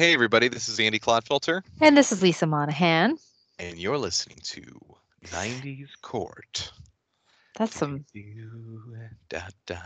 Hey, 0.00 0.14
everybody, 0.14 0.48
this 0.48 0.66
is 0.70 0.80
Andy 0.80 0.98
Clodfelter, 0.98 1.60
And 1.82 1.94
this 1.94 2.10
is 2.10 2.22
Lisa 2.22 2.46
Monahan. 2.46 3.18
and 3.58 3.76
you're 3.76 3.98
listening 3.98 4.38
to 4.44 4.62
90s 5.26 5.90
Court. 6.00 6.72
That's 7.58 7.76
some. 7.76 8.06
Da, 9.28 9.40
da, 9.66 9.76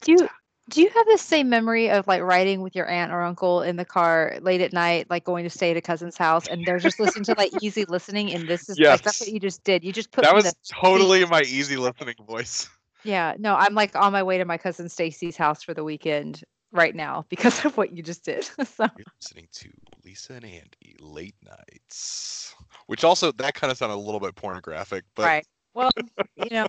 Do 0.00 0.10
you 0.10 0.28
do 0.68 0.82
you 0.82 0.88
have 0.88 1.06
the 1.06 1.18
same 1.18 1.48
memory 1.48 1.88
of 1.90 2.08
like 2.08 2.22
riding 2.22 2.62
with 2.62 2.74
your 2.74 2.88
aunt 2.88 3.12
or 3.12 3.22
uncle 3.22 3.62
in 3.62 3.76
the 3.76 3.84
car 3.84 4.38
late 4.42 4.60
at 4.60 4.72
night, 4.72 5.08
like 5.08 5.22
going 5.22 5.44
to 5.44 5.50
stay 5.50 5.70
at 5.70 5.76
a 5.76 5.80
cousin's 5.80 6.16
house, 6.16 6.48
and 6.48 6.66
they're 6.66 6.80
just 6.80 6.98
listening 6.98 7.26
to 7.26 7.34
like 7.38 7.52
easy 7.62 7.84
listening, 7.84 8.34
and 8.34 8.48
this 8.48 8.68
is 8.68 8.80
like 8.80 9.02
that's 9.02 9.20
what 9.20 9.30
you 9.30 9.38
just 9.38 9.62
did. 9.62 9.84
You 9.84 9.92
just 9.92 10.10
put 10.10 10.22
That 10.22 10.34
was 10.34 10.52
totally 10.68 11.24
my 11.26 11.42
easy 11.42 11.76
listening 11.76 12.16
voice. 12.26 12.68
Yeah. 13.04 13.34
No, 13.38 13.54
I'm 13.54 13.74
like 13.74 13.96
on 13.96 14.12
my 14.12 14.22
way 14.22 14.38
to 14.38 14.44
my 14.44 14.58
cousin 14.58 14.88
Stacy's 14.88 15.36
house 15.36 15.62
for 15.62 15.74
the 15.74 15.84
weekend 15.84 16.42
right 16.72 16.94
now 16.94 17.24
because 17.28 17.64
of 17.64 17.76
what 17.76 17.92
you 17.96 18.02
just 18.02 18.24
did. 18.24 18.44
so 18.64 18.86
You're 18.96 19.06
listening 19.20 19.48
to 19.52 19.70
Lisa 20.04 20.34
and 20.34 20.44
Andy 20.44 20.96
Late 21.00 21.36
Nights, 21.44 22.54
which 22.86 23.04
also, 23.04 23.32
that 23.32 23.54
kind 23.54 23.70
of 23.70 23.78
sounded 23.78 23.94
a 23.94 23.96
little 23.96 24.20
bit 24.20 24.34
pornographic, 24.34 25.04
but 25.14 25.24
right. 25.24 25.46
Well, 25.74 25.90
you 26.36 26.50
know, 26.50 26.66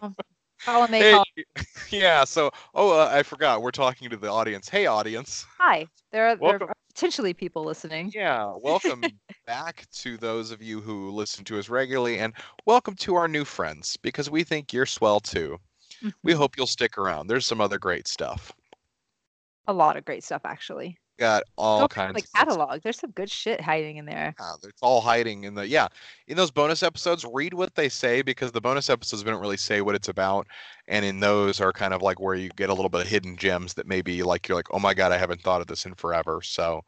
column 0.63 0.93
A, 0.93 0.99
hey, 0.99 1.11
column 1.11 1.25
yeah, 1.91 2.23
so, 2.23 2.51
oh, 2.73 2.91
uh, 2.91 3.09
I 3.11 3.23
forgot, 3.23 3.61
we're 3.61 3.71
talking 3.71 4.09
to 4.09 4.17
the 4.17 4.29
audience. 4.29 4.69
Hey, 4.69 4.85
audience. 4.85 5.45
Hi. 5.59 5.87
There 6.13 6.27
are, 6.27 6.35
there 6.35 6.63
are 6.63 6.73
potentially 6.93 7.33
people 7.33 7.65
listening. 7.65 8.11
Yeah, 8.13 8.53
welcome 8.61 9.03
back 9.47 9.85
to 9.93 10.15
those 10.17 10.51
of 10.51 10.61
you 10.61 10.79
who 10.79 11.11
listen 11.11 11.43
to 11.45 11.59
us 11.59 11.67
regularly, 11.67 12.19
and 12.19 12.33
welcome 12.65 12.95
to 12.97 13.15
our 13.15 13.27
new 13.27 13.43
friends 13.43 13.97
because 13.97 14.29
we 14.29 14.43
think 14.43 14.71
you're 14.71 14.85
swell 14.85 15.19
too. 15.19 15.59
We 16.23 16.33
hope 16.33 16.57
you'll 16.57 16.67
stick 16.67 16.97
around. 16.97 17.27
There's 17.27 17.45
some 17.45 17.61
other 17.61 17.77
great 17.79 18.07
stuff. 18.07 18.51
A 19.67 19.73
lot 19.73 19.97
of 19.97 20.05
great 20.05 20.23
stuff 20.23 20.41
actually. 20.45 20.97
Got 21.19 21.43
all 21.57 21.81
Go 21.81 21.87
kinds 21.87 22.15
the 22.15 22.21
of 22.21 22.27
stuff. 22.27 22.47
catalog. 22.47 22.81
There's 22.81 22.99
some 22.99 23.11
good 23.11 23.29
shit 23.29 23.61
hiding 23.61 23.97
in 23.97 24.05
there. 24.05 24.35
Yeah, 24.39 24.53
it's 24.63 24.81
all 24.81 24.99
hiding 24.99 25.43
in 25.43 25.53
the 25.53 25.67
yeah. 25.67 25.87
In 26.27 26.35
those 26.35 26.49
bonus 26.49 26.81
episodes, 26.81 27.23
read 27.31 27.53
what 27.53 27.75
they 27.75 27.87
say 27.87 28.23
because 28.23 28.51
the 28.51 28.59
bonus 28.59 28.89
episodes 28.89 29.21
don't 29.23 29.39
really 29.39 29.55
say 29.57 29.81
what 29.81 29.93
it's 29.93 30.07
about, 30.09 30.47
and 30.87 31.05
in 31.05 31.19
those 31.19 31.61
are 31.61 31.71
kind 31.71 31.93
of 31.93 32.01
like 32.01 32.19
where 32.19 32.33
you 32.33 32.49
get 32.49 32.69
a 32.69 32.73
little 32.73 32.89
bit 32.89 33.01
of 33.01 33.07
hidden 33.07 33.37
gems 33.37 33.75
that 33.75 33.85
maybe 33.87 34.23
like 34.23 34.47
you're 34.47 34.57
like, 34.57 34.67
oh 34.71 34.79
my 34.79 34.93
god, 34.95 35.11
I 35.11 35.17
haven't 35.17 35.41
thought 35.41 35.61
of 35.61 35.67
this 35.67 35.85
in 35.85 35.93
forever. 35.93 36.41
So, 36.41 36.81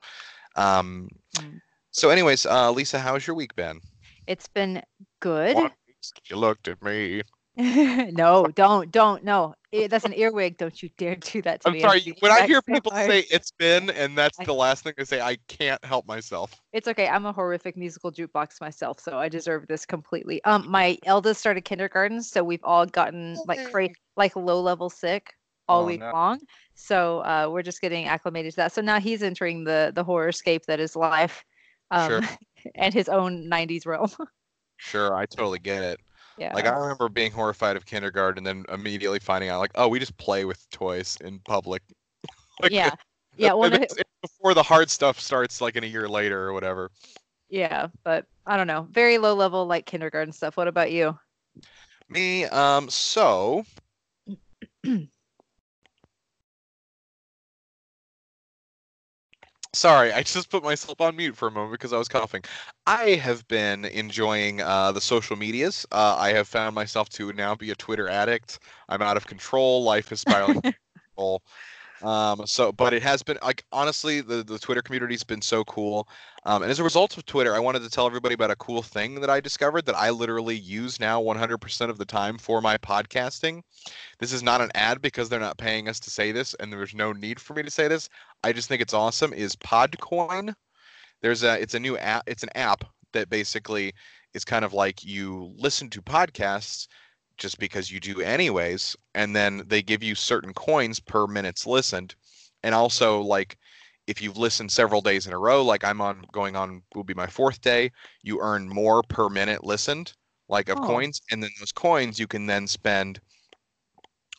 um, 0.56 1.08
Mm. 1.36 1.62
so 1.92 2.10
anyways, 2.10 2.46
uh, 2.48 2.72
Lisa, 2.72 2.98
how's 2.98 3.28
your 3.28 3.36
week 3.36 3.56
been? 3.56 3.80
It's 4.26 4.48
been 4.48 4.82
good. 5.20 5.56
You 6.30 6.36
looked 6.38 6.68
at 6.68 6.82
me. 6.82 7.22
no, 8.14 8.48
don't, 8.48 8.92
don't, 8.92 9.24
no. 9.24 9.56
Eh, 9.72 9.88
That's 9.88 10.06
an 10.06 10.14
earwig. 10.14 10.58
Don't 10.58 10.82
you 10.84 10.90
dare 10.98 11.16
do 11.16 11.42
that 11.44 11.62
to 11.62 11.72
me. 11.72 11.80
I'm 11.84 11.90
sorry. 11.90 12.16
When 12.20 12.32
I 12.32 12.46
hear 12.48 12.62
people 12.62 12.92
hard. 12.92 13.10
say 13.10 13.20
it's 13.32 13.52
been, 13.52 13.90
and 13.90 14.18
that's 14.18 14.40
I- 14.40 14.46
the 14.46 14.54
last 14.54 14.84
thing 14.84 14.94
they 14.98 15.06
say, 15.06 15.22
I 15.22 15.38
can't 15.48 15.84
help 15.86 16.06
myself. 16.08 16.54
it's 16.74 16.88
okay. 16.88 17.08
I'm 17.08 17.26
a 17.26 17.32
horrific 17.32 17.78
musical 17.78 18.12
jukebox 18.12 18.60
myself, 18.62 19.00
so 19.00 19.18
I 19.18 19.30
deserve 19.30 19.68
this 19.68 19.86
completely. 19.86 20.44
Um, 20.44 20.70
my 20.70 20.98
eldest 21.06 21.40
started 21.40 21.62
kindergarten, 21.62 22.22
so 22.22 22.44
we've 22.44 22.64
all 22.64 22.86
gotten 22.86 23.38
like 23.48 23.72
cra- 23.72 23.90
like 24.18 24.36
low 24.36 24.62
level 24.62 24.90
sick 24.90 25.34
all 25.68 25.84
Oh, 25.84 25.86
week 25.86 26.02
no. 26.02 26.12
long. 26.12 26.40
So 26.76 27.20
uh, 27.20 27.48
we're 27.52 27.64
just 27.64 27.82
getting 27.82 28.06
acclimated 28.06 28.52
to 28.52 28.58
that. 28.58 28.72
So 28.74 28.82
now 28.82 29.00
he's 29.00 29.24
entering 29.24 29.64
the 29.64 29.92
the 29.96 30.04
horror 30.04 30.32
scape 30.32 30.66
that 30.68 30.80
is 30.80 30.96
life, 30.96 31.44
um, 31.92 32.10
Sure. 32.10 32.22
and 32.76 32.94
his 32.94 33.08
own 33.10 33.50
'90s 33.50 33.86
realm. 33.86 34.10
Sure, 34.78 35.16
I 35.16 35.26
totally 35.26 35.60
get 35.60 35.84
it. 35.84 36.00
Yeah. 36.38 36.54
Like 36.54 36.66
I 36.68 36.76
remember 36.78 37.10
being 37.10 37.32
horrified 37.32 37.76
of 37.76 37.86
kindergarten, 37.86 38.46
and 38.46 38.66
then 38.66 38.74
immediately 38.74 39.20
finding 39.20 39.50
out, 39.50 39.60
like, 39.60 39.72
oh, 39.76 39.88
we 39.88 40.00
just 40.00 40.18
play 40.18 40.46
with 40.46 40.70
toys 40.70 41.18
in 41.24 41.40
public. 41.40 41.82
like, 42.62 42.72
yeah. 42.72 42.92
Yeah. 43.38 43.52
One 43.52 43.74
it's- 43.74 43.92
it's 43.98 44.10
before 44.22 44.54
the 44.54 44.64
hard 44.64 44.90
stuff 44.90 45.20
starts, 45.20 45.60
like 45.60 45.76
in 45.76 45.84
a 45.84 45.88
year 45.88 46.08
later 46.08 46.40
or 46.48 46.54
whatever. 46.54 46.90
yeah, 47.50 47.88
but 48.06 48.26
I 48.46 48.56
don't 48.56 48.68
know. 48.68 48.88
Very 48.90 49.18
low 49.18 49.34
level 49.34 49.66
like 49.66 49.86
kindergarten 49.86 50.32
stuff. 50.32 50.56
What 50.56 50.70
about 50.70 50.92
you? 50.92 51.20
Me, 52.08 52.46
um, 52.46 52.90
so 52.90 53.66
Sorry, 59.76 60.14
I 60.14 60.24
just 60.24 60.50
put 60.50 60.64
myself 60.64 61.02
on 61.02 61.18
mute 61.18 61.36
for 61.36 61.48
a 61.48 61.52
moment 61.52 61.74
because 61.74 61.92
I 61.92 61.98
was 61.98 62.08
coughing. 62.08 62.44
I 62.88 63.10
have 63.16 63.46
been 63.50 63.84
enjoying 63.86 64.62
uh, 64.62 64.94
the 64.94 65.02
social 65.02 65.36
medias. 65.36 65.86
Uh, 65.92 66.16
I 66.18 66.30
have 66.32 66.48
found 66.48 66.74
myself 66.76 67.10
to 67.10 67.34
now 67.34 67.56
be 67.56 67.72
a 67.72 67.76
Twitter 67.76 68.08
addict. 68.08 68.60
I'm 68.88 69.02
out 69.02 69.18
of 69.18 69.28
control. 69.28 69.84
Life 69.84 70.12
is 70.14 70.22
spiraling 70.22 70.62
control. 71.18 71.42
Um, 72.02 72.46
so, 72.46 72.72
but 72.72 72.94
it 72.94 73.02
has 73.04 73.24
been 73.24 73.38
like 73.42 73.64
honestly, 73.72 74.22
the 74.22 74.44
the 74.44 74.60
Twitter 74.60 74.82
community's 74.82 75.24
been 75.24 75.42
so 75.42 75.64
cool. 75.64 76.08
Um, 76.46 76.62
and 76.62 76.70
as 76.70 76.80
a 76.80 76.84
result 76.84 77.18
of 77.18 77.26
Twitter, 77.26 77.56
I 77.56 77.60
wanted 77.60 77.82
to 77.84 77.90
tell 77.90 78.06
everybody 78.06 78.36
about 78.36 78.52
a 78.52 78.56
cool 78.58 78.84
thing 78.84 79.22
that 79.22 79.30
I 79.30 79.40
discovered 79.40 79.86
that 79.86 79.96
I 79.96 80.12
literally 80.12 80.56
use 80.56 81.00
now 81.00 81.22
100% 81.22 81.90
of 81.90 81.98
the 81.98 82.06
time 82.06 82.38
for 82.38 82.62
my 82.62 82.78
podcasting. 82.78 83.64
This 84.20 84.32
is 84.32 84.44
not 84.44 84.62
an 84.62 84.70
ad 84.76 85.02
because 85.02 85.30
they're 85.30 85.40
not 85.40 85.58
paying 85.58 85.88
us 85.88 86.00
to 86.02 86.12
say 86.12 86.32
this, 86.32 86.54
and 86.56 86.72
there's 86.72 86.94
no 86.94 87.14
need 87.14 87.40
for 87.40 87.54
me 87.54 87.64
to 87.64 87.72
say 87.72 87.88
this. 87.88 88.10
I 88.44 88.54
just 88.54 88.68
think 88.68 88.82
it's 88.82 88.94
awesome. 88.94 89.34
Is 89.34 89.56
Podcoin? 89.56 90.54
There's 91.22 91.44
a 91.44 91.60
it's 91.60 91.74
a 91.74 91.80
new 91.80 91.98
app. 91.98 92.24
It's 92.28 92.44
an 92.44 92.50
app 92.56 92.84
that 93.14 93.30
basically 93.30 93.94
is 94.34 94.46
kind 94.46 94.66
of 94.66 94.74
like 94.74 95.04
you 95.04 95.54
listen 95.58 95.90
to 95.92 96.02
podcasts 96.02 96.88
just 97.38 97.60
because 97.60 97.92
you 97.92 98.00
do 98.00 98.22
anyways, 98.22 98.96
and 99.14 99.36
then 99.36 99.64
they 99.68 99.82
give 99.82 100.04
you 100.04 100.16
certain 100.16 100.54
coins 100.54 101.00
per 101.00 101.28
minutes 101.28 101.66
listened, 101.66 102.16
and 102.64 102.76
also 102.76 103.22
like 103.22 103.58
if 104.08 104.22
you've 104.22 104.38
listened 104.38 104.72
several 104.72 105.02
days 105.02 105.26
in 105.28 105.34
a 105.34 105.40
row, 105.40 105.64
like 105.64 105.84
I'm 105.84 106.02
on 106.02 106.26
going 106.32 106.56
on 106.56 106.84
will 106.96 107.04
be 107.04 107.14
my 107.16 107.28
fourth 107.28 107.62
day, 107.62 107.92
you 108.24 108.40
earn 108.42 108.70
more 108.70 109.02
per 109.04 109.30
minute 109.30 109.64
listened, 109.64 110.14
like 110.50 110.70
of 110.70 110.80
Oh. 110.80 110.82
coins, 110.82 111.22
and 111.32 111.42
then 111.44 111.52
those 111.60 111.72
coins 111.72 112.20
you 112.20 112.28
can 112.28 112.46
then 112.48 112.68
spend 112.68 113.20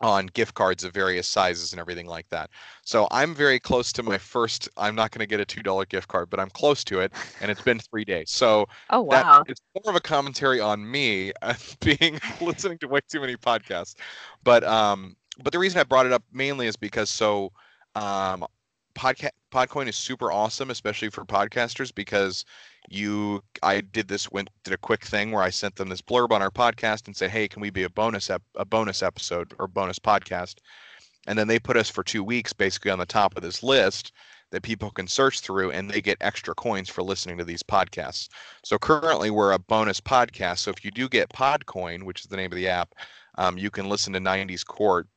on 0.01 0.27
gift 0.27 0.55
cards 0.55 0.84
of 0.84 0.93
various 0.93 1.27
sizes 1.27 1.73
and 1.73 1.81
everything 1.81 2.07
like 2.07 2.29
that. 2.29 2.51
So 2.83 3.09
I'm 3.11 3.34
very 3.34 3.59
close 3.59 3.93
to 3.95 4.03
my 4.03 4.19
first. 4.19 4.69
I'm 4.77 4.95
not 4.95 5.11
going 5.11 5.21
to 5.21 5.27
get 5.27 5.41
a 5.41 5.45
two 5.45 5.62
dollar 5.62 5.87
gift 5.87 6.09
card, 6.09 6.29
but 6.31 6.39
I'm 6.39 6.51
close 6.51 6.84
to 6.84 7.01
it, 7.01 7.12
and 7.41 7.51
it's 7.51 7.62
been 7.62 7.79
three 7.79 8.05
days. 8.05 8.31
So 8.31 8.67
Oh 8.91 9.05
that 9.11 9.25
wow. 9.25 9.45
it's 9.47 9.61
more 9.75 9.91
of 9.91 9.97
a 9.97 10.01
commentary 10.01 10.61
on 10.61 10.89
me 10.89 11.33
uh, 11.43 11.55
being 11.81 12.21
listening 12.41 12.79
to 12.79 12.89
way 12.89 13.01
too 13.09 13.21
many 13.21 13.37
podcasts. 13.37 13.95
But 14.45 14.65
um, 14.65 15.17
but 15.43 15.53
the 15.53 15.59
reason 15.59 15.81
I 15.81 15.85
brought 15.85 16.06
it 16.06 16.12
up 16.12 16.23
mainly 16.33 16.67
is 16.67 16.77
because 16.77 17.11
so 17.11 17.53
um, 17.95 18.45
podcast 18.95 19.31
Podcoin 19.53 19.89
is 19.89 19.97
super 19.97 20.31
awesome, 20.31 20.71
especially 20.71 21.09
for 21.09 21.25
podcasters 21.25 21.95
because 21.95 22.45
you 22.89 23.43
I 23.63 23.81
did 23.81 24.09
this 24.09 24.31
went 24.31 24.51
did 24.65 24.75
a 24.75 24.79
quick 24.79 25.05
thing 25.05 25.33
where 25.33 25.43
I 25.43 25.51
sent 25.51 25.77
them 25.77 25.89
this 25.89 26.03
blurb 26.03 26.31
on 26.31 26.43
our 26.43 26.51
podcast 26.51 27.07
and 27.07 27.17
said, 27.17 27.31
hey, 27.31 27.49
can 27.49 27.61
we 27.61 27.71
be 27.71 27.85
a 27.85 27.91
bonus 27.91 28.31
ep- 28.31 28.43
a 28.55 28.65
bonus 28.65 29.03
episode 29.03 29.55
or 29.59 29.69
bonus 29.69 29.99
podcast? 29.99 30.57
And 31.27 31.39
then 31.39 31.49
they 31.49 31.59
put 31.59 31.77
us 31.77 31.91
for 31.91 32.05
two 32.05 32.23
weeks 32.23 32.53
basically 32.53 32.91
on 32.91 32.99
the 32.99 33.07
top 33.07 33.37
of 33.37 33.43
this 33.43 33.63
list 33.63 34.13
that 34.53 34.63
people 34.63 34.91
can 34.91 35.09
search 35.09 35.41
through 35.41 35.73
and 35.73 35.91
they 35.91 36.01
get 36.01 36.17
extra 36.21 36.55
coins 36.55 36.89
for 36.89 37.03
listening 37.03 37.37
to 37.39 37.45
these 37.45 37.63
podcasts. 37.63 38.29
So 38.65 38.79
currently 38.79 39.31
we're 39.31 39.53
a 39.53 39.59
bonus 39.59 40.01
podcast. 40.01 40.59
So 40.59 40.71
if 40.71 40.85
you 40.85 40.91
do 40.93 41.09
get 41.09 41.29
Podcoin, 41.31 42.05
which 42.05 42.21
is 42.21 42.27
the 42.27 42.37
name 42.37 42.53
of 42.53 42.56
the 42.56 42.69
app, 42.69 42.94
um, 43.39 43.59
you 43.59 43.71
can 43.71 43.89
listen 43.89 44.12
to 44.12 44.21
90s 44.21 44.65
Court 44.65 45.09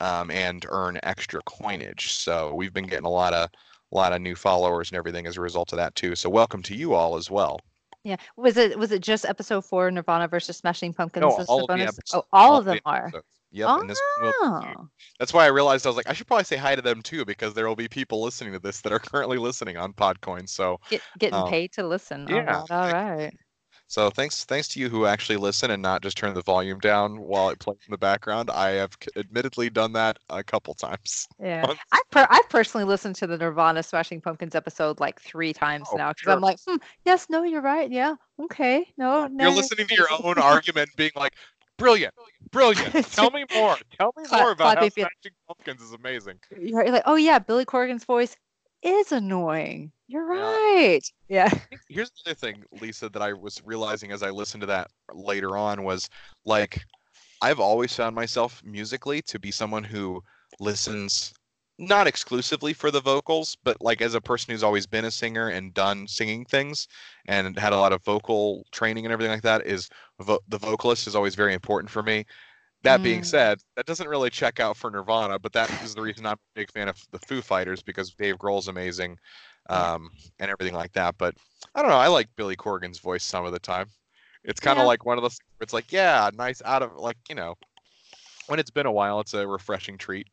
um, 0.00 0.30
and 0.30 0.64
earn 0.70 0.98
extra 1.02 1.42
coinage. 1.42 2.12
So 2.12 2.54
we've 2.54 2.72
been 2.72 2.86
getting 2.86 3.04
a 3.04 3.10
lot 3.10 3.34
of 3.34 3.50
a 3.92 3.96
lot 3.96 4.12
of 4.12 4.20
new 4.20 4.34
followers 4.34 4.90
and 4.90 4.98
everything 4.98 5.26
as 5.26 5.36
a 5.36 5.40
result 5.40 5.72
of 5.72 5.76
that 5.78 5.94
too. 5.94 6.14
So 6.14 6.30
welcome 6.30 6.62
to 6.64 6.74
you 6.74 6.94
all 6.94 7.16
as 7.16 7.30
well. 7.30 7.60
Yeah. 8.04 8.16
Was 8.36 8.56
it 8.56 8.78
was 8.78 8.92
it 8.92 9.02
just 9.02 9.24
episode 9.24 9.64
four, 9.64 9.90
Nirvana 9.90 10.28
versus 10.28 10.56
Smashing 10.56 10.94
Pumpkins? 10.94 11.22
No, 11.22 11.44
all 11.48 11.66
the 11.66 11.72
of 11.74 11.78
the 11.78 11.84
episodes. 11.84 12.14
Oh, 12.14 12.24
all, 12.32 12.56
of 12.56 12.64
the 12.64 12.72
them 12.72 12.80
are. 12.86 13.06
episodes. 13.08 13.26
Yep, 13.52 13.68
and 13.80 13.90
this 13.90 14.00
will. 14.20 14.32
Oh. 14.42 14.88
That's 15.18 15.34
why 15.34 15.44
I 15.44 15.48
realized 15.48 15.84
I 15.84 15.88
was 15.88 15.96
like, 15.96 16.08
I 16.08 16.12
should 16.12 16.28
probably 16.28 16.44
say 16.44 16.56
hi 16.56 16.76
to 16.76 16.82
them 16.82 17.02
too, 17.02 17.24
because 17.24 17.52
there 17.52 17.66
will 17.66 17.74
be 17.74 17.88
people 17.88 18.22
listening 18.22 18.52
to 18.52 18.60
this 18.60 18.80
that 18.82 18.92
are 18.92 19.00
currently 19.00 19.38
listening 19.38 19.76
on 19.76 19.92
Podcoin. 19.92 20.48
So 20.48 20.78
Get, 20.88 21.02
getting 21.18 21.34
Um, 21.34 21.48
paid 21.48 21.72
to 21.72 21.86
listen. 21.86 22.28
Yeah, 22.28 22.44
right, 22.44 22.70
all 22.70 22.92
right. 22.92 23.32
So 23.90 24.08
thanks, 24.08 24.44
thanks 24.44 24.68
to 24.68 24.80
you 24.80 24.88
who 24.88 25.04
actually 25.04 25.36
listen 25.36 25.72
and 25.72 25.82
not 25.82 26.00
just 26.00 26.16
turn 26.16 26.32
the 26.32 26.42
volume 26.42 26.78
down 26.78 27.18
while 27.18 27.50
it 27.50 27.58
plays 27.58 27.78
in 27.88 27.90
the 27.90 27.98
background. 27.98 28.48
I 28.48 28.70
have 28.70 28.96
admittedly 29.16 29.68
done 29.68 29.92
that 29.94 30.16
a 30.30 30.44
couple 30.44 30.74
times. 30.74 31.26
Yeah. 31.42 31.74
I 31.90 32.00
per- 32.12 32.28
I 32.30 32.40
personally 32.50 32.84
listened 32.84 33.16
to 33.16 33.26
the 33.26 33.36
Nirvana 33.36 33.82
Smashing 33.82 34.20
Pumpkins 34.20 34.54
episode 34.54 35.00
like 35.00 35.20
three 35.20 35.52
times 35.52 35.88
Oh, 35.92 35.96
now 35.96 36.10
because 36.10 36.22
sure. 36.22 36.32
I'm 36.34 36.40
like, 36.40 36.58
hmm, 36.68 36.76
yes, 37.04 37.26
no, 37.28 37.42
you're 37.42 37.62
right. 37.62 37.90
Yeah, 37.90 38.14
okay, 38.40 38.86
no, 38.96 39.26
no. 39.26 39.46
You're 39.46 39.56
listening 39.56 39.88
to 39.88 39.94
your 39.96 40.06
own 40.22 40.38
argument, 40.38 40.90
being 40.94 41.10
like, 41.16 41.34
"Brilliant, 41.76 42.14
brilliant! 42.52 42.94
Tell 43.10 43.32
me 43.32 43.44
more. 43.52 43.76
Tell 43.98 44.14
me 44.16 44.22
more 44.30 44.52
about 44.52 44.78
how 44.78 44.88
Smashing 44.88 45.32
Pumpkins 45.48 45.82
is 45.82 45.92
amazing." 45.94 46.38
You're 46.56 46.92
like, 46.92 47.02
oh 47.06 47.16
yeah, 47.16 47.40
Billy 47.40 47.64
Corgan's 47.64 48.04
voice 48.04 48.36
is 48.84 49.10
annoying. 49.10 49.90
You're 50.10 50.26
right. 50.26 51.00
Yeah. 51.28 51.48
Here's 51.88 52.10
the 52.10 52.30
other 52.30 52.34
thing, 52.34 52.64
Lisa, 52.80 53.08
that 53.10 53.22
I 53.22 53.32
was 53.32 53.62
realizing 53.64 54.10
as 54.10 54.24
I 54.24 54.30
listened 54.30 54.62
to 54.62 54.66
that 54.66 54.88
later 55.14 55.56
on 55.56 55.84
was 55.84 56.08
like, 56.44 56.82
I've 57.40 57.60
always 57.60 57.94
found 57.94 58.16
myself 58.16 58.60
musically 58.64 59.22
to 59.22 59.38
be 59.38 59.52
someone 59.52 59.84
who 59.84 60.20
listens 60.58 61.32
not 61.78 62.08
exclusively 62.08 62.72
for 62.72 62.90
the 62.90 63.00
vocals, 63.00 63.56
but 63.62 63.76
like 63.80 64.02
as 64.02 64.14
a 64.14 64.20
person 64.20 64.50
who's 64.50 64.64
always 64.64 64.84
been 64.84 65.04
a 65.04 65.12
singer 65.12 65.50
and 65.50 65.72
done 65.74 66.08
singing 66.08 66.44
things 66.44 66.88
and 67.26 67.56
had 67.56 67.72
a 67.72 67.78
lot 67.78 67.92
of 67.92 68.04
vocal 68.04 68.64
training 68.72 69.06
and 69.06 69.12
everything 69.12 69.32
like 69.32 69.42
that, 69.42 69.64
is 69.64 69.88
vo- 70.20 70.40
the 70.48 70.58
vocalist 70.58 71.06
is 71.06 71.14
always 71.14 71.36
very 71.36 71.54
important 71.54 71.88
for 71.88 72.02
me. 72.02 72.26
That 72.82 73.02
being 73.02 73.20
Mm. 73.20 73.26
said, 73.26 73.58
that 73.76 73.86
doesn't 73.86 74.08
really 74.08 74.30
check 74.30 74.58
out 74.58 74.76
for 74.76 74.90
Nirvana, 74.90 75.38
but 75.38 75.52
that 75.52 75.70
is 75.84 75.94
the 75.94 76.00
reason 76.02 76.26
I'm 76.26 76.32
a 76.32 76.54
big 76.54 76.72
fan 76.72 76.88
of 76.88 76.98
the 77.12 77.18
Foo 77.20 77.42
Fighters 77.42 77.80
because 77.82 78.12
Dave 78.14 78.38
Grohl's 78.38 78.68
amazing. 78.68 79.16
Um, 79.68 80.10
and 80.38 80.50
everything 80.50 80.74
like 80.74 80.92
that. 80.92 81.14
But 81.18 81.34
I 81.74 81.82
don't 81.82 81.90
know. 81.90 81.96
I 81.96 82.08
like 82.08 82.28
Billy 82.36 82.56
Corgan's 82.56 82.98
voice 82.98 83.24
some 83.24 83.44
of 83.44 83.52
the 83.52 83.58
time. 83.58 83.86
It's 84.44 84.60
kind 84.60 84.78
of 84.78 84.84
Yeah. 84.84 84.88
like 84.88 85.04
one 85.04 85.18
of 85.18 85.22
those. 85.22 85.38
It's 85.60 85.72
like, 85.72 85.92
yeah, 85.92 86.30
nice 86.34 86.62
out 86.64 86.82
of 86.82 86.96
like 86.96 87.16
you 87.28 87.34
know, 87.34 87.56
when 88.46 88.58
it's 88.58 88.70
been 88.70 88.86
a 88.86 88.92
while, 88.92 89.20
it's 89.20 89.34
a 89.34 89.46
refreshing 89.46 89.98
treat. 89.98 90.26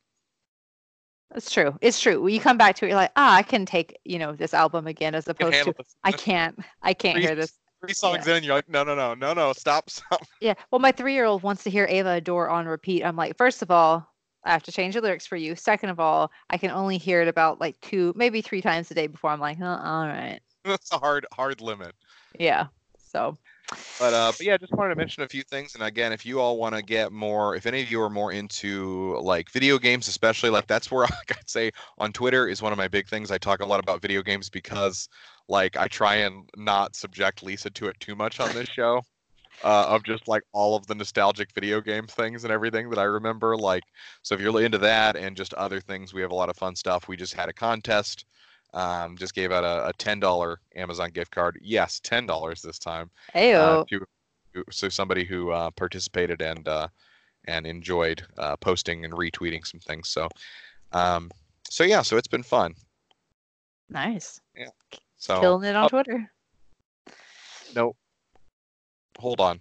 It's 1.36 1.52
true. 1.52 1.78
It's 1.82 2.00
true. 2.00 2.22
When 2.22 2.34
you 2.34 2.40
come 2.40 2.58
back 2.58 2.78
to 2.78 2.86
it, 2.86 2.90
you're 2.90 2.98
like, 2.98 3.12
ah, 3.18 3.36
I 3.36 3.44
can 3.44 3.66
take 3.66 3.98
you 4.06 4.18
know 4.18 4.34
this 4.34 4.54
album 4.54 4.88
again 4.88 5.14
as 5.14 5.28
opposed 5.28 5.62
to 5.66 5.74
this- 5.78 5.96
I 6.04 6.12
can't. 6.14 6.58
I 6.82 6.94
can't 6.94 7.16
Three- 7.18 7.24
hear 7.26 7.36
this. 7.36 7.54
Three 7.80 7.94
songs 7.94 8.26
in, 8.26 8.44
you're 8.44 8.56
like, 8.56 8.68
no, 8.68 8.84
no, 8.84 8.96
no, 8.96 9.14
no, 9.14 9.34
no, 9.34 9.54
stop, 9.54 9.88
stop. 9.92 10.26
Yeah. 10.42 10.56
Well, 10.72 10.80
my 10.80 10.92
three 10.92 11.14
year 11.14 11.26
old 11.26 11.44
wants 11.44 11.64
to 11.64 11.70
hear 11.70 11.86
Ava 11.88 12.14
Adore 12.14 12.50
on 12.50 12.66
repeat. 12.66 13.04
I'm 13.04 13.16
like, 13.16 13.38
first 13.38 13.62
of 13.62 13.70
all, 13.70 14.12
I 14.48 14.52
have 14.52 14.64
to 14.64 14.72
change 14.72 14.96
the 14.96 15.02
lyrics 15.02 15.28
for 15.28 15.36
you. 15.36 15.56
Second 15.56 15.90
of 15.90 16.00
all, 16.00 16.32
I 16.50 16.58
can 16.58 16.72
only 16.72 16.98
hear 16.98 17.22
it 17.22 17.28
about 17.28 17.60
like 17.60 17.80
two, 17.82 18.14
maybe 18.16 18.42
three 18.42 18.62
times 18.62 18.90
a 18.90 18.94
day 18.94 19.08
before 19.08 19.30
I'm 19.30 19.42
like, 19.42 19.58
oh, 19.62 19.66
all 19.66 20.08
right. 20.08 20.40
That's 20.64 20.92
a 20.92 20.98
hard, 20.98 21.26
hard 21.34 21.62
limit. 21.62 21.94
Yeah. 22.40 22.68
So 22.98 23.38
But 24.00 24.14
uh, 24.14 24.32
but 24.38 24.46
yeah, 24.46 24.54
I 24.54 24.58
just 24.58 24.72
wanted 24.74 24.96
to 24.96 24.96
mention 24.96 25.24
a 25.24 25.28
few 25.28 25.44
things. 25.44 25.76
And 25.76 25.84
again, 25.84 26.14
if 26.14 26.26
you 26.26 26.40
all 26.40 26.58
want 26.58 26.76
to 26.76 26.82
get 26.82 27.12
more, 27.12 27.56
if 27.56 27.66
any 27.66 27.82
of 27.82 27.92
you 27.92 28.02
are 28.02 28.10
more 28.10 28.32
into 28.32 29.18
like 29.22 29.52
video 29.52 29.78
games, 29.78 30.08
especially 30.08 30.50
like 30.50 30.68
that's 30.68 30.90
where 30.90 31.02
like 31.02 31.38
I'd 31.38 31.50
say 31.50 31.72
on 31.98 32.14
Twitter 32.14 32.48
is 32.48 32.62
one 32.62 32.72
of 32.72 32.78
my 32.78 32.88
big 32.88 33.08
things. 33.08 33.32
I 33.32 33.38
talk 33.38 33.60
a 33.60 33.66
lot 33.66 33.82
about 33.82 34.02
video 34.02 34.22
games 34.22 34.50
because 34.50 35.10
like 35.50 35.76
I 35.76 35.88
try 35.88 36.16
and 36.16 36.50
not 36.56 36.96
subject 36.96 37.44
Lisa 37.44 37.70
to 37.72 37.88
it 37.88 38.00
too 38.00 38.16
much 38.16 38.40
on 38.40 38.54
this 38.54 38.70
show. 38.70 39.02
Uh, 39.64 39.86
of 39.90 40.04
just 40.04 40.28
like 40.28 40.44
all 40.52 40.76
of 40.76 40.86
the 40.86 40.94
nostalgic 40.94 41.52
video 41.54 41.82
game 41.82 42.06
things 42.06 42.44
and 42.44 42.54
everything 42.54 42.92
that 42.92 43.00
I 43.00 43.04
remember. 43.06 43.58
Like, 43.58 43.84
so 44.22 44.36
if 44.36 44.42
you're 44.42 44.62
into 44.62 44.78
that 44.78 45.16
and 45.16 45.36
just 45.36 45.54
other 45.56 45.82
things, 45.82 46.14
we 46.14 46.22
have 46.22 46.30
a 46.30 46.36
lot 46.36 46.50
of 46.50 46.56
fun 46.56 46.76
stuff. 46.76 47.08
We 47.08 47.18
just 47.18 47.34
had 47.34 47.50
a 47.50 47.54
contest. 47.54 48.26
Um, 48.74 49.18
just 49.18 49.34
gave 49.34 49.52
out 49.52 49.64
a, 49.64 49.88
a 49.88 49.94
ten 49.94 50.20
dollar 50.20 50.60
Amazon 50.76 51.10
gift 51.10 51.32
card. 51.32 51.58
Yes, 51.62 52.00
ten 52.04 52.28
dollars 52.28 52.62
this 52.62 52.78
time 52.78 53.10
uh, 53.34 53.40
Ayo. 53.40 53.88
to 53.88 54.00
to- 54.54 54.64
so 54.70 54.90
somebody 54.90 55.24
who 55.24 55.50
uh, 55.52 55.72
participated 55.72 56.42
and 56.42 56.68
uh, 56.68 56.88
and 57.46 57.66
enjoyed 57.66 58.24
uh, 58.38 58.58
posting 58.58 59.06
and 59.06 59.14
retweeting 59.14 59.66
some 59.66 59.80
things. 59.80 60.10
So 60.10 60.30
um, 60.92 61.32
so 61.70 61.84
yeah, 61.84 62.02
so 62.04 62.18
it's 62.18 62.28
been 62.28 62.44
fun. 62.44 62.76
nice. 63.90 64.40
Yeah. 64.56 64.70
So 65.18 65.40
Killing 65.40 65.64
it 65.70 65.76
on 65.76 65.86
oh. 65.86 65.88
Twitter. 65.90 66.32
no, 67.76 67.96
hold 69.18 69.40
on. 69.42 69.60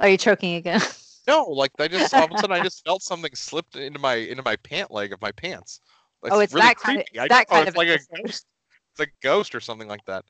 Are 0.00 0.08
you 0.08 0.16
choking 0.18 0.54
again? 0.56 0.80
No, 1.26 1.44
like 1.44 1.72
I 1.78 1.88
just 1.88 2.14
all 2.14 2.24
of 2.24 2.30
a 2.30 2.38
sudden 2.38 2.56
I 2.56 2.62
just 2.64 2.82
felt 2.86 3.02
something 3.02 3.30
slipped 3.34 3.76
into 3.76 3.98
my 3.98 4.14
into 4.14 4.42
my 4.42 4.56
pant 4.56 4.90
leg 4.90 5.12
of 5.12 5.20
my 5.20 5.30
pants. 5.30 5.82
Oh, 6.22 6.40
it's 6.40 6.54
that 6.54 6.78
kind 6.78 7.00
of- 7.00 7.04
creepy. 7.04 7.18
I 7.20 7.28
that 7.28 7.50
know, 7.50 7.54
kind 7.56 7.68
it's 7.68 7.76
of 7.76 7.76
like 7.76 7.88
a 7.88 7.98
ghost. 8.22 8.46
It's 8.92 9.00
a 9.00 9.06
ghost 9.22 9.54
or 9.54 9.60
something 9.60 9.88
like 9.88 10.02
that. 10.06 10.24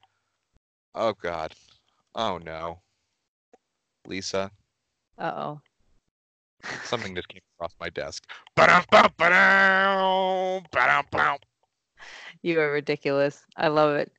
Oh 0.96 1.12
God. 1.23 1.55
Oh 2.17 2.38
no. 2.38 2.81
Lisa, 4.08 4.50
Uh 5.19 5.32
oh. 5.37 5.61
something 6.82 7.14
just 7.14 7.29
came 7.29 7.43
across 7.56 7.76
my 7.81 7.90
desk. 7.90 8.25
Ba-dum-bum, 8.56 9.12
ba-dum, 9.17 10.64
ba-dum-bum. 10.73 11.38
You 12.43 12.58
are 12.61 12.73
ridiculous. 12.73 13.44
I 13.56 13.69
love 13.69 13.94
it. 13.94 14.11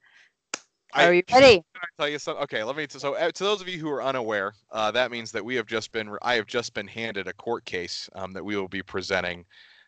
I- 0.94 1.06
Are 1.06 1.14
you 1.14 1.24
ready? 1.32 1.56
Can 1.74 1.82
I 1.84 1.88
tell 1.98 2.10
you 2.10 2.20
something? 2.20 2.44
Okay, 2.44 2.64
let 2.64 2.76
me. 2.76 2.88
So, 2.90 3.14
uh, 3.16 3.32
to 3.32 3.44
those 3.44 3.62
of 3.62 3.68
you 3.68 3.80
who 3.80 3.90
are 3.90 4.04
unaware, 4.04 4.54
uh, 4.72 4.92
that 4.92 5.12
means 5.12 5.32
that 5.32 5.44
we 5.46 5.56
have 5.56 5.68
just 5.68 5.92
been. 5.92 6.16
I 6.22 6.36
have 6.36 6.48
just 6.48 6.74
been 6.74 6.88
handed 6.88 7.28
a 7.28 7.34
court 7.34 7.66
case 7.66 8.10
um, 8.16 8.32
that 8.34 8.44
we 8.44 8.56
will 8.56 8.68
be 8.68 8.82
presenting. 8.82 9.46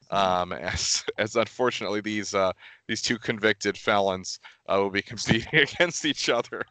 Um, 0.10 0.52
as, 0.52 1.06
as 1.18 1.36
unfortunately 1.38 2.02
these 2.02 2.36
uh, 2.36 2.52
these 2.88 3.02
two 3.02 3.18
convicted 3.18 3.78
felons 3.78 4.40
uh, 4.68 4.76
will 4.78 4.90
be 4.90 5.02
competing 5.02 5.60
against 5.60 6.06
each 6.06 6.30
other. 6.30 6.64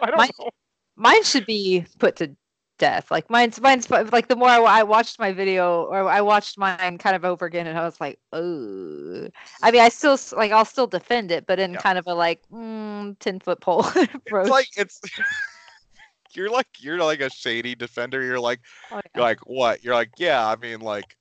I 0.00 0.06
don't 0.06 0.16
Mine- 0.18 0.30
know. 0.38 0.50
Mine 0.96 1.22
should 1.24 1.46
be 1.46 1.84
put 1.98 2.16
to 2.16 2.34
death. 2.78 3.10
Like 3.10 3.28
mine's 3.30 3.60
mine's 3.60 3.90
like 3.90 4.28
the 4.28 4.36
more 4.36 4.48
I, 4.48 4.58
I 4.58 4.82
watched 4.82 5.18
my 5.18 5.32
video 5.32 5.84
or 5.84 6.08
I 6.08 6.20
watched 6.20 6.58
mine 6.58 6.98
kind 6.98 7.16
of 7.16 7.24
over 7.24 7.46
again, 7.46 7.66
and 7.66 7.78
I 7.78 7.84
was 7.84 8.00
like, 8.00 8.18
oh. 8.32 9.28
I 9.62 9.70
mean, 9.70 9.80
I 9.80 9.88
still 9.88 10.18
like 10.36 10.52
I'll 10.52 10.64
still 10.64 10.86
defend 10.86 11.30
it, 11.30 11.46
but 11.46 11.58
in 11.58 11.72
Yeah. 11.72 11.82
kind 11.82 11.98
of 11.98 12.06
a 12.06 12.14
like 12.14 12.42
mm, 12.52 13.16
ten 13.18 13.40
foot 13.40 13.60
pole 13.60 13.80
approach. 14.14 14.26
It's 14.26 14.50
like 14.50 14.68
it's. 14.76 15.00
you're 16.34 16.50
like 16.50 16.66
you're 16.78 16.98
like 16.98 17.20
a 17.20 17.30
shady 17.30 17.74
defender. 17.74 18.22
You're 18.22 18.40
like 18.40 18.60
Oh, 18.90 18.96
yeah. 18.96 19.00
you're 19.14 19.24
like 19.24 19.40
what? 19.46 19.82
You're 19.84 19.94
like 19.94 20.10
yeah. 20.18 20.46
I 20.46 20.56
mean 20.56 20.80
like. 20.80 21.16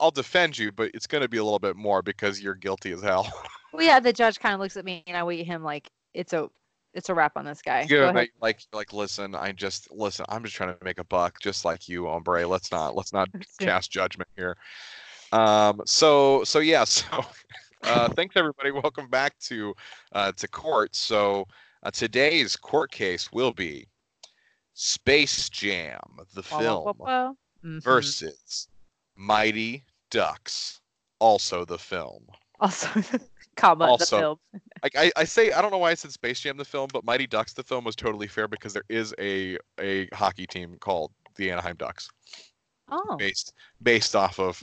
I'll 0.00 0.10
defend 0.10 0.58
you, 0.58 0.72
but 0.72 0.90
it's 0.92 1.06
going 1.06 1.22
to 1.22 1.28
be 1.28 1.36
a 1.36 1.44
little 1.44 1.60
bit 1.60 1.76
more 1.76 2.02
because 2.02 2.40
you're 2.40 2.56
guilty 2.56 2.90
as 2.90 3.00
hell. 3.00 3.32
Well, 3.72 3.84
yeah, 3.86 4.00
the 4.00 4.12
judge 4.12 4.40
kind 4.40 4.52
of 4.52 4.60
looks 4.60 4.76
at 4.76 4.84
me 4.84 5.04
and 5.06 5.16
I 5.16 5.22
wait 5.22 5.46
him 5.46 5.62
like 5.62 5.88
it's 6.14 6.32
a 6.32 6.48
it's 6.94 7.08
a 7.08 7.14
wrap 7.14 7.36
on 7.36 7.44
this 7.44 7.60
guy. 7.60 7.86
Yeah, 7.88 8.10
ahead. 8.10 8.28
like, 8.40 8.60
like 8.72 8.92
listen, 8.92 9.34
I 9.34 9.52
just 9.52 9.90
listen. 9.90 10.24
I'm 10.28 10.44
just 10.44 10.54
trying 10.54 10.76
to 10.76 10.84
make 10.84 10.98
a 10.98 11.04
buck, 11.04 11.40
just 11.40 11.64
like 11.64 11.88
you, 11.88 12.06
hombre. 12.06 12.46
Let's 12.46 12.70
not 12.72 12.94
let's 12.96 13.12
not 13.12 13.28
cast 13.60 13.90
judgment 13.90 14.28
here. 14.36 14.56
Um. 15.32 15.80
So 15.86 16.44
so 16.44 16.60
yeah. 16.60 16.84
So 17.84 17.90
uh, 17.90 18.08
thanks 18.10 18.34
everybody. 18.36 18.70
Welcome 18.70 19.08
back 19.10 19.38
to 19.40 19.74
uh, 20.12 20.32
to 20.32 20.48
court. 20.48 20.94
So 20.96 21.46
uh, 21.82 21.90
today's 21.90 22.56
court 22.56 22.90
case 22.90 23.30
will 23.30 23.52
be 23.52 23.86
Space 24.72 25.50
Jam, 25.50 26.00
the 26.34 26.42
film. 26.42 26.94
Mhm. 27.64 27.82
versus 27.82 28.68
Mighty 29.16 29.84
Ducks, 30.10 30.80
also 31.18 31.64
the 31.64 31.78
film. 31.78 32.26
also 32.60 32.88
comma 33.56 33.84
Also- 33.86 34.16
the 34.16 34.20
film. 34.20 34.38
like 34.82 34.96
I, 34.96 35.10
I 35.16 35.24
say 35.24 35.52
I 35.52 35.62
don't 35.62 35.70
know 35.70 35.78
why 35.78 35.90
I 35.90 35.94
said 35.94 36.12
Space 36.12 36.40
Jam 36.40 36.56
the 36.56 36.64
film, 36.64 36.88
but 36.92 37.04
Mighty 37.04 37.26
Ducks 37.26 37.52
the 37.52 37.62
film 37.62 37.84
was 37.84 37.96
totally 37.96 38.26
fair 38.26 38.48
because 38.48 38.72
there 38.72 38.84
is 38.88 39.14
a 39.18 39.58
a 39.80 40.08
hockey 40.12 40.46
team 40.46 40.76
called 40.80 41.12
the 41.36 41.50
Anaheim 41.50 41.76
Ducks 41.76 42.08
Oh, 42.90 43.16
based 43.16 43.52
based 43.82 44.14
off 44.14 44.38
of 44.38 44.62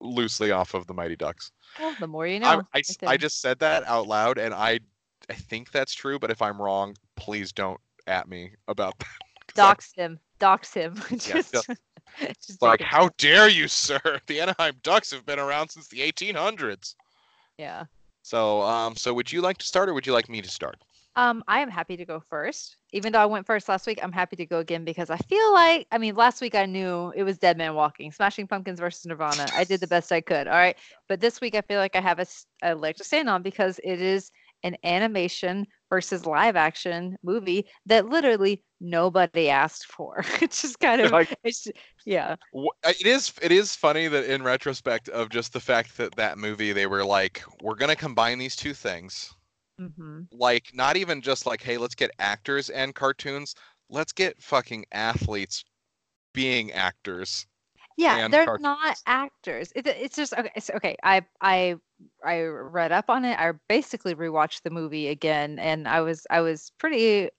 loosely 0.00 0.50
off 0.50 0.74
of 0.74 0.86
the 0.86 0.94
Mighty 0.94 1.16
Ducks. 1.16 1.52
well, 1.78 1.94
the 2.00 2.06
more 2.06 2.26
you 2.26 2.40
know. 2.40 2.62
I, 2.72 2.78
I, 2.78 2.80
I 2.80 2.82
there. 3.00 3.18
just 3.18 3.40
said 3.40 3.58
that 3.58 3.86
out 3.86 4.06
loud 4.06 4.38
and 4.38 4.54
I 4.54 4.80
I 5.28 5.34
think 5.34 5.70
that's 5.70 5.94
true, 5.94 6.18
but 6.18 6.30
if 6.30 6.40
I'm 6.42 6.60
wrong, 6.60 6.96
please 7.16 7.52
don't 7.52 7.80
at 8.06 8.28
me 8.28 8.52
about 8.68 8.98
that. 8.98 9.06
I- 9.50 9.52
dox 9.54 9.92
him. 9.94 10.18
Dox 10.38 10.72
him. 10.72 10.94
just, 11.18 11.54
yeah. 12.20 12.32
just 12.42 12.62
like 12.62 12.80
how 12.80 13.10
dare 13.18 13.48
you, 13.48 13.68
sir? 13.68 14.00
The 14.26 14.40
Anaheim 14.40 14.74
Ducks 14.82 15.10
have 15.12 15.26
been 15.26 15.38
around 15.38 15.68
since 15.68 15.88
the 15.88 15.98
1800s. 16.00 16.94
Yeah. 17.60 17.84
So 18.22 18.62
um 18.62 18.96
so 18.96 19.12
would 19.12 19.30
you 19.30 19.42
like 19.42 19.58
to 19.58 19.66
start 19.66 19.88
or 19.90 19.94
would 19.94 20.06
you 20.06 20.14
like 20.14 20.30
me 20.30 20.40
to 20.40 20.48
start? 20.48 20.78
Um, 21.16 21.42
I 21.48 21.60
am 21.60 21.68
happy 21.68 21.96
to 21.96 22.04
go 22.06 22.20
first. 22.20 22.76
Even 22.92 23.12
though 23.12 23.18
I 23.18 23.26
went 23.26 23.44
first 23.44 23.68
last 23.68 23.86
week, 23.86 23.98
I'm 24.00 24.12
happy 24.12 24.36
to 24.36 24.46
go 24.46 24.60
again 24.60 24.84
because 24.84 25.10
I 25.10 25.18
feel 25.18 25.52
like 25.52 25.86
I 25.92 25.98
mean 25.98 26.14
last 26.14 26.40
week 26.40 26.54
I 26.54 26.64
knew 26.64 27.12
it 27.14 27.24
was 27.24 27.36
Dead 27.36 27.58
Man 27.58 27.74
Walking, 27.74 28.12
Smashing 28.12 28.46
Pumpkins 28.46 28.80
versus 28.80 29.04
Nirvana. 29.04 29.50
I 29.54 29.64
did 29.64 29.80
the 29.80 29.86
best 29.86 30.10
I 30.10 30.22
could. 30.22 30.46
All 30.48 30.54
right. 30.54 30.76
But 31.06 31.20
this 31.20 31.40
week 31.42 31.54
I 31.54 31.60
feel 31.60 31.80
like 31.80 31.96
I 31.96 32.00
have 32.00 32.18
a, 32.18 32.26
a 32.62 32.74
leg 32.74 32.96
to 32.96 33.04
stand 33.04 33.28
on 33.28 33.42
because 33.42 33.78
it 33.84 34.00
is 34.00 34.30
an 34.62 34.76
animation 34.82 35.66
versus 35.90 36.26
live 36.26 36.56
action 36.56 37.16
movie 37.22 37.66
that 37.86 38.06
literally 38.08 38.64
nobody 38.80 39.50
asked 39.50 39.86
for. 39.86 40.24
it's 40.42 40.62
just 40.62 40.80
kind 40.80 41.00
of 41.02 41.12
Like 41.12 41.36
it's 41.44 41.64
ju- 41.64 41.72
yeah. 42.06 42.36
It 42.84 43.06
is 43.06 43.32
it 43.42 43.50
is 43.50 43.74
funny 43.74 44.06
that 44.06 44.24
in 44.24 44.44
retrospect 44.44 45.08
of 45.08 45.30
just 45.30 45.52
the 45.52 45.60
fact 45.60 45.96
that 45.96 46.14
that 46.14 46.38
movie 46.38 46.72
they 46.72 46.86
were 46.86 47.04
like 47.04 47.42
we're 47.60 47.74
gonna 47.74 47.96
combine 47.96 48.38
these 48.38 48.54
two 48.54 48.72
things 48.72 49.34
hmm 49.78 50.28
like 50.32 50.70
not 50.74 50.96
even 50.96 51.22
just 51.22 51.46
like 51.46 51.62
hey 51.62 51.78
let's 51.78 51.94
get 51.94 52.10
actors 52.18 52.70
and 52.70 52.94
cartoons 52.94 53.54
let's 53.88 54.12
get 54.12 54.42
fucking 54.42 54.84
athletes 54.92 55.64
being 56.34 56.72
actors 56.72 57.46
Yeah, 57.96 58.20
they're 58.28 58.48
cartoons. 58.48 58.56
not 58.56 58.96
actors. 59.06 59.72
It, 59.76 59.86
it's 59.86 60.16
just 60.16 60.32
okay. 60.32 60.50
It's, 60.56 60.70
okay, 60.70 60.96
I 61.02 61.22
I 61.40 61.76
I 62.24 62.42
read 62.42 62.92
up 62.92 63.10
on 63.10 63.24
it. 63.24 63.38
I 63.38 63.52
basically 63.68 64.14
rewatched 64.14 64.62
the 64.62 64.70
movie 64.70 65.08
again, 65.08 65.58
and 65.58 65.88
I 65.88 66.00
was 66.00 66.26
I 66.30 66.40
was 66.40 66.72
pretty 66.78 67.30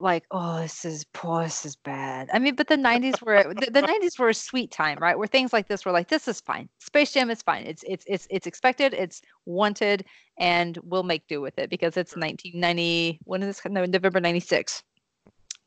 like, 0.00 0.24
oh, 0.32 0.60
this 0.60 0.84
is 0.84 1.04
poor, 1.12 1.44
this 1.44 1.64
is 1.64 1.76
bad. 1.76 2.28
I 2.32 2.38
mean, 2.40 2.56
but 2.56 2.66
the 2.68 2.76
'90s 2.76 3.22
were 3.22 3.54
the, 3.54 3.70
the 3.70 3.82
'90s 3.82 4.18
were 4.18 4.30
a 4.30 4.34
sweet 4.34 4.70
time, 4.72 4.98
right? 5.00 5.16
Where 5.16 5.28
things 5.28 5.52
like 5.52 5.68
this 5.68 5.84
were 5.84 5.92
like, 5.92 6.08
this 6.08 6.26
is 6.26 6.40
fine. 6.40 6.68
Space 6.80 7.12
Jam 7.12 7.30
is 7.30 7.42
fine. 7.42 7.64
It's 7.64 7.84
it's 7.86 8.04
it's 8.08 8.26
it's 8.30 8.46
expected. 8.46 8.94
It's 8.94 9.22
wanted, 9.46 10.04
and 10.38 10.78
we'll 10.82 11.04
make 11.04 11.26
do 11.28 11.40
with 11.40 11.58
it 11.58 11.70
because 11.70 11.96
it's 11.96 12.16
1990. 12.16 13.20
When 13.24 13.42
is 13.42 13.56
this? 13.62 13.70
No, 13.70 13.84
November 13.84 14.20
'96. 14.20 14.82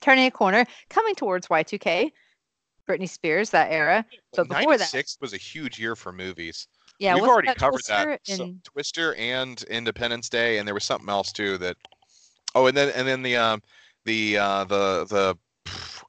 turning 0.02 0.26
a 0.26 0.32
corner, 0.32 0.66
coming 0.90 1.16
towards 1.16 1.48
Y2K, 1.48 2.12
Britney 2.88 3.10
Spears, 3.10 3.50
that 3.52 3.72
era. 3.72 4.06
But 4.36 4.50
before 4.50 4.78
that- 4.78 4.94
96 4.94 5.18
was 5.22 5.34
a 5.34 5.38
huge 5.38 5.80
year 5.80 5.96
for 5.96 6.12
movies. 6.12 6.68
Yeah, 7.00 7.16
We've 7.16 7.24
already 7.24 7.48
that 7.50 7.58
covered 7.58 7.82
that. 7.88 8.04
Twister 8.06 8.36
So, 8.36 8.44
and- 8.44 8.64
Twister 8.64 9.16
and 9.16 9.62
Independence 9.64 10.30
Day, 10.30 10.58
and 10.58 10.68
there 10.68 10.74
was 10.74 10.84
something 10.86 11.10
else 11.10 11.32
too 11.32 11.58
that. 11.60 11.78
Oh, 12.54 12.68
and 12.68 12.78
then 12.78 12.90
and 12.96 13.06
then 13.08 13.22
the 13.22 13.36
um 13.36 13.62
the 14.06 14.38
uh 14.38 14.64
the 14.64 15.06
the 15.10 15.38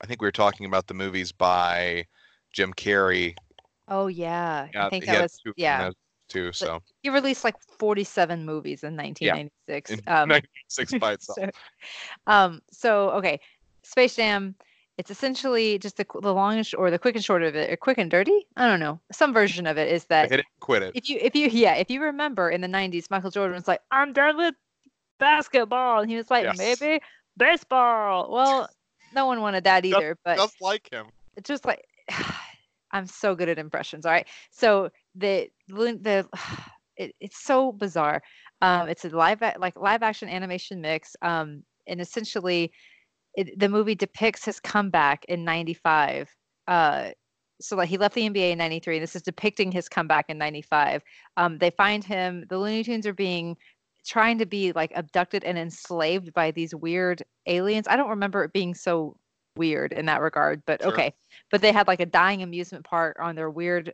I 0.00 0.06
think 0.06 0.20
we 0.22 0.28
were 0.28 0.32
talking 0.32 0.66
about 0.66 0.86
the 0.86 0.94
movies 0.94 1.32
by 1.32 2.06
Jim 2.52 2.72
Carrey. 2.74 3.34
oh 3.88 4.06
yeah, 4.06 4.68
Yeah, 4.72 4.86
I 4.86 4.90
think 4.90 5.06
that 5.06 5.22
was 5.22 5.40
yeah. 5.56 5.90
too. 6.28 6.52
So 6.52 6.80
He 7.02 7.08
released 7.10 7.42
like 7.42 7.56
47 7.78 8.44
movies 8.44 8.84
in 8.84 8.96
1996. 8.96 9.90
in 9.90 10.00
Um, 10.06 10.28
96 10.68 10.94
by 11.00 11.12
itself. 11.14 11.38
so, 11.40 11.50
um, 12.28 12.62
so 12.70 13.10
okay, 13.10 13.40
Space 13.82 14.14
Jam. 14.16 14.54
It's 14.98 15.10
essentially 15.10 15.78
just 15.78 15.96
the 15.98 16.06
the 16.22 16.32
long 16.32 16.56
and 16.56 16.66
sh- 16.66 16.74
or 16.76 16.90
the 16.90 16.98
quick 16.98 17.14
and 17.16 17.24
short 17.24 17.42
of 17.42 17.54
it, 17.54 17.70
or 17.70 17.76
quick 17.76 17.98
and 17.98 18.10
dirty. 18.10 18.46
I 18.56 18.66
don't 18.66 18.80
know. 18.80 18.98
Some 19.12 19.32
version 19.34 19.66
of 19.66 19.76
it 19.76 19.92
is 19.92 20.04
that 20.06 20.32
it, 20.32 20.44
quit 20.60 20.82
it. 20.82 20.92
if 20.94 21.08
you 21.10 21.18
if 21.20 21.34
you 21.36 21.48
yeah 21.48 21.74
if 21.74 21.90
you 21.90 22.00
remember 22.02 22.48
in 22.50 22.60
the 22.62 22.68
90s, 22.68 23.10
Michael 23.10 23.30
Jordan 23.30 23.54
was 23.56 23.68
like, 23.68 23.80
"I'm 23.90 24.12
done 24.14 24.36
with 24.38 24.54
basketball," 25.18 26.00
and 26.00 26.10
he 26.10 26.16
was 26.16 26.30
like, 26.30 26.44
Yes. 26.44 26.58
"Maybe 26.58 27.02
baseball." 27.36 28.30
Well, 28.32 28.68
no 29.14 29.26
one 29.26 29.40
wanted 29.40 29.64
that 29.64 29.84
Just- 29.84 29.96
either, 29.96 30.18
but 30.24 30.36
Just 30.36 30.60
like 30.60 30.88
him. 30.90 31.06
it's 31.36 31.48
just 31.48 31.64
like 31.64 31.84
I'm 32.92 33.06
so 33.06 33.34
good 33.34 33.48
at 33.48 33.58
impressions. 33.58 34.06
All 34.06 34.12
right, 34.12 34.26
so 34.50 34.90
the 35.14 35.50
the 35.68 35.98
the- 36.00 36.28
it, 36.96 37.14
it's 37.20 37.38
so 37.42 37.72
bizarre. 37.72 38.22
Um, 38.62 38.88
it's 38.88 39.04
a 39.04 39.10
live 39.10 39.42
like 39.58 39.76
live 39.76 40.02
action 40.02 40.28
animation 40.30 40.80
mix. 40.80 41.14
Um, 41.20 41.62
and 41.86 42.00
essentially, 42.00 42.72
it, 43.36 43.58
the 43.58 43.68
movie 43.68 43.94
depicts 43.94 44.44
his 44.44 44.58
comeback 44.60 45.24
in 45.28 45.44
'95. 45.44 46.28
Uh, 46.66 47.10
so 47.60 47.76
like 47.76 47.88
he 47.88 47.98
left 47.98 48.14
the 48.14 48.28
NBA 48.28 48.50
in 48.52 48.58
'93. 48.58 48.98
This 48.98 49.16
is 49.16 49.22
depicting 49.22 49.70
his 49.70 49.88
comeback 49.88 50.26
in 50.28 50.38
'95. 50.38 51.02
Um, 51.36 51.58
they 51.58 51.70
find 51.70 52.02
him. 52.02 52.44
The 52.48 52.58
Looney 52.58 52.82
Tunes 52.84 53.06
are 53.06 53.14
being 53.14 53.56
trying 54.06 54.38
to 54.38 54.46
be 54.46 54.72
like 54.72 54.92
abducted 54.94 55.44
and 55.44 55.58
enslaved 55.58 56.32
by 56.32 56.50
these 56.52 56.74
weird 56.74 57.22
aliens. 57.46 57.86
I 57.88 57.96
don't 57.96 58.10
remember 58.10 58.44
it 58.44 58.52
being 58.52 58.74
so 58.74 59.16
weird 59.56 59.92
in 59.92 60.06
that 60.06 60.20
regard, 60.20 60.62
but 60.66 60.82
Sure. 60.82 60.92
okay. 60.92 61.12
But 61.50 61.60
they 61.60 61.72
had 61.72 61.88
like 61.88 62.00
a 62.00 62.06
dying 62.06 62.42
amusement 62.42 62.84
park 62.84 63.16
on 63.20 63.34
their 63.34 63.50
weird 63.50 63.92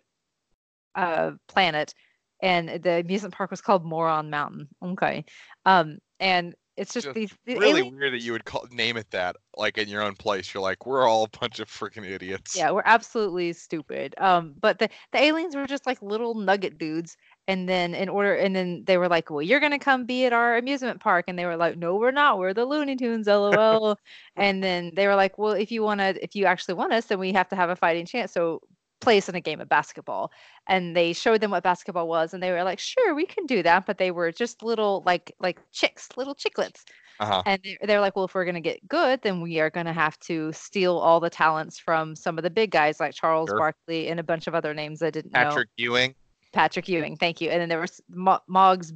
uh 0.94 1.32
planet 1.48 1.94
and 2.42 2.68
the 2.82 3.00
amusement 3.00 3.32
park 3.34 3.50
was 3.50 3.62
called 3.62 3.84
Moron 3.84 4.28
Mountain. 4.28 4.68
Okay. 4.84 5.24
Um 5.64 5.98
and 6.20 6.54
it's 6.82 6.92
just, 6.92 7.06
Just 7.06 7.14
these, 7.14 7.34
Really 7.46 7.80
alien- 7.80 7.96
weird 7.96 8.12
that 8.12 8.20
you 8.20 8.32
would 8.32 8.44
call, 8.44 8.66
name 8.70 8.96
it 8.96 9.10
that, 9.10 9.36
like 9.56 9.78
in 9.78 9.88
your 9.88 10.02
own 10.02 10.14
place. 10.14 10.52
You're 10.52 10.62
like, 10.62 10.84
we're 10.84 11.06
all 11.08 11.24
a 11.24 11.38
bunch 11.40 11.58
of 11.60 11.68
freaking 11.68 12.04
idiots. 12.04 12.56
Yeah, 12.56 12.70
we're 12.70 12.82
absolutely 12.84 13.52
stupid. 13.54 14.14
Um, 14.18 14.54
but 14.60 14.78
the 14.78 14.88
the 15.12 15.22
aliens 15.22 15.56
were 15.56 15.66
just 15.66 15.86
like 15.86 16.00
little 16.02 16.34
nugget 16.34 16.76
dudes, 16.78 17.16
and 17.48 17.68
then 17.68 17.94
in 17.94 18.08
order, 18.08 18.34
and 18.34 18.54
then 18.54 18.84
they 18.86 18.98
were 18.98 19.08
like, 19.08 19.30
"Well, 19.30 19.42
you're 19.42 19.60
gonna 19.60 19.78
come 19.78 20.04
be 20.04 20.26
at 20.26 20.32
our 20.32 20.56
amusement 20.56 21.00
park," 21.00 21.24
and 21.28 21.38
they 21.38 21.46
were 21.46 21.56
like, 21.56 21.76
"No, 21.78 21.96
we're 21.96 22.10
not. 22.10 22.38
We're 22.38 22.54
the 22.54 22.64
Looney 22.66 22.96
Tunes, 22.96 23.26
lol." 23.26 23.96
and 24.36 24.62
then 24.62 24.92
they 24.94 25.06
were 25.06 25.16
like, 25.16 25.38
"Well, 25.38 25.52
if 25.52 25.72
you 25.72 25.82
wanna, 25.82 26.14
if 26.20 26.34
you 26.34 26.44
actually 26.46 26.74
want 26.74 26.92
us, 26.92 27.06
then 27.06 27.18
we 27.18 27.32
have 27.32 27.48
to 27.48 27.56
have 27.56 27.70
a 27.70 27.76
fighting 27.76 28.06
chance. 28.06 28.32
So 28.32 28.60
play 29.02 29.18
us 29.18 29.28
in 29.28 29.34
a 29.34 29.40
game 29.40 29.60
of 29.60 29.68
basketball." 29.68 30.32
And 30.66 30.96
they 30.96 31.12
showed 31.12 31.40
them 31.42 31.50
what 31.50 31.62
basketball 31.62 32.08
was, 32.08 32.32
and 32.32 32.42
they 32.42 32.50
were 32.52 32.62
like, 32.64 32.78
"Sure, 32.78 33.14
we 33.14 33.26
can 33.26 33.44
do 33.46 33.62
that." 33.62 33.84
But 33.86 33.98
they 33.98 34.10
were 34.10 34.32
just 34.32 34.62
little 34.62 35.02
like 35.04 35.34
like 35.40 35.58
chicks, 35.72 36.08
little 36.16 36.34
chicklets. 36.34 36.84
Uh-huh. 37.20 37.42
And 37.46 37.60
they- 37.62 37.78
they're 37.82 38.00
like, 38.00 38.16
well, 38.16 38.24
if 38.24 38.34
we're 38.34 38.44
going 38.46 38.56
to 38.56 38.60
get 38.60 38.88
good, 38.88 39.20
then 39.22 39.40
we 39.40 39.60
are 39.60 39.70
going 39.70 39.86
to 39.86 39.92
have 39.92 40.18
to 40.20 40.50
steal 40.52 40.96
all 40.98 41.20
the 41.20 41.30
talents 41.30 41.78
from 41.78 42.16
some 42.16 42.36
of 42.36 42.42
the 42.42 42.50
big 42.50 42.70
guys 42.72 42.98
like 42.98 43.14
Charles 43.14 43.48
Sure. 43.50 43.58
Barkley 43.58 44.08
and 44.08 44.18
a 44.18 44.22
bunch 44.24 44.48
of 44.48 44.54
other 44.56 44.74
names 44.74 45.02
I 45.02 45.10
didn't 45.10 45.32
know. 45.32 45.44
Patrick 45.44 45.68
Ewing, 45.76 46.14
Patrick 46.52 46.88
Ewing, 46.88 47.16
thank 47.16 47.40
you. 47.40 47.50
And 47.50 47.60
then 47.60 47.68
there 47.68 47.80
was 47.80 48.00
Mo- 48.08 48.40
Moggs, 48.48 48.92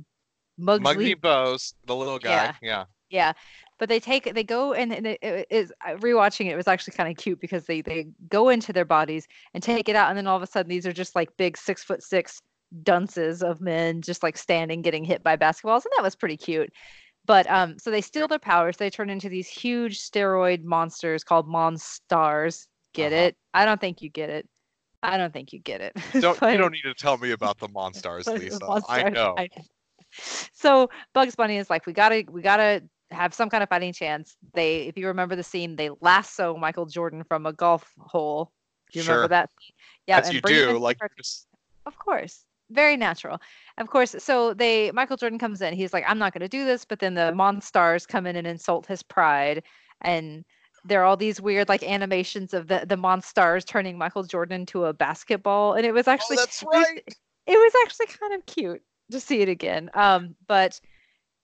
Mugsley. 0.59 0.81
Muggsy 0.81 1.15
Bogues, 1.15 1.75
the 1.87 1.95
little 1.95 2.19
guy. 2.19 2.31
Yeah. 2.31 2.55
Yeah, 2.63 2.85
but 3.79 3.89
they 3.89 4.01
take 4.01 4.33
they 4.35 4.43
go 4.45 4.73
and, 4.73 4.93
and 4.93 5.07
it, 5.07 5.19
it 5.23 5.47
is 5.51 5.73
rewatching 5.99 6.47
it, 6.47 6.53
it 6.53 6.57
was 6.57 6.69
actually 6.69 6.95
kind 6.97 7.11
of 7.11 7.17
cute 7.23 7.41
because 7.41 7.65
they 7.67 7.81
they 7.83 8.07
go 8.29 8.49
into 8.49 8.73
their 8.73 8.85
bodies 8.85 9.27
and 9.55 9.63
take 9.63 9.89
it 9.89 9.97
out, 9.97 10.09
and 10.09 10.17
then 10.19 10.27
all 10.27 10.37
of 10.37 10.43
a 10.43 10.47
sudden 10.47 10.69
these 10.71 10.87
are 10.87 10.93
just 10.93 11.15
like 11.15 11.37
big 11.37 11.57
six 11.57 11.83
foot 11.85 12.03
six 12.03 12.41
dunces 12.83 13.43
of 13.43 13.61
men 13.61 14.03
just 14.03 14.23
like 14.23 14.37
standing 14.37 14.83
getting 14.83 15.05
hit 15.05 15.23
by 15.23 15.37
basketballs, 15.37 15.85
and 15.85 15.93
that 15.97 16.03
was 16.03 16.17
pretty 16.17 16.37
cute. 16.37 16.71
But 17.27 17.49
um, 17.51 17.77
so 17.79 17.91
they 17.91 18.01
steal 18.01 18.29
their 18.29 18.39
powers. 18.39 18.77
They 18.77 18.89
turn 18.91 19.11
into 19.11 19.29
these 19.29 19.49
huge 19.49 19.99
steroid 20.01 20.63
monsters 20.63 21.25
called 21.25 21.49
Monstars. 21.49 22.67
Get 22.95 23.13
Uh-huh. 23.13 23.23
it? 23.23 23.37
I 23.53 23.65
don't 23.65 23.81
think 23.81 24.01
you 24.01 24.09
get 24.09 24.31
it. 24.31 24.49
I 25.03 25.17
don't 25.19 25.33
think 25.33 25.53
you 25.53 25.59
get 25.59 25.81
it. 25.81 25.93
Don't 26.21 26.39
But- 26.41 26.53
you 26.53 26.59
don't 26.59 26.73
need 26.73 26.83
to 26.83 26.95
tell 26.95 27.19
me 27.19 27.33
about 27.33 27.59
the 27.59 27.69
Monstars, 27.79 28.27
Lisa. 28.27 28.59
the 28.59 28.83
I 28.89 29.09
know. 29.11 29.37
So 30.53 30.89
Bugs 31.13 31.37
Bunny 31.37 31.59
is 31.59 31.69
like, 31.69 31.85
we 31.87 31.93
gotta, 31.93 32.25
we 32.31 32.43
gotta 32.43 32.83
have 33.11 33.33
some 33.35 33.49
kind 33.49 33.63
of 33.63 33.69
fighting 33.69 33.93
chance. 33.93 34.37
They, 34.55 34.83
if 34.83 34.97
you 34.99 35.07
remember 35.07 35.37
the 35.37 35.43
scene, 35.43 35.77
they 35.77 35.91
lasso 36.01 36.57
Michael 36.57 36.87
Jordan 36.87 37.23
from 37.25 37.47
a 37.47 37.53
golf 37.53 37.93
hole. 37.99 38.51
Do 38.93 38.99
you 38.99 39.05
Sure. 39.05 39.15
remember 39.15 39.29
that? 39.35 39.51
Yeah, 40.07 40.19
As 40.19 40.33
you 40.33 40.41
do, 40.41 40.79
like 40.79 40.99
just 41.17 41.47
of 41.87 41.99
course, 41.99 42.45
very 42.71 42.97
natural. 42.97 43.41
Of 43.79 43.89
course, 43.91 44.15
so 44.19 44.55
they 44.55 44.91
Michael 44.93 45.17
Jordan 45.17 45.39
comes 45.39 45.61
in. 45.63 45.75
He's 45.75 45.93
like, 45.93 46.05
I'm 46.07 46.19
not 46.19 46.33
gonna 46.33 46.49
do 46.49 46.65
this, 46.65 46.85
but 46.85 46.99
then 46.99 47.15
the 47.15 47.33
Monstars 47.33 48.07
come 48.07 48.27
in 48.27 48.37
and 48.37 48.47
insult 48.47 48.87
his 48.87 49.03
pride, 49.03 49.63
and 50.03 50.45
there 50.85 51.01
are 51.03 51.05
all 51.05 51.17
these 51.17 51.41
weird 51.41 51.69
like 51.69 51.83
animations 51.83 52.55
of 52.55 52.69
the 52.69 52.85
the 52.89 52.97
Monstars 52.97 53.65
turning 53.67 53.99
Michael 53.99 54.23
Jordan 54.25 54.61
into 54.61 54.85
a 54.85 54.93
basketball, 54.93 55.75
and 55.75 55.85
it 55.87 55.93
was 55.93 56.07
actually 56.09 56.39
oh, 56.39 56.41
that's 56.41 56.63
it 56.63 56.67
was- 56.69 56.87
right. 56.87 57.03
it 57.47 57.57
was 57.57 57.73
actually 57.85 58.07
kind 58.07 58.35
of 58.35 58.47
cute 58.47 58.83
to 59.11 59.21
see 59.21 59.41
it 59.43 59.49
again. 59.49 59.91
Um, 59.95 60.35
but 60.49 60.81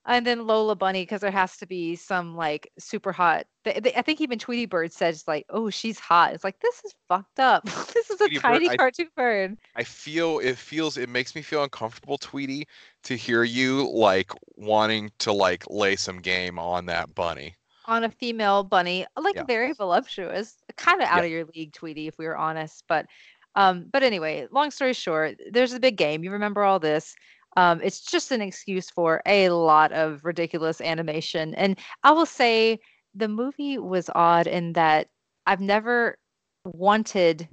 and 0.05 0.25
then 0.27 0.45
Lola 0.47 0.75
Bunny 0.75 1.03
because 1.03 1.21
there 1.21 1.31
has 1.31 1.57
to 1.57 1.65
be 1.65 1.95
some 1.95 2.35
like 2.35 2.71
super 2.77 3.11
hot. 3.11 3.45
They, 3.63 3.79
they, 3.79 3.93
I 3.95 4.01
think 4.01 4.19
even 4.21 4.37
Tweety 4.39 4.65
Bird 4.65 4.91
says 4.91 5.23
like, 5.27 5.45
"Oh, 5.49 5.69
she's 5.69 5.99
hot." 5.99 6.33
It's 6.33 6.43
like 6.43 6.59
this 6.59 6.81
is 6.85 6.93
fucked 7.07 7.39
up. 7.39 7.63
this 7.93 8.09
is 8.09 8.19
a 8.21 8.27
Tweety 8.27 8.35
Bird, 8.37 8.41
tiny 8.41 8.69
I- 8.69 8.75
cartoon 8.77 9.07
bird. 9.15 9.57
I 9.75 9.83
feel 9.83 10.39
it 10.39 10.57
feels 10.57 10.97
it 10.97 11.09
makes 11.09 11.35
me 11.35 11.41
feel 11.41 11.63
uncomfortable, 11.63 12.17
Tweety, 12.17 12.67
to 13.03 13.15
hear 13.15 13.43
you 13.43 13.89
like 13.91 14.31
wanting 14.57 15.11
to 15.19 15.31
like 15.31 15.63
lay 15.69 15.95
some 15.95 16.19
game 16.19 16.59
on 16.59 16.85
that 16.87 17.13
bunny. 17.15 17.55
on 17.85 18.03
a 18.05 18.09
female 18.09 18.63
bunny, 18.63 19.05
like 19.19 19.35
Yeah. 19.35 19.43
very 19.43 19.73
voluptuous, 19.73 20.55
kind 20.77 21.01
of 21.01 21.07
out 21.09 21.17
Yeah. 21.19 21.23
of 21.25 21.31
your 21.31 21.45
league, 21.55 21.73
Tweety, 21.73 22.07
if 22.07 22.17
we 22.17 22.25
were 22.25 22.37
honest. 22.37 22.83
But, 22.87 23.07
um, 23.55 23.87
but 23.91 24.03
anyway, 24.03 24.47
long 24.51 24.71
story 24.71 24.93
short, 24.93 25.37
there's 25.51 25.73
a 25.73 25.79
big 25.81 25.97
game. 25.97 26.23
You 26.23 26.31
remember 26.31 26.63
all 26.63 26.79
this. 26.79 27.13
Um, 27.55 27.81
it's 27.83 28.01
just 28.01 28.31
an 28.31 28.41
excuse 28.41 28.89
for 28.89 29.21
a 29.25 29.49
lot 29.49 29.91
of 29.91 30.25
ridiculous 30.25 30.81
animation, 30.81 31.53
and 31.55 31.77
I 32.03 32.11
will 32.11 32.25
say 32.25 32.79
the 33.15 33.27
movie 33.27 33.77
was 33.77 34.09
odd 34.15 34.47
in 34.47 34.73
that 34.73 35.07
I've 35.45 35.61
never 35.61 36.17
wanted 36.65 37.47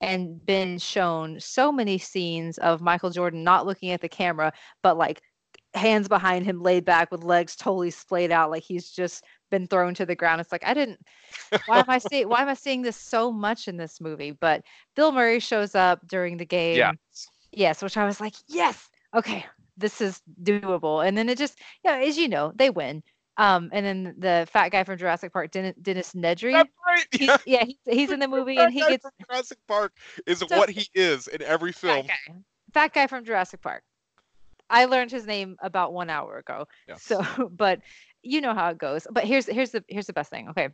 and 0.00 0.44
been 0.44 0.78
shown 0.78 1.40
so 1.40 1.72
many 1.72 1.98
scenes 1.98 2.58
of 2.58 2.82
Michael 2.82 3.10
Jordan 3.10 3.42
not 3.42 3.66
looking 3.66 3.90
at 3.90 4.00
the 4.00 4.08
camera, 4.08 4.52
but 4.82 4.98
like 4.98 5.22
hands 5.74 6.08
behind 6.08 6.44
him 6.44 6.62
laid 6.62 6.84
back 6.84 7.10
with 7.10 7.24
legs 7.24 7.56
totally 7.56 7.90
splayed 7.90 8.30
out 8.30 8.50
like 8.50 8.62
he's 8.62 8.90
just 8.90 9.24
been 9.50 9.66
thrown 9.66 9.94
to 9.94 10.06
the 10.06 10.14
ground. 10.14 10.40
It's 10.40 10.52
like 10.52 10.66
I 10.66 10.74
didn't 10.74 11.00
why 11.66 11.78
am 11.78 11.88
I 11.88 11.98
seeing 12.10 12.28
why 12.28 12.42
am 12.42 12.48
I 12.48 12.54
seeing 12.54 12.82
this 12.82 12.96
so 12.96 13.32
much 13.32 13.66
in 13.68 13.76
this 13.76 14.00
movie? 14.00 14.32
But 14.32 14.62
Bill 14.94 15.12
Murray 15.12 15.40
shows 15.40 15.74
up 15.74 16.06
during 16.06 16.36
the 16.36 16.44
game. 16.44 16.76
Yeah. 16.76 16.92
Yes, 17.52 17.82
which 17.82 17.96
I 17.96 18.04
was 18.04 18.20
like, 18.20 18.34
yes, 18.48 18.88
okay, 19.14 19.44
this 19.76 20.00
is 20.00 20.20
doable. 20.42 21.06
And 21.06 21.16
then 21.16 21.28
it 21.28 21.38
just, 21.38 21.58
yeah, 21.84 21.96
as 21.96 22.16
you 22.18 22.28
know, 22.28 22.52
they 22.54 22.70
win. 22.70 23.02
Um, 23.36 23.70
and 23.72 23.84
then 23.84 24.14
the 24.18 24.46
fat 24.50 24.68
guy 24.68 24.84
from 24.84 24.96
Jurassic 24.96 25.32
Park, 25.32 25.50
Dennis, 25.50 25.74
Dennis 25.82 26.12
Nedry, 26.12 26.52
That's 26.52 26.70
right. 26.86 27.06
Yeah. 27.20 27.36
yeah, 27.46 27.64
he's, 27.64 27.76
he's 27.84 28.10
in 28.12 28.20
the 28.20 28.28
movie 28.36 28.56
and 28.56 28.72
he 28.72 28.80
guy 28.80 28.90
gets 28.90 29.02
from 29.02 29.12
Jurassic 29.28 29.58
Park 29.66 29.92
is 30.26 30.38
So- 30.38 30.46
what 30.56 30.70
he 30.70 30.86
is 30.94 31.26
in 31.26 31.42
every 31.42 31.72
film. 31.72 32.06
fat 32.06 32.16
guy, 32.28 32.34
fat 32.72 32.92
guy 32.94 33.06
from 33.08 33.24
Jurassic 33.24 33.60
Park. 33.60 33.82
I 34.70 34.84
learned 34.86 35.10
his 35.10 35.26
name 35.26 35.56
about 35.62 35.92
one 35.92 36.10
hour 36.10 36.38
ago. 36.38 36.66
Yeah. 36.88 36.94
So, 36.96 37.22
but 37.50 37.80
you 38.22 38.40
know 38.40 38.54
how 38.54 38.70
it 38.70 38.78
goes. 38.78 39.06
But 39.10 39.24
here's 39.24 39.46
here's 39.46 39.70
the 39.70 39.84
here's 39.88 40.06
the 40.06 40.12
best 40.12 40.30
thing. 40.30 40.48
Okay, 40.50 40.68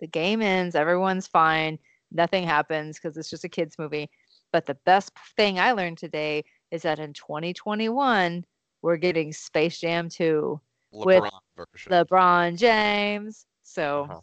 the 0.00 0.06
game 0.06 0.40
ends, 0.40 0.74
everyone's 0.74 1.26
fine, 1.26 1.78
nothing 2.10 2.44
happens 2.44 2.98
because 2.98 3.16
it's 3.16 3.28
just 3.30 3.44
a 3.44 3.48
kids 3.48 3.76
movie. 3.78 4.08
But 4.52 4.66
the 4.66 4.76
best 4.86 5.10
thing 5.36 5.58
I 5.58 5.72
learned 5.72 5.98
today 5.98 6.44
is 6.74 6.82
that 6.82 6.98
in 6.98 7.12
2021 7.12 8.44
we're 8.82 8.96
getting 8.96 9.32
Space 9.32 9.78
Jam 9.80 10.08
2, 10.08 10.60
With 10.92 11.22
LeBron 11.22 11.30
version. 11.56 11.92
LeBron 11.92 12.58
James. 12.58 13.46
So 13.62 14.08
Uh-huh. 14.10 14.20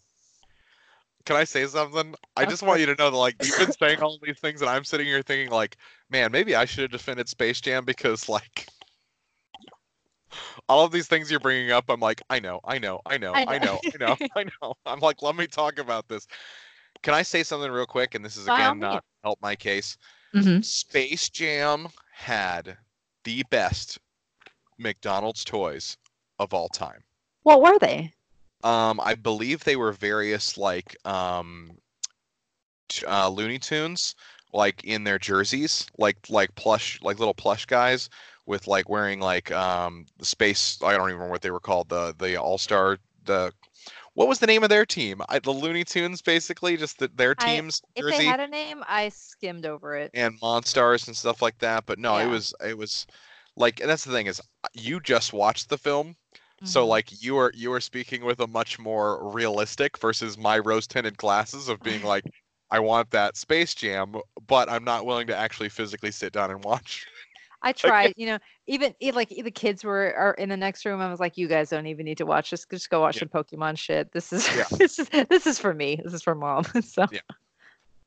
Can 1.26 1.36
I 1.36 1.44
say 1.46 1.66
something? 1.68 2.16
I 2.36 2.46
just 2.46 2.64
want 2.64 2.80
you 2.80 2.88
to 2.88 2.96
know 2.96 3.10
that 3.10 3.18
like 3.18 3.36
you've 3.44 3.58
been 3.58 3.72
saying 3.80 4.02
all 4.02 4.20
these 4.22 4.40
things, 4.40 4.62
and 4.62 4.70
I'm 4.70 4.84
sitting 4.84 5.06
here 5.08 5.22
thinking 5.22 5.52
like, 5.52 5.78
man, 6.10 6.32
maybe 6.32 6.56
I 6.56 6.66
should 6.66 6.82
have 6.82 6.92
defended 6.92 7.30
Space 7.30 7.62
Jam 7.62 7.86
because 7.86 8.28
like 8.28 8.68
all 10.70 10.84
of 10.84 10.92
these 10.92 11.08
things 11.08 11.30
you're 11.32 11.40
bringing 11.40 11.72
up, 11.72 11.86
I'm 11.90 12.00
like, 12.00 12.22
I 12.30 12.40
know, 12.40 12.60
I 12.66 12.80
know, 12.80 13.02
I 13.06 13.18
know, 13.18 13.34
I 13.34 13.60
know, 13.60 13.80
I 13.94 13.98
know, 14.00 14.18
I 14.36 14.44
know. 14.44 14.74
I'm 14.86 15.00
like, 15.00 15.22
let 15.22 15.36
me 15.36 15.48
talk 15.48 15.80
about 15.80 16.08
this. 16.08 16.28
Can 17.04 17.14
I 17.14 17.22
say 17.22 17.44
something 17.44 17.72
real 17.72 17.86
quick? 17.86 18.16
And 18.16 18.26
this 18.26 18.36
is 18.38 18.48
again 18.48 18.80
not 18.80 19.04
help 19.24 19.40
my 19.42 19.56
case. 19.56 19.98
Mhm. 20.36 20.64
Space 20.64 21.30
Jam 21.30 21.88
had 22.22 22.78
the 23.24 23.44
best 23.50 23.98
McDonald's 24.78 25.44
toys 25.44 25.98
of 26.40 26.54
all 26.54 26.70
time. 26.70 27.04
What 27.44 27.62
were 27.62 27.80
they? 27.80 28.14
Um, 28.64 29.00
I 29.00 29.16
believe 29.16 29.64
they 29.64 29.76
were 29.76 29.92
various 29.92 30.58
like 30.58 30.96
um, 31.04 31.72
uh, 33.08 33.28
Looney 33.28 33.58
Tunes, 33.58 34.16
like 34.54 34.84
in 34.84 35.04
their 35.04 35.18
jerseys, 35.18 35.88
like 35.98 36.18
like 36.30 36.54
plush, 36.56 37.00
like 37.02 37.18
little 37.18 37.34
plush 37.34 37.66
guys 37.66 38.10
with 38.46 38.68
like 38.68 38.88
wearing 38.88 39.20
like 39.20 39.52
um 39.52 40.06
the 40.20 40.26
space. 40.26 40.78
I 40.84 40.92
don't 40.92 41.10
even 41.10 41.14
remember 41.14 41.32
what 41.32 41.42
they 41.42 41.52
were 41.52 41.60
called. 41.60 41.90
The 41.90 42.16
the 42.18 42.38
All 42.38 42.58
Star 42.58 42.98
the. 43.26 43.52
What 44.14 44.28
was 44.28 44.40
the 44.40 44.48
name 44.48 44.64
of 44.64 44.70
their 44.70 44.86
team? 44.86 45.22
I, 45.30 45.40
the 45.40 45.52
Looney 45.52 45.84
Tunes, 45.84 46.22
basically, 46.22 46.76
just 46.78 47.00
the, 47.00 47.08
their 47.10 47.36
I- 47.38 47.56
team's 47.56 47.82
If 47.96 48.04
jersey 48.04 48.18
they 48.18 48.26
had 48.26 48.40
a 48.40 48.48
name, 48.48 48.84
I 48.88 49.10
skimmed 49.10 49.66
over 49.66 49.96
it. 49.96 50.12
and 50.14 50.40
Monstars 50.42 51.08
and 51.08 51.16
stuff 51.16 51.42
like 51.42 51.58
that. 51.60 51.86
But 51.86 51.98
no, 52.00 52.18
it 52.18 52.28
was 52.28 52.54
it 52.66 52.78
was 52.78 53.06
like, 53.56 53.80
and 53.80 53.90
that's 53.90 54.04
the 54.06 54.12
thing 54.12 54.28
is, 54.28 54.42
you 54.74 55.00
just 55.00 55.34
watched 55.34 55.70
the 55.70 55.78
film, 55.78 56.16
so 56.64 56.86
Mhm. 56.86 56.90
like 56.90 57.24
you 57.24 57.38
are 57.38 57.52
you 57.56 57.72
are 57.74 57.82
speaking 57.82 58.24
with 58.26 58.40
a 58.42 58.48
much 58.48 58.80
more 58.80 59.32
realistic 59.32 59.98
versus 59.98 60.38
my 60.38 60.60
rose 60.60 60.88
tinted 60.88 61.18
glasses 61.18 61.70
of 61.70 61.82
being 61.82 62.02
like, 62.04 62.26
I 62.72 62.80
want 62.80 63.12
that 63.12 63.38
Space 63.38 63.74
Jam, 63.76 64.16
but 64.48 64.70
I'm 64.70 64.84
not 64.84 65.06
willing 65.06 65.28
to 65.28 65.36
actually 65.38 65.70
physically 65.70 66.12
sit 66.12 66.34
down 66.34 66.52
and 66.52 66.64
watch. 66.64 67.06
I 67.64 67.72
tried, 67.72 68.14
you 68.18 68.26
know, 68.28 68.40
even 68.68 68.94
like 69.14 69.30
the 69.30 69.52
kids 69.52 69.84
were 69.84 70.14
are 70.16 70.34
in 70.34 70.50
the 70.50 70.58
next 70.58 70.86
room. 70.86 71.00
I 71.00 71.10
was 71.10 71.20
like, 71.20 71.38
you 71.38 71.48
guys 71.48 71.70
don't 71.70 71.88
even 71.88 72.06
need 72.06 72.18
to 72.18 72.26
watch 72.26 72.50
this. 72.52 72.66
Just 72.66 72.90
go 72.90 73.02
watch 73.02 73.18
Yeah. 73.18 73.26
the 73.32 73.44
Pokemon 73.44 73.78
shit. 73.78 74.12
This 74.12 74.34
is 74.34 74.48
Yeah. 74.56 74.66
this 74.78 75.00
is 75.00 75.10
this 75.30 75.46
is 75.46 75.60
for 75.60 75.74
me. 75.74 76.00
This 76.04 76.14
is 76.14 76.24
for 76.24 76.36
mom. 76.36 76.64
so 76.84 77.06
Yeah. 77.12 77.20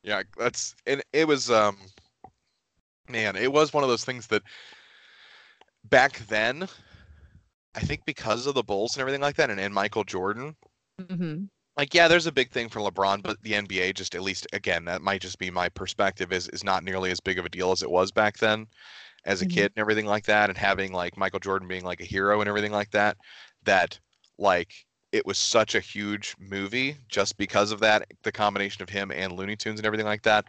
Yeah, 0.03 0.23
that's 0.37 0.75
and 0.87 1.03
it 1.13 1.27
was 1.27 1.51
um, 1.51 1.79
man, 3.09 3.37
it 3.37 3.53
was 3.53 3.73
one 3.73 3.83
of 3.85 3.89
those 3.89 4.05
things 4.05 4.27
that 4.27 4.43
back 5.85 6.19
then, 6.29 6.69
I 7.75 7.81
think 7.81 8.05
because 8.05 8.47
of 8.47 8.55
the 8.55 8.63
Bulls 8.63 8.95
and 8.95 9.01
everything 9.01 9.23
like 9.23 9.37
that, 9.37 9.51
and, 9.51 9.59
and 9.59 9.73
Michael 9.73 10.05
Jordan, 10.05 10.57
mhm. 11.01 11.49
like 11.77 11.95
yeah 11.95 12.07
there's 12.07 12.27
a 12.27 12.33
big 12.33 12.51
thing 12.51 12.69
for 12.69 12.81
lebron 12.81 13.23
but 13.23 13.41
the 13.43 13.53
nba 13.53 13.93
just 13.95 14.15
at 14.15 14.23
least 14.23 14.47
again 14.53 14.85
that 14.85 15.03
might 15.03 15.21
just 15.21 15.39
be 15.39 15.51
my 15.51 15.69
perspective 15.69 16.33
is 16.33 16.49
is 16.51 16.63
not 16.63 16.85
nearly 16.85 17.11
as 17.11 17.19
big 17.19 17.39
of 17.39 17.45
a 17.45 17.49
deal 17.49 17.73
as 17.73 17.83
it 17.83 17.91
was 17.91 18.13
back 18.13 18.39
then 18.39 18.67
as 19.27 19.41
a 19.41 19.47
Mhm. 19.47 19.47
kid 19.47 19.73
and 19.75 19.81
everything 19.81 20.07
like 20.07 20.25
that 20.27 20.49
and 20.51 20.59
having 20.59 20.93
like 20.93 21.17
michael 21.17 21.41
jordan 21.41 21.69
being 21.69 21.85
like 21.85 22.01
a 22.01 22.05
hero 22.05 22.41
and 22.41 22.49
everything 22.49 22.73
like 22.73 22.91
that 22.91 23.17
that 23.65 23.99
like 24.39 24.75
it 25.13 25.25
was 25.27 25.39
such 25.39 25.75
a 25.75 25.81
huge 25.81 26.35
movie 26.39 26.97
just 27.09 27.37
because 27.37 27.71
of 27.73 27.81
that 27.81 28.07
the 28.23 28.33
combination 28.33 28.83
of 28.83 28.89
him 28.89 29.11
and 29.13 29.33
looney 29.33 29.57
tunes 29.57 29.79
and 29.79 29.87
everything 29.87 30.07
like 30.07 30.23
that 30.23 30.45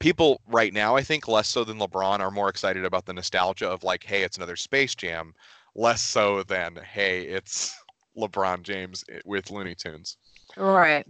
people 0.00 0.40
right 0.46 0.72
now 0.74 0.96
i 0.96 1.02
think 1.02 1.28
less 1.28 1.48
so 1.48 1.64
than 1.64 1.78
lebron 1.78 2.20
are 2.20 2.30
more 2.30 2.48
excited 2.48 2.84
about 2.84 3.04
the 3.06 3.12
nostalgia 3.12 3.68
of 3.68 3.82
like 3.84 4.04
hey 4.04 4.22
it's 4.22 4.36
another 4.36 4.56
space 4.56 4.94
jam 4.94 5.34
less 5.74 6.02
so 6.02 6.42
than 6.44 6.76
hey 6.76 7.22
it's 7.22 7.74
lebron 8.18 8.62
james 8.62 9.04
with 9.24 9.50
looney 9.50 9.74
tunes 9.74 10.16
right. 10.56 11.06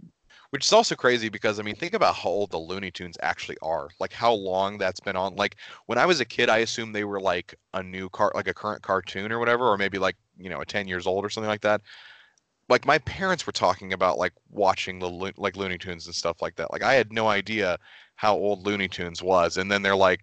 Which 0.51 0.65
is 0.65 0.73
also 0.73 0.95
crazy 0.95 1.29
because 1.29 1.59
I 1.59 1.63
mean, 1.63 1.75
think 1.75 1.93
about 1.93 2.15
how 2.15 2.29
old 2.29 2.51
the 2.51 2.57
Looney 2.57 2.91
Tunes 2.91 3.17
actually 3.21 3.57
are. 3.61 3.89
Like 3.99 4.13
how 4.13 4.33
long 4.33 4.77
that's 4.77 4.99
been 4.99 5.15
on. 5.15 5.35
Like 5.35 5.57
when 5.87 5.97
I 5.97 6.05
was 6.05 6.19
a 6.19 6.25
kid, 6.25 6.49
I 6.49 6.59
assumed 6.59 6.95
they 6.95 7.03
were 7.03 7.19
like 7.19 7.55
a 7.73 7.83
new 7.83 8.09
car, 8.09 8.31
like 8.35 8.47
a 8.47 8.53
current 8.53 8.81
cartoon 8.81 9.31
or 9.31 9.39
whatever, 9.39 9.67
or 9.67 9.77
maybe 9.77 9.97
like 9.97 10.15
you 10.37 10.49
know, 10.49 10.61
a 10.61 10.65
ten 10.65 10.87
years 10.87 11.07
old 11.07 11.25
or 11.25 11.29
something 11.29 11.49
like 11.49 11.61
that. 11.61 11.81
Like 12.69 12.85
my 12.85 12.97
parents 12.99 13.45
were 13.45 13.53
talking 13.53 13.93
about 13.93 14.17
like 14.17 14.33
watching 14.49 14.99
the 14.99 15.09
Lo- 15.09 15.31
like 15.37 15.55
Looney 15.55 15.77
Tunes 15.77 16.05
and 16.05 16.15
stuff 16.15 16.41
like 16.41 16.55
that. 16.55 16.71
Like 16.71 16.83
I 16.83 16.93
had 16.93 17.11
no 17.11 17.27
idea 17.27 17.77
how 18.15 18.35
old 18.35 18.65
Looney 18.65 18.87
Tunes 18.87 19.21
was, 19.21 19.57
and 19.57 19.71
then 19.71 19.81
they're 19.81 19.95
like, 19.95 20.21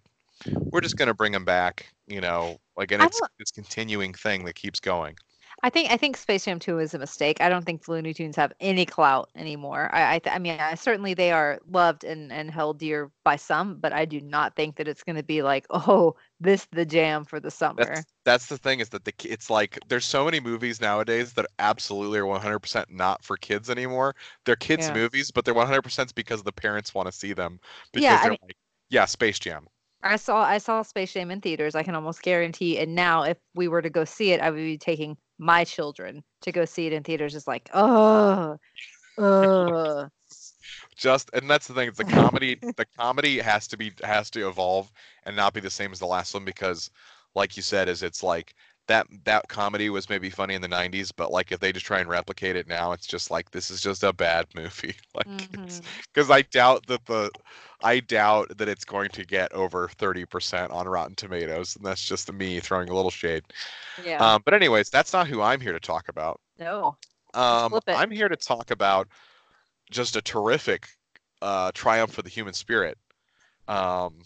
we're 0.49 0.81
just 0.81 0.97
gonna 0.97 1.13
bring 1.13 1.31
them 1.31 1.45
back, 1.45 1.87
you 2.07 2.21
know, 2.21 2.57
like 2.77 2.91
and 2.91 3.01
it's 3.03 3.21
this 3.39 3.51
continuing 3.51 4.13
thing 4.13 4.45
that 4.45 4.55
keeps 4.55 4.79
going. 4.79 5.15
I 5.63 5.69
think 5.69 5.89
I 5.91 5.97
think 5.97 6.15
Space 6.17 6.45
Jam 6.45 6.59
2 6.59 6.79
is 6.79 6.93
a 6.93 6.99
mistake. 6.99 7.41
I 7.41 7.49
don't 7.49 7.65
think 7.65 7.83
the 7.85 7.91
Looney 7.91 8.13
Tunes 8.13 8.35
have 8.35 8.53
any 8.59 8.85
clout 8.85 9.29
anymore. 9.35 9.89
I 9.93 10.15
I, 10.15 10.19
th- 10.19 10.35
I 10.35 10.39
mean, 10.39 10.59
I, 10.59 10.75
certainly 10.75 11.13
they 11.13 11.31
are 11.31 11.59
loved 11.67 12.03
and 12.03 12.31
and 12.31 12.51
held 12.51 12.77
dear 12.79 13.09
by 13.23 13.35
some, 13.37 13.79
but 13.79 13.91
I 13.93 14.05
do 14.05 14.21
not 14.21 14.55
think 14.55 14.75
that 14.75 14.87
it's 14.87 15.03
going 15.03 15.15
to 15.15 15.23
be 15.23 15.41
like, 15.41 15.65
oh, 15.71 16.15
this 16.39 16.67
the 16.71 16.85
jam 16.85 17.25
for 17.25 17.39
the 17.39 17.49
summer. 17.49 17.83
That's 17.85 18.05
that's 18.25 18.45
the 18.47 18.57
thing 18.57 18.79
is 18.79 18.89
that 18.89 19.05
the 19.05 19.13
it's 19.23 19.49
like 19.49 19.79
there's 19.87 20.05
so 20.05 20.25
many 20.25 20.39
movies 20.39 20.81
nowadays 20.81 21.33
that 21.33 21.45
absolutely 21.57 22.19
are 22.19 22.25
100% 22.25 22.85
not 22.91 23.23
for 23.23 23.37
kids 23.37 23.69
anymore. 23.69 24.15
They're 24.45 24.55
kids 24.55 24.87
Yeah. 24.87 24.93
movies, 24.93 25.31
but 25.31 25.45
they're 25.45 25.53
100% 25.55 26.13
because 26.15 26.43
the 26.43 26.51
parents 26.53 26.93
want 26.93 27.07
to 27.07 27.11
see 27.11 27.33
them 27.33 27.59
because 27.91 28.03
Yeah, 28.03 28.21
they're 28.21 28.31
mean- 28.31 28.39
like, 28.43 28.57
yeah, 28.89 29.05
Space 29.05 29.39
Jam. 29.39 29.67
I 30.03 30.17
saw 30.17 30.43
I 30.43 30.59
saw 30.59 30.83
Space 30.83 31.13
Jam 31.13 31.31
in 31.31 31.41
theaters. 31.41 31.73
I 31.73 31.81
can 31.81 31.95
almost 31.95 32.21
guarantee. 32.21 32.77
And 32.77 32.93
now, 32.93 33.23
if 33.23 33.37
we 33.55 33.67
were 33.67 33.81
to 33.81 33.89
go 33.89 34.05
see 34.05 34.31
it, 34.33 34.41
I 34.41 34.51
would 34.51 34.57
be 34.57 34.77
taking 34.77 35.17
my 35.37 35.63
children 35.63 36.23
to 36.41 36.51
go 36.51 36.65
see 36.65 36.87
it 36.87 36.93
in 36.93 37.03
theaters. 37.03 37.35
is 37.35 37.47
like, 37.47 37.69
oh, 37.73 38.57
Just 40.95 41.29
and 41.33 41.49
that's 41.49 41.67
the 41.67 41.73
thing. 41.73 41.91
The 41.95 42.05
comedy. 42.05 42.59
the 42.77 42.85
comedy 42.97 43.39
has 43.39 43.67
to 43.67 43.77
be 43.77 43.91
has 44.03 44.29
to 44.31 44.47
evolve 44.47 44.91
and 45.25 45.35
not 45.35 45.53
be 45.53 45.59
the 45.59 45.69
same 45.69 45.91
as 45.91 45.99
the 45.99 46.05
last 46.05 46.33
one 46.33 46.45
because, 46.45 46.89
like 47.35 47.55
you 47.57 47.63
said, 47.63 47.89
is 47.89 48.03
it's 48.03 48.23
like 48.23 48.55
that 48.87 49.07
that 49.23 49.47
comedy 49.47 49.89
was 49.89 50.09
maybe 50.09 50.29
funny 50.29 50.53
in 50.53 50.61
the 50.61 50.67
90s, 50.67 51.11
but 51.15 51.31
like 51.31 51.51
if 51.51 51.59
they 51.59 51.71
just 51.71 51.85
try 51.85 51.99
and 51.99 52.09
replicate 52.09 52.55
it 52.55 52.67
now, 52.67 52.91
it's 52.91 53.07
just 53.07 53.31
like 53.31 53.51
this 53.51 53.71
is 53.71 53.81
just 53.81 54.03
a 54.03 54.13
bad 54.13 54.45
movie. 54.55 54.95
like 55.15 55.27
because 56.13 56.29
I 56.29 56.43
doubt 56.43 56.85
that 56.87 57.05
the 57.05 57.31
I 57.83 57.99
doubt 57.99 58.57
that 58.57 58.69
it's 58.69 58.85
going 58.85 59.09
to 59.09 59.25
get 59.25 59.51
over 59.53 59.87
30% 59.87 60.71
on 60.71 60.87
Rotten 60.87 61.15
Tomatoes, 61.15 61.75
and 61.75 61.85
that's 61.85 62.05
just 62.05 62.31
me 62.31 62.59
throwing 62.59 62.89
a 62.89 62.95
little 62.95 63.11
shade. 63.11 63.43
yeah. 64.03 64.17
Um, 64.17 64.41
but 64.45 64.53
anyways, 64.53 64.89
that's 64.89 65.13
not 65.13 65.27
who 65.27 65.41
I'm 65.41 65.59
here 65.59 65.73
to 65.73 65.79
talk 65.79 66.07
about. 66.09 66.39
no, 66.59 66.95
Um. 67.33 67.79
I'm 67.87 68.11
here 68.11 68.29
to 68.29 68.35
talk 68.35 68.71
about 68.71 69.07
just 69.91 70.15
a 70.15 70.21
terrific 70.21 70.87
uh, 71.41 71.71
triumph 71.73 72.11
for 72.11 72.21
the 72.21 72.29
human 72.29 72.53
spirit. 72.53 72.97
Um, 73.67 74.21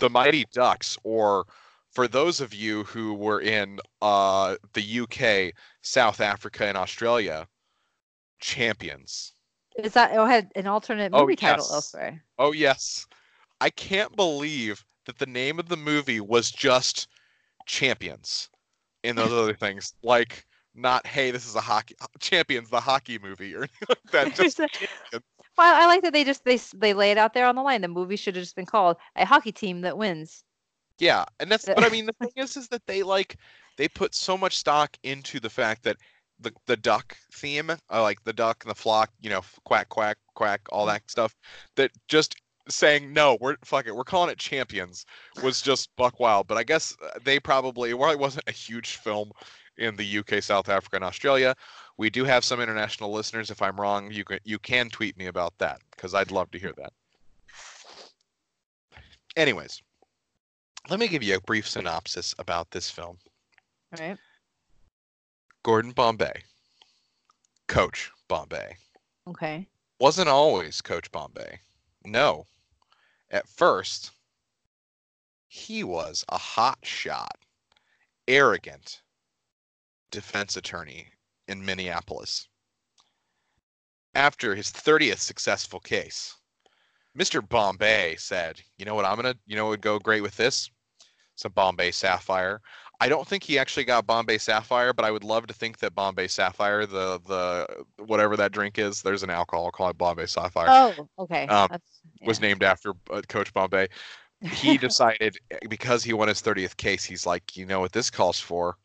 the 0.00 0.10
Mighty 0.10 0.46
Ducks, 0.52 0.98
or 1.02 1.46
for 1.94 2.08
those 2.08 2.40
of 2.40 2.52
you 2.54 2.84
who 2.84 3.14
were 3.14 3.40
in 3.40 3.80
uh, 4.02 4.56
the 4.74 5.00
UK, 5.00 5.54
South 5.82 6.20
Africa, 6.20 6.66
and 6.66 6.76
Australia, 6.76 7.46
champions. 8.40 9.32
is 9.76 9.92
that? 9.94 10.12
Oh, 10.14 10.26
had 10.26 10.50
an 10.56 10.66
alternate 10.66 11.12
Oh, 11.12 11.22
movie 11.22 11.36
title 11.36 11.64
yes. 11.64 11.72
elsewhere. 11.72 12.22
Oh 12.38 12.52
yes. 12.52 13.06
I 13.60 13.70
can't 13.70 14.14
believe 14.16 14.84
that 15.06 15.18
the 15.18 15.26
name 15.26 15.58
of 15.58 15.68
the 15.68 15.76
movie 15.76 16.20
was 16.20 16.50
just 16.50 17.08
Champions 17.66 18.50
in 19.02 19.16
those 19.16 19.32
other 19.32 19.54
things. 19.54 19.94
Like 20.02 20.44
not 20.74 21.06
hey, 21.06 21.30
this 21.30 21.46
is 21.46 21.54
a 21.54 21.60
hockey 21.60 21.94
Champions 22.20 22.70
the 22.70 22.80
hockey 22.80 23.18
movie 23.18 23.54
or 23.54 23.58
anything 23.60 23.88
like 23.88 24.10
that. 24.12 24.34
Just 24.34 24.58
well, 25.56 25.82
I 25.82 25.86
like 25.86 26.02
that 26.02 26.12
they 26.12 26.24
just 26.24 26.44
they 26.44 26.56
they 26.74 26.94
lay 26.94 27.12
it 27.12 27.18
out 27.18 27.32
there 27.34 27.46
on 27.46 27.54
the 27.54 27.62
line. 27.62 27.80
The 27.80 27.88
movie 27.88 28.16
should 28.16 28.34
have 28.36 28.42
just 28.42 28.56
been 28.56 28.66
called 28.66 28.96
a 29.16 29.24
hockey 29.24 29.52
team 29.52 29.82
that 29.82 29.96
wins. 29.96 30.44
Yeah, 30.98 31.24
and 31.40 31.50
that's 31.50 31.66
but 31.66 31.84
I 31.84 31.88
mean 31.88 32.06
the 32.06 32.12
thing 32.20 32.30
is 32.36 32.56
is 32.56 32.68
that 32.68 32.86
they 32.86 33.02
like 33.02 33.36
they 33.76 33.88
put 33.88 34.14
so 34.14 34.36
much 34.36 34.56
stock 34.56 34.96
into 35.02 35.40
the 35.40 35.50
fact 35.50 35.82
that 35.84 35.96
the 36.40 36.52
the 36.66 36.76
duck 36.76 37.16
theme, 37.32 37.70
uh, 37.70 38.02
like 38.02 38.22
the 38.24 38.32
duck 38.32 38.64
and 38.64 38.70
the 38.70 38.74
flock, 38.74 39.10
you 39.20 39.30
know, 39.30 39.42
quack 39.64 39.88
quack 39.88 40.18
quack, 40.34 40.60
all 40.70 40.86
that 40.86 41.02
stuff, 41.10 41.34
that 41.76 41.90
just 42.08 42.36
saying 42.68 43.12
no, 43.12 43.36
we're 43.40 43.56
fuck 43.64 43.86
it, 43.86 43.94
we're 43.94 44.04
calling 44.04 44.30
it 44.30 44.38
Champions 44.38 45.04
was 45.42 45.60
just 45.60 45.94
buck 45.96 46.20
wild. 46.20 46.46
But 46.46 46.58
I 46.58 46.64
guess 46.64 46.96
uh, 47.04 47.18
they 47.24 47.38
probably 47.38 47.90
it 47.90 47.98
wasn't 47.98 48.48
a 48.48 48.52
huge 48.52 48.96
film 48.96 49.32
in 49.76 49.96
the 49.96 50.18
UK, 50.18 50.42
South 50.42 50.68
Africa, 50.68 50.96
and 50.96 51.04
Australia. 51.04 51.54
We 51.96 52.10
do 52.10 52.24
have 52.24 52.44
some 52.44 52.60
international 52.60 53.12
listeners. 53.12 53.50
If 53.50 53.62
I'm 53.62 53.80
wrong, 53.80 54.10
you 54.10 54.24
can 54.24 54.38
you 54.44 54.58
can 54.58 54.90
tweet 54.90 55.16
me 55.16 55.26
about 55.26 55.56
that 55.58 55.80
because 55.90 56.14
I'd 56.14 56.30
love 56.30 56.50
to 56.52 56.58
hear 56.58 56.72
that. 56.76 56.92
Anyways, 59.36 59.82
let 60.88 61.00
me 61.00 61.08
give 61.08 61.22
you 61.22 61.36
a 61.36 61.40
brief 61.40 61.68
synopsis 61.68 62.34
about 62.38 62.70
this 62.70 62.90
film. 62.90 63.18
Right. 63.98 64.18
Gordon 65.62 65.92
Bombay, 65.92 66.42
Coach 67.68 68.10
Bombay, 68.28 68.76
Okay. 69.26 69.66
wasn't 69.98 70.28
always 70.28 70.82
Coach 70.82 71.10
Bombay. 71.10 71.58
No. 72.04 72.46
At 73.30 73.48
first, 73.48 74.10
he 75.48 75.82
was 75.84 76.24
a 76.28 76.36
hot 76.36 76.78
shot, 76.82 77.38
arrogant 78.28 79.00
defense 80.10 80.56
attorney 80.56 81.08
in 81.48 81.64
Minneapolis. 81.64 82.48
After 84.14 84.54
his 84.54 84.70
30th 84.70 85.18
successful 85.18 85.80
case, 85.80 86.36
Mr. 87.18 87.46
Bombay 87.46 88.16
said, 88.16 88.60
"You 88.78 88.84
know 88.84 88.94
what 88.94 89.04
I'm 89.04 89.20
to, 89.22 89.36
you 89.46 89.56
know 89.56 89.64
what 89.64 89.70
would 89.70 89.80
go 89.80 89.98
great 89.98 90.22
with 90.22 90.36
this? 90.36 90.70
Some 91.36 91.52
Bombay 91.52 91.90
Sapphire. 91.90 92.60
I 93.00 93.08
don't 93.08 93.26
think 93.26 93.42
he 93.42 93.58
actually 93.58 93.84
got 93.84 94.06
Bombay 94.06 94.38
Sapphire, 94.38 94.92
but 94.92 95.04
I 95.04 95.10
would 95.10 95.24
love 95.24 95.46
to 95.48 95.54
think 95.54 95.78
that 95.78 95.94
Bombay 95.94 96.28
Sapphire, 96.28 96.86
the 96.86 97.20
the 97.26 97.84
whatever 98.04 98.36
that 98.36 98.52
drink 98.52 98.78
is, 98.78 99.02
there's 99.02 99.22
an 99.22 99.30
alcohol 99.30 99.70
called 99.70 99.98
Bombay 99.98 100.26
Sapphire, 100.26 100.66
Oh, 100.68 101.08
okay. 101.18 101.46
Um, 101.46 101.68
That's- 101.70 102.00
was 102.22 102.40
named 102.40 102.62
after 102.62 102.92
uh, 103.10 103.22
Coach 103.28 103.52
Bombay. 103.52 103.88
He 104.40 104.78
decided 104.78 105.36
because 105.68 106.04
he 106.04 106.12
won 106.12 106.28
his 106.28 106.40
30th 106.40 106.76
case, 106.76 107.04
he's 107.04 107.26
like, 107.26 107.56
you 107.56 107.66
know 107.66 107.80
what 107.80 107.92
this 107.92 108.10
calls 108.10 108.38
for? 108.40 108.76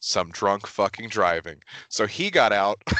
Some 0.00 0.30
drunk 0.30 0.66
fucking 0.66 1.08
driving. 1.08 1.62
So 1.88 2.06
he 2.06 2.30
got 2.30 2.52
out. 2.52 2.82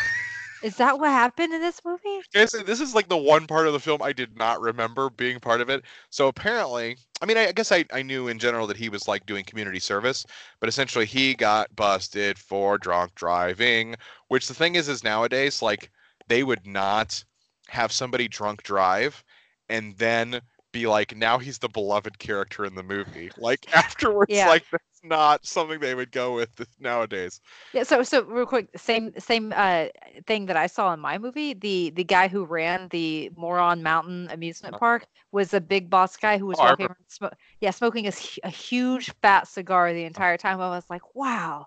Is 0.62 0.76
that 0.76 0.98
what 0.98 1.10
happened 1.10 1.52
in 1.52 1.60
this 1.60 1.80
movie? 1.84 2.20
Guys, 2.34 2.52
this 2.52 2.80
is 2.80 2.94
like 2.94 3.08
the 3.08 3.16
one 3.16 3.46
part 3.46 3.66
of 3.66 3.72
the 3.72 3.80
film 3.80 4.02
I 4.02 4.12
did 4.12 4.36
not 4.36 4.60
remember 4.60 5.10
being 5.10 5.38
part 5.38 5.60
of 5.60 5.68
it. 5.70 5.84
So 6.10 6.28
apparently, 6.28 6.96
I 7.22 7.26
mean, 7.26 7.36
I, 7.36 7.48
I 7.48 7.52
guess 7.52 7.70
I, 7.70 7.84
I 7.92 8.02
knew 8.02 8.28
in 8.28 8.38
general 8.38 8.66
that 8.66 8.76
he 8.76 8.88
was 8.88 9.06
like 9.06 9.26
doing 9.26 9.44
community 9.44 9.78
service, 9.78 10.26
but 10.60 10.68
essentially 10.68 11.06
he 11.06 11.34
got 11.34 11.74
busted 11.76 12.38
for 12.38 12.78
drunk 12.78 13.14
driving. 13.14 13.94
Which 14.28 14.48
the 14.48 14.54
thing 14.54 14.74
is, 14.74 14.88
is 14.88 15.04
nowadays 15.04 15.62
like 15.62 15.90
they 16.26 16.42
would 16.42 16.66
not 16.66 17.22
have 17.68 17.92
somebody 17.92 18.28
drunk 18.28 18.62
drive 18.62 19.22
and 19.68 19.96
then 19.98 20.40
be 20.72 20.86
like, 20.86 21.16
now 21.16 21.38
he's 21.38 21.58
the 21.58 21.68
beloved 21.68 22.18
character 22.18 22.64
in 22.64 22.74
the 22.74 22.82
movie. 22.82 23.30
Like 23.36 23.66
afterwards, 23.74 24.30
Yeah. 24.30 24.48
like 24.48 24.64
that's 24.70 25.00
not 25.02 25.46
something 25.46 25.80
they 25.80 25.94
would 25.94 26.12
go 26.12 26.34
with 26.34 26.50
nowadays. 26.78 27.40
Yeah. 27.72 27.82
So, 27.84 28.02
so 28.02 28.22
real 28.24 28.46
quick, 28.46 28.68
same 28.76 29.12
same 29.18 29.52
uh 29.54 29.86
thing 30.26 30.46
that 30.46 30.56
I 30.56 30.66
saw 30.66 30.92
in 30.92 31.00
my 31.00 31.18
movie. 31.18 31.54
The 31.54 31.90
the 31.90 32.04
guy 32.04 32.28
who 32.28 32.44
ran 32.44 32.88
the 32.88 33.30
Moron 33.36 33.82
Mountain 33.82 34.28
amusement 34.30 34.74
Uh. 34.74 34.78
park 34.78 35.06
was 35.32 35.54
a 35.54 35.60
big 35.60 35.90
boss 35.90 36.16
guy 36.16 36.38
who 36.38 36.46
was 36.46 36.58
Oh, 36.58 36.64
walking, 36.64 36.88
smo- 37.10 37.32
yeah, 37.60 37.70
smoking 37.70 38.06
a 38.06 38.48
huge 38.50 39.10
fat 39.22 39.46
cigar 39.48 39.92
the 39.92 40.04
entire 40.04 40.36
time. 40.36 40.60
I 40.60 40.68
was 40.70 40.84
like, 40.90 41.14
wow, 41.14 41.66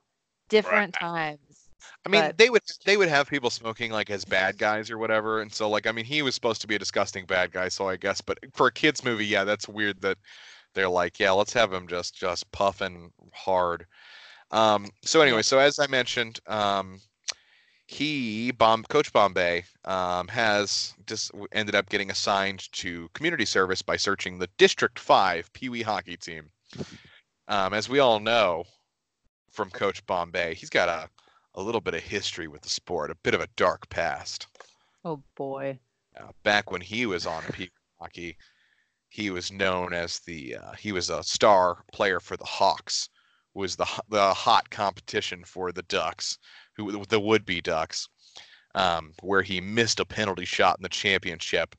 different 0.49 0.93
times. 0.93 1.50
I 2.05 2.09
mean, 2.09 2.21
But- 2.21 2.37
they 2.37 2.49
would 2.49 2.61
they 2.85 2.97
would 2.97 3.09
have 3.09 3.29
people 3.29 3.49
smoking 3.49 3.91
like 3.91 4.09
as 4.09 4.25
bad 4.25 4.57
guys 4.57 4.89
or 4.89 4.97
whatever, 4.97 5.41
and 5.41 5.53
so 5.53 5.69
like 5.69 5.87
I 5.87 5.91
mean, 5.91 6.05
he 6.05 6.21
was 6.21 6.35
supposed 6.35 6.61
to 6.61 6.67
be 6.67 6.75
a 6.75 6.79
disgusting 6.79 7.25
bad 7.25 7.51
guy, 7.51 7.69
so 7.69 7.87
I 7.87 7.97
guess, 7.97 8.21
but 8.21 8.39
for 8.53 8.67
a 8.67 8.71
kids 8.71 9.03
movie, 9.03 9.25
yeah, 9.25 9.43
that's 9.43 9.67
weird 9.67 10.01
that 10.01 10.17
they're 10.73 10.89
like, 10.89 11.19
yeah, 11.19 11.31
let's 11.31 11.53
have 11.53 11.71
him 11.73 11.87
just 11.87 12.15
just 12.15 12.51
puffing 12.51 13.11
hard. 13.33 13.85
Um, 14.51 14.89
so 15.03 15.21
anyway, 15.21 15.41
so 15.41 15.59
as 15.59 15.79
I 15.79 15.87
mentioned, 15.87 16.39
um, 16.47 16.99
he 17.87 18.51
bomb 18.51 18.83
Coach 18.83 19.11
Bombay 19.11 19.65
um, 19.85 20.27
has 20.29 20.93
just 21.07 21.31
ended 21.51 21.75
up 21.75 21.89
getting 21.89 22.09
assigned 22.11 22.71
to 22.73 23.09
community 23.13 23.45
service 23.45 23.81
by 23.81 23.97
searching 23.97 24.39
the 24.39 24.49
District 24.57 24.97
Five 24.97 25.51
Pee 25.53 25.69
Wee 25.69 25.81
hockey 25.81 26.17
team. 26.17 26.49
Um, 27.47 27.73
as 27.73 27.89
we 27.89 27.99
all 27.99 28.19
know 28.19 28.63
from 29.51 29.69
Coach 29.69 30.05
Bombay, 30.05 30.55
he's 30.55 30.69
got 30.69 30.87
a 30.87 31.09
a 31.55 31.61
little 31.61 31.81
bit 31.81 31.93
of 31.93 32.01
history 32.01 32.47
with 32.47 32.61
the 32.61 32.69
sport, 32.69 33.11
a 33.11 33.15
bit 33.15 33.33
of 33.33 33.41
a 33.41 33.49
dark 33.55 33.89
past. 33.89 34.47
Oh 35.03 35.21
boy. 35.35 35.79
Uh, 36.19 36.31
back 36.43 36.71
when 36.71 36.81
he 36.81 37.05
was 37.05 37.25
on 37.25 37.43
Wee 37.57 37.71
hockey, 37.99 38.37
he 39.09 39.29
was 39.29 39.51
known 39.51 39.93
as 39.93 40.19
the 40.19 40.55
uh, 40.55 40.73
he 40.73 40.91
was 40.91 41.09
a 41.09 41.23
star 41.23 41.83
player 41.91 42.19
for 42.19 42.37
the 42.37 42.45
Hawks, 42.45 43.09
was 43.53 43.75
the 43.75 43.87
the 44.09 44.33
hot 44.33 44.69
competition 44.69 45.43
for 45.43 45.71
the 45.71 45.83
Ducks, 45.83 46.37
who 46.75 47.05
the 47.05 47.19
would 47.19 47.45
be 47.45 47.61
Ducks, 47.61 48.07
um, 48.75 49.13
where 49.21 49.41
he 49.41 49.59
missed 49.59 49.99
a 49.99 50.05
penalty 50.05 50.45
shot 50.45 50.77
in 50.79 50.83
the 50.83 50.89
championship, 50.89 51.75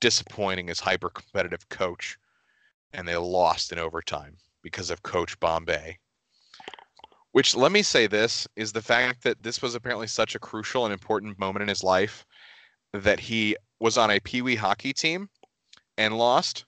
disappointing 0.00 0.68
his 0.68 0.80
hyper 0.80 1.10
competitive 1.10 1.68
coach, 1.68 2.16
and 2.92 3.06
they 3.06 3.16
lost 3.16 3.72
in 3.72 3.78
overtime 3.78 4.36
because 4.62 4.90
of 4.90 5.02
Coach 5.02 5.38
Bombay. 5.40 5.98
Which 7.32 7.54
let 7.54 7.70
me 7.72 7.82
say 7.82 8.06
this 8.06 8.48
is 8.56 8.72
the 8.72 8.82
fact 8.82 9.22
that 9.22 9.42
this 9.42 9.62
was 9.62 9.74
apparently 9.74 10.08
such 10.08 10.34
a 10.34 10.40
crucial 10.40 10.84
and 10.84 10.92
important 10.92 11.38
moment 11.38 11.62
in 11.62 11.68
his 11.68 11.84
life 11.84 12.24
that 12.92 13.20
he 13.20 13.56
was 13.78 13.96
on 13.96 14.10
a 14.10 14.20
Pee 14.20 14.42
Wee 14.42 14.56
hockey 14.56 14.92
team 14.92 15.28
and 15.96 16.18
lost, 16.18 16.64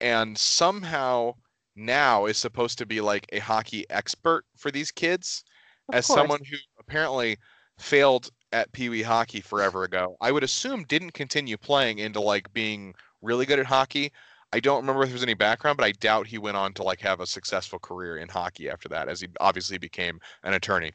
and 0.00 0.36
somehow 0.36 1.34
now 1.76 2.26
is 2.26 2.36
supposed 2.36 2.78
to 2.78 2.86
be 2.86 3.00
like 3.00 3.26
a 3.32 3.38
hockey 3.38 3.84
expert 3.90 4.44
for 4.56 4.70
these 4.70 4.90
kids 4.90 5.44
Of 5.88 5.94
as 5.96 6.06
course. 6.06 6.18
someone 6.18 6.40
who 6.50 6.56
apparently 6.80 7.36
failed 7.78 8.30
at 8.52 8.72
Pee 8.72 8.88
Wee 8.88 9.02
hockey 9.02 9.40
forever 9.40 9.84
ago. 9.84 10.16
I 10.20 10.32
would 10.32 10.42
assume 10.42 10.84
didn't 10.84 11.12
continue 11.12 11.56
playing 11.56 11.98
into 11.98 12.20
like 12.20 12.52
being 12.52 12.94
really 13.22 13.46
good 13.46 13.58
at 13.58 13.66
hockey. 13.66 14.12
I 14.52 14.60
don't 14.60 14.80
remember 14.80 15.02
if 15.02 15.08
there 15.08 15.14
was 15.14 15.22
any 15.22 15.34
background, 15.34 15.76
but 15.76 15.84
I 15.84 15.92
doubt 15.92 16.26
he 16.26 16.38
went 16.38 16.56
on 16.56 16.72
to 16.74 16.82
like 16.82 17.00
have 17.00 17.20
a 17.20 17.26
successful 17.26 17.78
career 17.78 18.18
in 18.18 18.28
hockey 18.28 18.70
after 18.70 18.88
that, 18.90 19.08
as 19.08 19.20
he 19.20 19.28
obviously 19.40 19.78
became 19.78 20.20
an 20.44 20.54
attorney. 20.54 20.92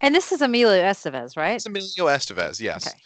And 0.00 0.14
this 0.14 0.32
is 0.32 0.42
Emilio 0.42 0.82
Estevez, 0.82 1.36
right? 1.36 1.54
It's 1.56 1.66
Emilio 1.66 2.06
Estevez, 2.06 2.60
yes, 2.60 2.88
Okay. 2.88 2.98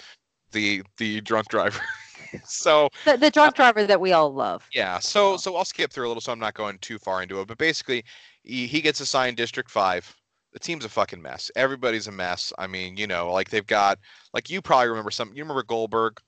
the 0.52 0.82
the 0.96 1.20
drunk 1.20 1.48
driver. 1.48 1.80
so 2.44 2.88
The, 3.04 3.16
the 3.16 3.26
uh, 3.26 3.30
drunk 3.30 3.54
driver 3.54 3.84
that 3.86 4.00
we 4.00 4.12
all 4.12 4.32
love. 4.32 4.66
Yeah, 4.72 4.98
so 4.98 5.36
so 5.36 5.56
I'll 5.56 5.64
skip 5.64 5.92
through 5.92 6.06
a 6.06 6.08
little, 6.08 6.20
so 6.20 6.32
I'm 6.32 6.38
not 6.38 6.54
going 6.54 6.78
too 6.78 6.98
far 6.98 7.22
into 7.22 7.40
it. 7.40 7.46
But 7.48 7.58
basically, 7.58 8.04
he, 8.42 8.66
he 8.66 8.80
gets 8.80 9.00
assigned 9.00 9.36
District 9.36 9.70
Five. 9.70 10.14
The 10.52 10.58
team's 10.58 10.84
a 10.84 10.88
fucking 10.88 11.20
mess. 11.22 11.50
Everybody's 11.56 12.08
a 12.08 12.12
mess. 12.12 12.52
I 12.58 12.66
mean, 12.66 12.96
you 12.96 13.06
know, 13.06 13.32
like 13.32 13.48
they've 13.50 13.66
got 13.66 13.98
like 14.34 14.50
you 14.50 14.60
probably 14.60 14.88
remember 14.88 15.10
some. 15.10 15.32
You 15.34 15.42
remember 15.42 15.62
Goldberg? 15.62 16.18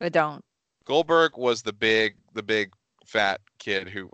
I 0.00 0.08
don't. 0.08 0.42
Goldberg 0.86 1.36
was 1.36 1.62
the 1.62 1.72
big 1.72 2.14
the 2.34 2.42
big 2.42 2.72
fat 3.10 3.40
kid 3.58 3.88
who 3.88 4.08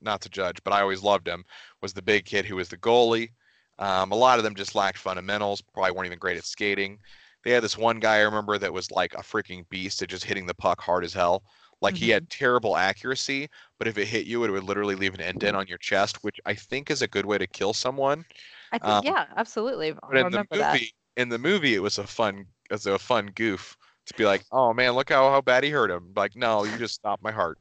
not 0.00 0.20
to 0.22 0.28
judge, 0.28 0.62
but 0.64 0.72
I 0.72 0.80
always 0.80 1.02
loved 1.02 1.28
him. 1.28 1.44
Was 1.82 1.92
the 1.92 2.02
big 2.02 2.24
kid 2.24 2.44
who 2.44 2.56
was 2.56 2.68
the 2.68 2.76
goalie. 2.78 3.30
Um, 3.78 4.10
a 4.10 4.16
lot 4.16 4.38
of 4.38 4.44
them 4.44 4.54
just 4.54 4.74
lacked 4.74 4.98
fundamentals. 4.98 5.60
Probably 5.60 5.92
weren't 5.92 6.06
even 6.06 6.18
great 6.18 6.36
at 6.36 6.44
skating. 6.44 6.98
They 7.44 7.52
had 7.52 7.62
this 7.62 7.78
one 7.78 8.00
guy 8.00 8.16
I 8.16 8.22
remember 8.22 8.58
that 8.58 8.72
was 8.72 8.90
like 8.90 9.14
a 9.14 9.18
freaking 9.18 9.68
beast 9.68 10.02
at 10.02 10.08
just 10.08 10.24
hitting 10.24 10.46
the 10.46 10.54
puck 10.54 10.80
hard 10.80 11.04
as 11.04 11.12
hell. 11.12 11.44
Like 11.80 11.96
he 11.96 12.08
had 12.08 12.28
terrible 12.28 12.76
accuracy, 12.76 13.48
but 13.78 13.86
if 13.86 13.96
it 13.98 14.06
hit 14.08 14.26
you, 14.26 14.42
it 14.44 14.50
would 14.50 14.64
literally 14.64 14.96
leave 14.96 15.14
an 15.14 15.20
indent 15.20 15.56
on 15.56 15.68
your 15.68 15.78
chest, 15.78 16.24
which 16.24 16.40
I 16.44 16.54
think 16.54 16.90
is 16.90 17.02
a 17.02 17.06
good 17.08 17.24
way 17.24 17.38
to 17.38 17.46
kill 17.46 17.72
someone. 17.72 18.24
I 18.72 18.78
think 18.78 18.90
Um, 18.90 19.04
yeah, 19.04 19.26
absolutely. 19.36 19.92
But 19.92 20.16
in 20.16 20.30
the 20.32 20.44
movie, 20.50 20.58
that. 20.58 20.80
in 21.16 21.28
the 21.28 21.38
movie, 21.38 21.74
it 21.74 21.80
was 21.80 21.98
a 21.98 22.06
fun, 22.06 22.46
it 22.70 22.72
was 22.74 22.86
a 22.86 22.98
fun 22.98 23.26
goof 23.34 23.76
to 24.06 24.14
be 24.14 24.24
like, 24.24 24.44
"Oh 24.50 24.72
man, 24.72 24.92
look 24.92 25.08
how 25.10 25.30
how 25.30 25.40
bad 25.40 25.64
he 25.64 25.70
hurt 25.70 25.90
him." 25.90 26.12
Like, 26.16 26.34
no, 26.34 26.64
you 26.64 26.76
just 26.78 26.94
stopped 26.94 27.22
my 27.22 27.32
heart. 27.32 27.58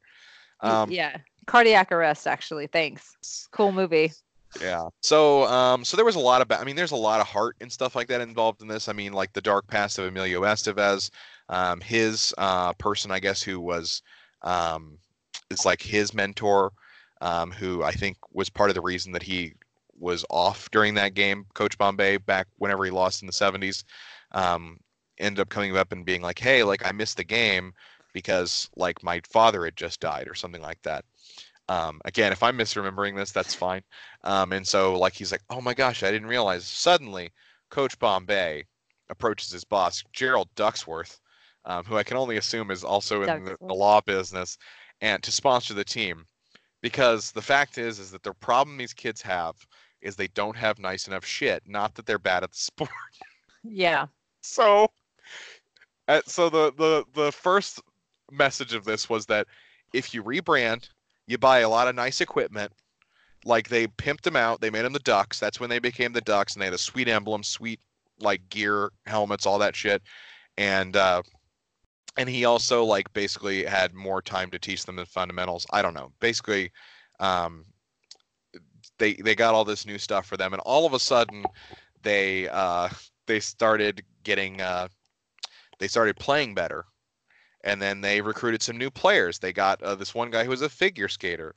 Um, 0.61 0.91
yeah. 0.91 1.17
Cardiac 1.45 1.91
arrest, 1.91 2.27
actually. 2.27 2.67
Thanks. 2.67 3.47
Cool 3.51 3.71
movie. 3.71 4.11
Yeah. 4.61 4.89
So, 5.01 5.45
um, 5.45 5.83
so 5.83 5.95
there 5.97 6.05
was 6.05 6.15
a 6.15 6.19
lot 6.19 6.41
of, 6.41 6.51
I 6.51 6.63
mean, 6.63 6.75
there's 6.75 6.91
a 6.91 6.95
lot 6.95 7.19
of 7.19 7.27
heart 7.27 7.55
and 7.61 7.71
stuff 7.71 7.95
like 7.95 8.07
that 8.07 8.21
involved 8.21 8.61
in 8.61 8.67
this. 8.67 8.87
I 8.87 8.93
mean, 8.93 9.13
like 9.13 9.33
the 9.33 9.41
dark 9.41 9.67
past 9.67 9.97
of 9.97 10.05
Emilio 10.05 10.41
Estevez, 10.41 11.09
um, 11.49 11.79
his 11.81 12.33
uh, 12.37 12.73
person, 12.73 13.11
I 13.11 13.19
guess, 13.19 13.41
who 13.41 13.59
was, 13.59 14.01
um, 14.41 14.97
is 15.49 15.65
like 15.65 15.81
his 15.81 16.13
mentor, 16.13 16.71
um, 17.21 17.51
who 17.51 17.83
I 17.83 17.91
think 17.91 18.17
was 18.31 18.49
part 18.49 18.69
of 18.69 18.75
the 18.75 18.81
reason 18.81 19.11
that 19.13 19.23
he 19.23 19.53
was 19.99 20.25
off 20.29 20.69
during 20.71 20.93
that 20.95 21.13
game. 21.13 21.45
Coach 21.53 21.77
Bombay 21.77 22.17
back 22.17 22.47
whenever 22.57 22.85
he 22.85 22.91
lost 22.91 23.21
in 23.21 23.27
the 23.27 23.33
70s, 23.33 23.83
um, 24.33 24.79
ended 25.17 25.39
up 25.39 25.49
coming 25.49 25.75
up 25.75 25.91
and 25.91 26.05
being 26.05 26.21
like, 26.21 26.37
"Hey, 26.37 26.63
like 26.63 26.85
I 26.85 26.91
missed 26.91 27.17
the 27.17 27.23
game 27.23 27.73
because 28.17 28.67
like 28.75 29.03
my 29.03 29.21
father 29.29 29.63
had 29.63 29.75
just 29.75 29.99
died 29.99 30.27
or 30.27 30.33
something 30.33 30.61
like 30.61 30.81
that." 30.81 31.05
Um, 31.69 32.01
again, 32.05 32.31
if 32.31 32.41
I'm 32.41 32.57
misremembering 32.57 33.15
this, 33.15 33.31
that's 33.31 33.53
fine. 33.53 33.83
Um, 34.23 34.53
and 34.53 34.65
so 34.65 34.97
like 34.97 35.13
he's 35.13 35.31
like, 35.31 35.43
oh 35.49 35.61
my 35.61 35.73
gosh, 35.75 36.01
I 36.01 36.09
didn't 36.11 36.27
realize. 36.27 36.65
Suddenly, 36.65 37.31
Coach 37.69 37.99
Bombay 37.99 38.65
approaches 39.09 39.51
his 39.51 39.63
boss, 39.63 40.03
Gerald 40.13 40.49
Ducksworth, 40.55 41.19
um, 41.65 41.83
who 41.85 41.97
I 41.97 42.03
can 42.03 42.17
only 42.17 42.37
assume 42.37 42.71
is 42.71 42.83
also 42.83 43.21
in 43.21 43.43
the, 43.43 43.57
the 43.59 43.73
law 43.73 44.01
business, 44.01 44.57
and 45.01 45.21
to 45.21 45.31
sponsor 45.31 45.73
the 45.73 45.83
team. 45.83 46.25
Because 46.81 47.31
the 47.31 47.41
fact 47.41 47.77
is, 47.77 47.99
is 47.99 48.11
that 48.11 48.23
the 48.23 48.33
problem 48.33 48.77
these 48.77 48.93
kids 48.93 49.21
have 49.21 49.55
is 50.01 50.15
they 50.15 50.27
don't 50.27 50.55
have 50.55 50.79
nice 50.79 51.07
enough 51.07 51.25
shit. 51.25 51.63
Not 51.67 51.95
that 51.95 52.05
they're 52.05 52.19
bad 52.19 52.43
at 52.43 52.51
the 52.51 52.57
sport. 52.57 52.89
Yeah. 53.63 54.07
So, 54.41 54.87
uh, 56.07 56.21
so 56.25 56.49
the 56.49 56.71
the 56.77 57.03
the 57.13 57.31
first 57.31 57.81
message 58.31 58.73
of 58.73 58.85
this 58.85 59.09
was 59.09 59.25
that 59.27 59.47
if 59.93 60.13
you 60.13 60.23
rebrand, 60.23 60.89
you 61.27 61.37
buy 61.37 61.59
a 61.59 61.69
lot 61.69 61.87
of 61.87 61.95
nice 61.95 62.21
equipment. 62.21 62.71
Like 63.45 63.69
they 63.69 63.87
pimped 63.87 64.21
them 64.21 64.35
out, 64.35 64.61
they 64.61 64.69
made 64.69 64.83
them 64.83 64.93
the 64.93 64.99
Ducks. 64.99 65.39
That's 65.39 65.59
when 65.59 65.69
they 65.69 65.79
became 65.79 66.13
the 66.13 66.21
Ducks, 66.21 66.53
and 66.53 66.61
they 66.61 66.65
had 66.65 66.73
a 66.73 66.79
sweet 66.79 67.07
emblem, 67.07 67.43
sweet 67.43 67.79
like 68.19 68.49
gear, 68.49 68.91
helmets, 69.05 69.45
all 69.45 69.59
that 69.59 69.75
shit. 69.75 70.01
And 70.57 70.95
uh, 70.95 71.21
and 72.17 72.27
he 72.27 72.45
also 72.45 72.83
like 72.83 73.11
basically 73.13 73.63
had 73.63 73.93
more 73.93 74.21
time 74.21 74.49
to 74.51 74.59
teach 74.59 74.85
them 74.85 74.95
the 74.95 75.05
fundamentals. 75.05 75.65
I 75.71 75.81
don't 75.81 75.93
know. 75.93 76.11
Basically, 76.19 76.71
um, 77.19 77.65
they 78.97 79.13
they 79.13 79.35
got 79.35 79.53
all 79.53 79.65
this 79.65 79.85
new 79.85 79.97
stuff 79.97 80.25
for 80.25 80.35
them, 80.35 80.53
and 80.53 80.61
all 80.65 80.85
of 80.85 80.93
a 80.93 80.99
sudden, 80.99 81.45
they 82.01 82.49
uh, 82.49 82.89
they 83.27 83.39
started 83.39 84.03
getting 84.23 84.61
uh, 84.61 84.87
they 85.79 85.87
started 85.87 86.17
playing 86.17 86.55
better 86.55 86.85
and 87.67 87.81
then 87.81 88.01
they 88.01 88.21
recruited 88.21 88.61
some 88.61 88.77
new 88.77 88.89
players 88.89 89.39
they 89.39 89.53
got 89.53 89.81
uh, 89.83 89.95
this 89.95 90.15
one 90.15 90.31
guy 90.31 90.43
who 90.43 90.49
was 90.49 90.61
a 90.61 90.69
figure 90.69 91.07
skater 91.07 91.53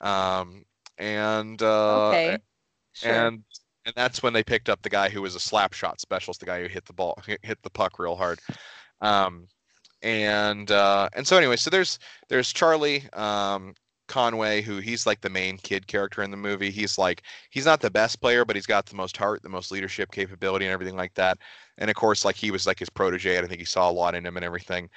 um, 0.00 0.64
and 0.98 1.62
uh, 1.62 2.10
Okay. 2.10 2.38
Sure. 2.92 3.12
and 3.14 3.44
and 3.86 3.94
that's 3.96 4.22
when 4.22 4.32
they 4.32 4.42
picked 4.42 4.68
up 4.68 4.82
the 4.82 4.90
guy 4.90 5.08
who 5.08 5.22
was 5.22 5.34
a 5.34 5.40
slap 5.40 5.72
shot 5.72 6.00
specialist, 6.00 6.40
the 6.40 6.46
guy 6.46 6.60
who 6.60 6.68
hit 6.68 6.84
the 6.84 6.92
ball, 6.92 7.18
hit, 7.26 7.40
hit 7.42 7.58
the 7.62 7.70
puck 7.70 7.98
real 7.98 8.14
hard. 8.14 8.38
Um, 9.00 9.46
and 10.02 10.70
uh, 10.70 11.08
and 11.14 11.26
so 11.26 11.36
anyway, 11.36 11.56
so 11.56 11.70
there's 11.70 11.98
there's 12.28 12.52
Charlie 12.52 13.10
um, 13.12 13.74
Conway, 14.08 14.62
who 14.62 14.78
he's 14.78 15.06
like 15.06 15.20
the 15.20 15.30
main 15.30 15.56
kid 15.58 15.86
character 15.86 16.22
in 16.22 16.30
the 16.30 16.36
movie. 16.36 16.70
He's 16.70 16.98
like 16.98 17.22
he's 17.50 17.66
not 17.66 17.80
the 17.80 17.90
best 17.90 18.20
player, 18.20 18.44
but 18.44 18.56
he's 18.56 18.66
got 18.66 18.86
the 18.86 18.96
most 18.96 19.16
heart, 19.16 19.42
the 19.42 19.48
most 19.48 19.70
leadership 19.70 20.10
capability, 20.12 20.66
and 20.66 20.72
everything 20.72 20.96
like 20.96 21.14
that. 21.14 21.38
And 21.78 21.90
of 21.90 21.96
course, 21.96 22.24
like 22.24 22.36
he 22.36 22.50
was 22.50 22.66
like 22.66 22.78
his 22.78 22.90
protege, 22.90 23.36
and 23.36 23.44
I 23.44 23.48
think 23.48 23.60
he 23.60 23.66
saw 23.66 23.90
a 23.90 23.92
lot 23.92 24.14
in 24.14 24.26
him 24.26 24.36
and 24.36 24.44
everything. 24.44 24.88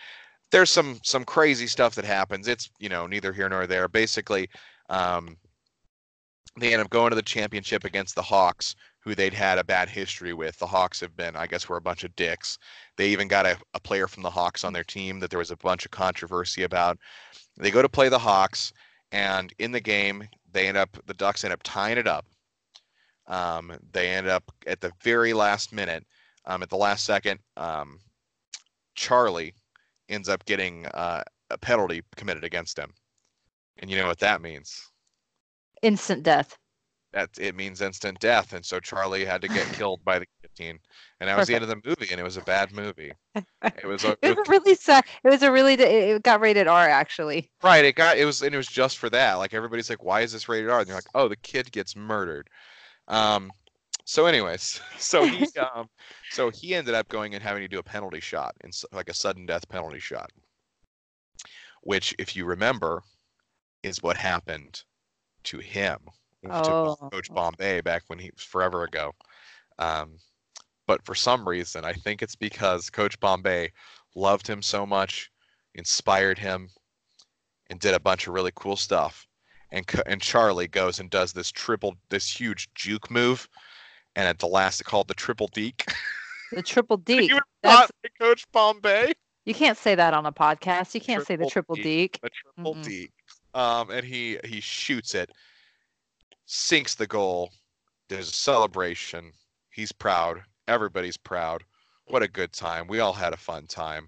There's 0.51 0.69
some 0.69 0.99
some 1.03 1.25
crazy 1.25 1.67
stuff 1.67 1.95
that 1.95 2.05
happens. 2.05 2.47
It's 2.47 2.69
you 2.79 2.89
know 2.89 3.07
neither 3.07 3.33
here 3.33 3.49
nor 3.49 3.65
there. 3.65 3.87
Basically, 3.87 4.49
um, 4.89 5.37
they 6.59 6.73
end 6.73 6.81
up 6.81 6.89
going 6.89 7.09
to 7.09 7.15
the 7.15 7.21
championship 7.21 7.83
against 7.83 8.15
the 8.15 8.21
Hawks, 8.21 8.75
who 8.99 9.15
they'd 9.15 9.33
had 9.33 9.57
a 9.57 9.63
bad 9.63 9.89
history 9.89 10.33
with. 10.33 10.57
The 10.59 10.67
Hawks 10.67 10.99
have 10.99 11.15
been, 11.15 11.35
I 11.35 11.47
guess, 11.47 11.67
were 11.67 11.77
a 11.77 11.81
bunch 11.81 12.03
of 12.03 12.15
dicks. 12.15 12.59
They 12.95 13.09
even 13.09 13.27
got 13.27 13.45
a, 13.45 13.57
a 13.73 13.79
player 13.79 14.07
from 14.07 14.23
the 14.23 14.29
Hawks 14.29 14.63
on 14.63 14.73
their 14.73 14.83
team 14.83 15.19
that 15.19 15.29
there 15.29 15.39
was 15.39 15.51
a 15.51 15.57
bunch 15.57 15.85
of 15.85 15.91
controversy 15.91 16.63
about. 16.63 16.99
They 17.57 17.71
go 17.71 17.81
to 17.81 17.89
play 17.89 18.09
the 18.09 18.19
Hawks, 18.19 18.71
and 19.11 19.53
in 19.57 19.71
the 19.71 19.79
game, 19.79 20.27
they 20.51 20.67
end 20.67 20.77
up 20.77 20.95
the 21.07 21.13
Ducks 21.15 21.43
end 21.43 21.53
up 21.53 21.63
tying 21.63 21.97
it 21.97 22.07
up. 22.07 22.25
Um, 23.27 23.75
they 23.91 24.09
end 24.09 24.27
up 24.27 24.43
at 24.67 24.81
the 24.81 24.91
very 25.01 25.33
last 25.33 25.73
minute, 25.73 26.05
um, 26.45 26.61
at 26.61 26.69
the 26.69 26.77
last 26.77 27.05
second. 27.05 27.39
Um, 27.57 27.99
Charlie 28.95 29.53
ends 30.09 30.29
up 30.29 30.45
getting 30.45 30.85
uh, 30.87 31.23
a 31.49 31.57
penalty 31.57 32.01
committed 32.15 32.43
against 32.43 32.77
him, 32.77 32.93
and 33.77 33.89
you 33.89 33.97
know 33.97 34.07
what 34.07 34.19
that 34.19 34.41
means 34.41 34.91
Instant 35.83 36.23
death. 36.23 36.57
that 37.11 37.29
it 37.39 37.55
means 37.55 37.81
instant 37.81 38.19
death, 38.19 38.53
and 38.53 38.65
so 38.65 38.79
Charlie 38.79 39.25
had 39.25 39.41
to 39.41 39.47
get 39.47 39.67
killed 39.73 40.03
by 40.03 40.19
the 40.19 40.25
guillotine, 40.41 40.79
and 41.19 41.29
that 41.29 41.37
was 41.37 41.47
the 41.47 41.53
end 41.55 41.63
of 41.63 41.69
the 41.69 41.81
movie, 41.85 42.07
and 42.11 42.19
it 42.19 42.23
was 42.23 42.37
a 42.37 42.41
bad 42.41 42.71
movie. 42.71 43.11
It 43.77 43.85
was 43.85 44.03
a, 44.03 44.17
It 44.21 44.37
was 44.37 44.47
a 44.47 44.51
really 44.51 44.75
sad. 44.75 45.05
It 45.23 45.29
was 45.29 45.41
a 45.41 45.51
really. 45.51 45.73
It 45.73 45.81
it 45.81 46.23
got 46.23 46.41
rated 46.41 46.67
R 46.67 46.87
actually. 46.89 47.49
right. 47.63 47.85
It 47.85 47.95
got 47.95 48.17
it 48.17 48.25
was 48.25 48.41
and 48.41 48.53
it 48.53 48.57
was 48.57 48.67
just 48.67 48.97
for 48.97 49.09
that. 49.11 49.35
Like 49.35 49.53
everybody's 49.53 49.89
like, 49.89 50.03
why 50.03 50.21
is 50.21 50.31
this 50.33 50.49
rated 50.49 50.69
R? 50.69 50.79
And 50.79 50.87
they're 50.87 50.95
like, 50.95 51.05
oh, 51.15 51.27
the 51.27 51.35
kid 51.37 51.71
gets 51.71 51.95
murdered. 51.95 52.49
Um, 53.07 53.53
so 54.05 54.25
anyways, 54.25 54.81
so 54.97 55.25
he 55.25 55.45
um, 55.75 55.87
so 56.29 56.49
he 56.49 56.75
ended 56.75 56.93
up 56.95 57.07
going 57.09 57.33
and 57.33 57.43
having 57.43 57.61
to 57.61 57.67
do 57.67 57.79
a 57.79 57.83
penalty 57.83 58.19
shot, 58.19 58.55
in 58.63 58.71
like 58.91 59.09
a 59.09 59.13
sudden 59.13 59.45
death 59.45 59.67
penalty 59.69 59.99
shot, 59.99 60.31
which, 61.81 62.15
if 62.19 62.35
you 62.35 62.45
remember, 62.45 63.03
is 63.83 64.01
what 64.01 64.17
happened 64.17 64.83
to 65.43 65.59
him 65.59 65.99
to 66.43 66.49
Oh. 66.51 66.95
Coach 67.11 67.33
Bombay 67.33 67.81
back 67.81 68.03
when 68.07 68.19
he 68.19 68.29
was 68.35 68.43
forever 68.43 68.83
ago. 68.83 69.13
Um, 69.79 70.17
but 70.87 71.05
for 71.05 71.15
some 71.15 71.47
reason, 71.47 71.85
I 71.85 71.93
think 71.93 72.21
it's 72.21 72.35
because 72.35 72.89
Coach 72.89 73.17
Bombay 73.19 73.71
loved 74.15 74.45
him 74.47 74.61
so 74.61 74.85
much, 74.85 75.31
inspired 75.75 76.37
him, 76.37 76.69
and 77.69 77.79
did 77.79 77.93
a 77.93 77.99
bunch 77.99 78.27
of 78.27 78.33
really 78.33 78.51
cool 78.55 78.75
stuff. 78.75 79.25
And 79.71 79.89
and 80.05 80.21
Charlie 80.21 80.67
goes 80.67 80.99
and 80.99 81.09
does 81.09 81.33
this 81.33 81.51
triple, 81.51 81.95
this 82.09 82.29
huge 82.29 82.69
juke 82.75 83.09
move, 83.09 83.47
and 84.15 84.27
at 84.27 84.39
the 84.39 84.47
last, 84.47 84.81
it 84.81 84.85
called 84.85 85.07
the 85.07 85.13
triple 85.13 85.47
deke. 85.47 85.85
The 86.51 86.61
triple 86.61 86.97
D. 87.05 87.27
you 87.27 87.39
That's 87.61 87.91
not 87.91 88.11
Coach 88.19 88.45
Bombay? 88.51 89.13
you 89.45 89.53
can't 89.53 89.77
say 89.77 89.95
that 89.95 90.13
on 90.13 90.25
a 90.25 90.31
podcast. 90.31 90.93
You 90.93 91.01
can't 91.01 91.25
say 91.25 91.35
the 91.35 91.45
Triple 91.47 91.75
triple 91.75 91.75
D. 91.75 91.81
deke. 91.83 92.19
a 92.23 92.29
triple 92.29 92.75
Mm-mm. 92.75 92.83
deke. 92.85 93.11
Um, 93.53 93.89
and 93.91 94.05
he 94.05 94.39
he 94.45 94.59
shoots 94.61 95.13
it, 95.15 95.31
sinks 96.45 96.95
the 96.95 97.07
goal. 97.07 97.51
There's 98.09 98.29
a 98.29 98.33
celebration. 98.33 99.31
He's 99.69 99.91
proud. 99.91 100.41
Everybody's 100.67 101.17
proud. 101.17 101.63
What 102.05 102.23
a 102.23 102.27
good 102.27 102.53
time. 102.53 102.87
We 102.87 102.99
all 102.99 103.13
had 103.13 103.33
a 103.33 103.37
fun 103.37 103.67
time. 103.67 104.07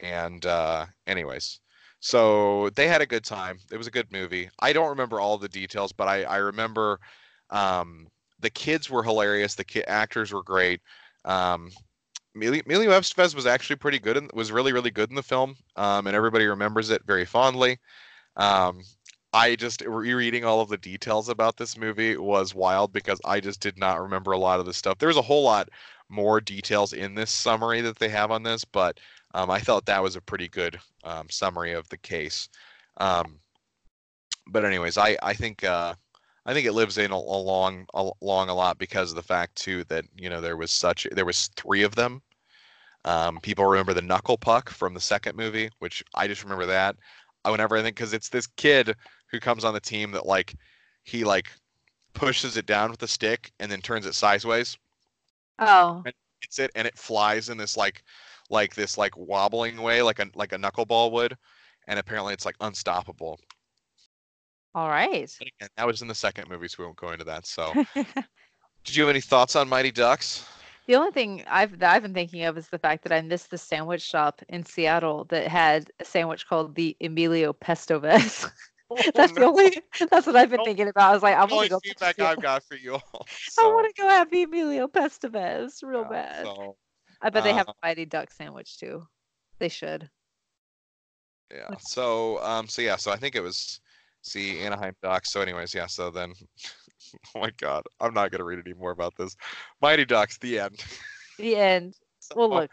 And 0.00 0.44
uh, 0.46 0.86
anyways, 1.06 1.60
so 2.00 2.70
they 2.70 2.86
had 2.88 3.00
a 3.00 3.06
good 3.06 3.24
time. 3.24 3.58
It 3.72 3.76
was 3.76 3.86
a 3.86 3.90
good 3.92 4.10
movie. 4.12 4.48
I 4.60 4.72
don't 4.72 4.88
remember 4.90 5.20
all 5.20 5.38
the 5.38 5.48
details, 5.48 5.92
but 5.92 6.08
I 6.08 6.24
I 6.24 6.36
remember 6.36 7.00
um, 7.50 8.06
the 8.40 8.50
kids 8.50 8.90
were 8.90 9.02
hilarious. 9.02 9.54
The 9.54 9.64
ki- 9.64 9.84
actors 9.84 10.32
were 10.32 10.42
great. 10.42 10.80
Um, 11.24 11.70
Estevez 12.36 13.34
was 13.34 13.46
actually 13.46 13.76
pretty 13.76 13.98
good 13.98 14.16
and 14.16 14.30
was 14.32 14.52
really 14.52 14.72
really 14.72 14.90
good 14.90 15.10
in 15.10 15.16
the 15.16 15.22
film, 15.22 15.56
um, 15.76 16.06
and 16.06 16.14
everybody 16.14 16.46
remembers 16.46 16.90
it 16.90 17.02
very 17.04 17.24
fondly. 17.24 17.78
Um, 18.36 18.82
I 19.32 19.56
just 19.56 19.82
rereading 19.82 20.44
all 20.44 20.60
of 20.60 20.68
the 20.68 20.78
details 20.78 21.28
about 21.28 21.56
this 21.56 21.76
movie 21.76 22.16
was 22.16 22.54
wild 22.54 22.92
because 22.92 23.20
I 23.24 23.40
just 23.40 23.60
did 23.60 23.78
not 23.78 24.00
remember 24.00 24.32
a 24.32 24.38
lot 24.38 24.60
of 24.60 24.66
the 24.66 24.72
stuff. 24.72 24.98
There's 24.98 25.16
a 25.16 25.22
whole 25.22 25.42
lot 25.42 25.68
more 26.08 26.40
details 26.40 26.92
in 26.94 27.14
this 27.14 27.30
summary 27.30 27.80
that 27.82 27.98
they 27.98 28.08
have 28.08 28.30
on 28.30 28.42
this, 28.42 28.64
but 28.64 28.98
um, 29.34 29.50
I 29.50 29.58
thought 29.58 29.84
that 29.86 30.02
was 30.02 30.16
a 30.16 30.20
pretty 30.22 30.48
good 30.48 30.78
um, 31.04 31.28
summary 31.28 31.72
of 31.72 31.88
the 31.88 31.98
case. 31.98 32.48
Um, 32.96 33.38
but 34.46 34.64
anyways, 34.64 34.96
I 34.96 35.16
I 35.22 35.34
think 35.34 35.62
uh, 35.64 35.94
I 36.46 36.54
think 36.54 36.66
it 36.66 36.72
lives 36.72 36.98
in 36.98 37.10
a- 37.12 37.14
along 37.16 37.86
along 37.94 38.48
a 38.48 38.54
lot 38.54 38.78
because 38.78 39.10
of 39.10 39.16
the 39.16 39.22
fact 39.22 39.56
too 39.56 39.84
that 39.84 40.04
you 40.16 40.30
know 40.30 40.40
there 40.40 40.56
was 40.56 40.72
such 40.72 41.06
there 41.12 41.24
was 41.26 41.48
three 41.56 41.82
of 41.82 41.94
them. 41.94 42.22
Um, 43.04 43.40
people 43.40 43.66
remember 43.66 43.94
the 43.94 44.02
knuckle 44.02 44.38
puck 44.38 44.70
from 44.70 44.94
the 44.94 45.00
second 45.00 45.36
movie, 45.36 45.70
which 45.80 46.04
I 46.14 46.28
just 46.28 46.42
remember 46.44 46.66
that. 46.66 46.96
I 47.44 47.50
whenever 47.50 47.76
I 47.76 47.82
think 47.82 47.96
because 47.96 48.12
it's 48.14 48.28
this 48.28 48.46
kid 48.48 48.96
who 49.30 49.40
comes 49.40 49.64
on 49.64 49.74
the 49.74 49.80
team 49.80 50.12
that 50.12 50.26
like 50.26 50.54
he 51.04 51.24
like 51.24 51.48
pushes 52.14 52.56
it 52.56 52.66
down 52.66 52.90
with 52.90 53.00
the 53.00 53.08
stick 53.08 53.52
and 53.60 53.70
then 53.72 53.82
turns 53.82 54.06
it 54.06 54.14
sideways, 54.14 54.78
Oh, 55.58 56.08
hits 56.40 56.58
it, 56.58 56.70
and 56.74 56.86
it 56.86 56.98
flies 56.98 57.48
in 57.48 57.56
this 57.58 57.76
like 57.76 58.02
like 58.50 58.74
this 58.74 58.96
like 58.98 59.16
wobbling 59.16 59.80
way, 59.80 60.02
like 60.02 60.18
a 60.18 60.28
like 60.34 60.52
a 60.52 60.56
knuckleball 60.58 61.10
would, 61.12 61.36
and 61.86 61.98
apparently 61.98 62.34
it's 62.34 62.44
like 62.46 62.56
unstoppable. 62.60 63.38
All 64.74 64.88
right. 64.88 65.34
But 65.38 65.48
again, 65.48 65.68
that 65.76 65.86
was 65.86 66.02
in 66.02 66.08
the 66.08 66.14
second 66.14 66.48
movie, 66.48 66.68
so 66.68 66.76
we 66.80 66.84
won't 66.84 66.96
go 66.96 67.10
into 67.12 67.24
that. 67.24 67.46
So, 67.46 67.72
did 67.94 68.96
you 68.96 69.02
have 69.02 69.10
any 69.10 69.20
thoughts 69.20 69.56
on 69.56 69.68
Mighty 69.68 69.90
Ducks? 69.90 70.46
The 70.86 70.96
only 70.96 71.10
thing 71.12 71.44
I've 71.46 71.78
that 71.80 71.94
I've 71.94 72.02
been 72.02 72.14
thinking 72.14 72.44
of 72.44 72.56
is 72.56 72.68
the 72.68 72.78
fact 72.78 73.02
that 73.02 73.12
I 73.12 73.20
missed 73.20 73.50
the 73.50 73.58
sandwich 73.58 74.02
shop 74.02 74.40
in 74.48 74.64
Seattle 74.64 75.24
that 75.24 75.46
had 75.46 75.90
a 76.00 76.04
sandwich 76.04 76.46
called 76.46 76.74
the 76.74 76.96
Emilio 77.02 77.52
Pestovez. 77.52 78.50
that's 79.14 79.32
the 79.32 79.44
only. 79.44 79.82
That's 80.10 80.26
what 80.26 80.36
I've 80.36 80.50
been 80.50 80.64
thinking 80.64 80.88
about. 80.88 81.10
I 81.10 81.12
was 81.12 81.22
like, 81.22 81.36
I'm 81.36 81.48
gonna 81.48 81.68
go. 81.68 81.78
feedback. 81.80 82.18
I've 82.20 82.40
got 82.40 82.62
for 82.64 82.76
you 82.76 82.94
all. 82.94 83.26
I 83.58 83.66
want 83.66 83.94
to 83.94 84.02
go 84.02 84.08
have 84.08 84.30
the 84.30 84.44
Emilio 84.44 84.86
Pestovez 84.86 85.82
real 85.82 86.02
yeah, 86.02 86.08
bad. 86.08 86.44
So, 86.46 86.76
I 87.20 87.30
bet 87.30 87.44
they 87.44 87.52
have 87.52 87.68
uh, 87.68 87.72
a 87.82 87.86
Mighty 87.86 88.06
Duck 88.06 88.30
sandwich 88.30 88.78
too. 88.78 89.06
They 89.58 89.68
should. 89.68 90.08
yeah. 91.52 91.68
So, 91.80 92.42
um, 92.42 92.66
so 92.66 92.80
yeah. 92.80 92.96
So 92.96 93.10
I 93.10 93.16
think 93.16 93.34
it 93.34 93.42
was, 93.42 93.80
see, 94.22 94.60
Anaheim 94.60 94.94
Ducks. 95.02 95.32
So, 95.32 95.40
anyways, 95.40 95.74
yeah. 95.74 95.86
So 95.86 96.10
then, 96.10 96.32
oh 97.34 97.40
my 97.40 97.50
God, 97.56 97.84
I'm 98.00 98.14
not 98.14 98.30
gonna 98.30 98.44
read 98.44 98.60
any 98.64 98.74
more 98.74 98.90
about 98.90 99.14
this. 99.16 99.36
Mighty 99.80 100.04
Ducks. 100.04 100.38
The 100.38 100.58
end. 100.58 100.84
The 101.38 101.56
end. 101.56 101.94
So, 102.20 102.34
Well, 102.36 102.50
look, 102.50 102.70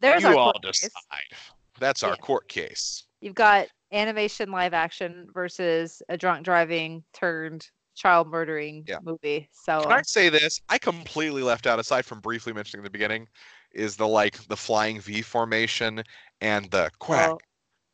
there's 0.00 0.22
you 0.22 0.28
our 0.28 0.36
all 0.36 0.52
court 0.52 0.64
case. 0.64 0.80
decide. 0.80 1.38
That's 1.80 2.02
our 2.02 2.10
Yeah. 2.10 2.16
court 2.16 2.48
case. 2.48 3.04
You've 3.20 3.34
got 3.34 3.68
animation 3.92 4.50
live 4.50 4.74
action 4.74 5.28
versus 5.32 6.02
a 6.08 6.16
drunk 6.16 6.44
driving 6.44 7.02
turned 7.12 7.68
child 7.94 8.28
murdering 8.28 8.84
Yeah. 8.88 8.98
movie. 9.02 9.48
So 9.52 9.80
Can 9.82 9.92
I 9.92 10.02
say 10.02 10.28
this? 10.28 10.60
I 10.68 10.78
completely 10.78 11.42
left 11.42 11.66
out, 11.66 11.78
aside 11.78 12.04
from 12.04 12.20
briefly 12.20 12.52
mentioning 12.52 12.80
in 12.80 12.84
the 12.84 12.90
beginning, 12.90 13.28
is 13.72 13.96
the 13.96 14.06
like 14.06 14.36
the 14.48 14.56
flying 14.56 15.00
V 15.00 15.22
formation 15.22 16.02
and 16.40 16.70
the 16.70 16.90
quack, 16.98 17.30
Oh. 17.30 17.38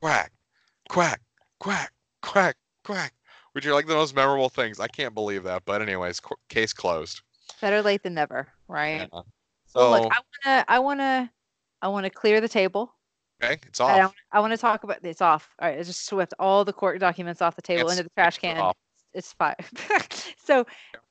quack, 0.00 0.32
quack, 0.88 1.20
quack, 1.58 1.92
quack, 2.22 2.56
quack, 2.92 3.12
which 3.53 3.66
are 3.66 3.72
like 3.72 3.87
the 3.87 3.94
most 3.94 4.14
memorable 4.14 4.48
things. 4.48 4.81
I 4.81 4.88
can't 4.88 5.14
believe 5.14 5.44
that. 5.44 5.64
But 5.64 5.83
anyways, 5.83 6.20
qu- 6.20 6.37
case 6.48 6.72
closed. 6.72 7.20
better 7.61 7.83
late 7.83 8.03
than 8.03 8.14
never, 8.14 8.48
right? 8.68 9.00
Yeah. 9.03 9.07
Well, 9.12 9.26
So 9.66 9.90
look, 9.90 10.12
I 10.12 10.20
wanna, 10.46 10.64
I 10.68 10.79
wanna, 10.79 11.33
I 11.83 11.88
wanna 11.88 12.11
clear 12.11 12.40
the 12.40 12.48
table. 12.48 12.94
okay, 13.42 13.59
it's 13.66 13.81
I, 13.81 14.03
off. 14.03 14.14
I 14.33 14.40
want 14.40 14.53
to 14.53 14.57
talk 14.59 14.85
about 14.85 14.98
it's 15.05 15.20
off. 15.22 15.48
All 15.61 15.68
right, 15.68 15.79
I 15.79 15.83
just 15.83 16.07
swept 16.07 16.35
all 16.38 16.64
the 16.64 16.72
court 16.72 17.00
documents 17.00 17.40
off 17.42 17.57
the 17.57 17.62
table 17.62 17.83
It's- 17.83 17.98
into 17.98 18.05
the 18.05 18.11
trash 18.20 18.37
it's 18.37 18.40
can. 18.40 18.59
off. 18.59 18.76
It's 19.12 19.33
fine. 19.33 19.57
so 20.44 20.64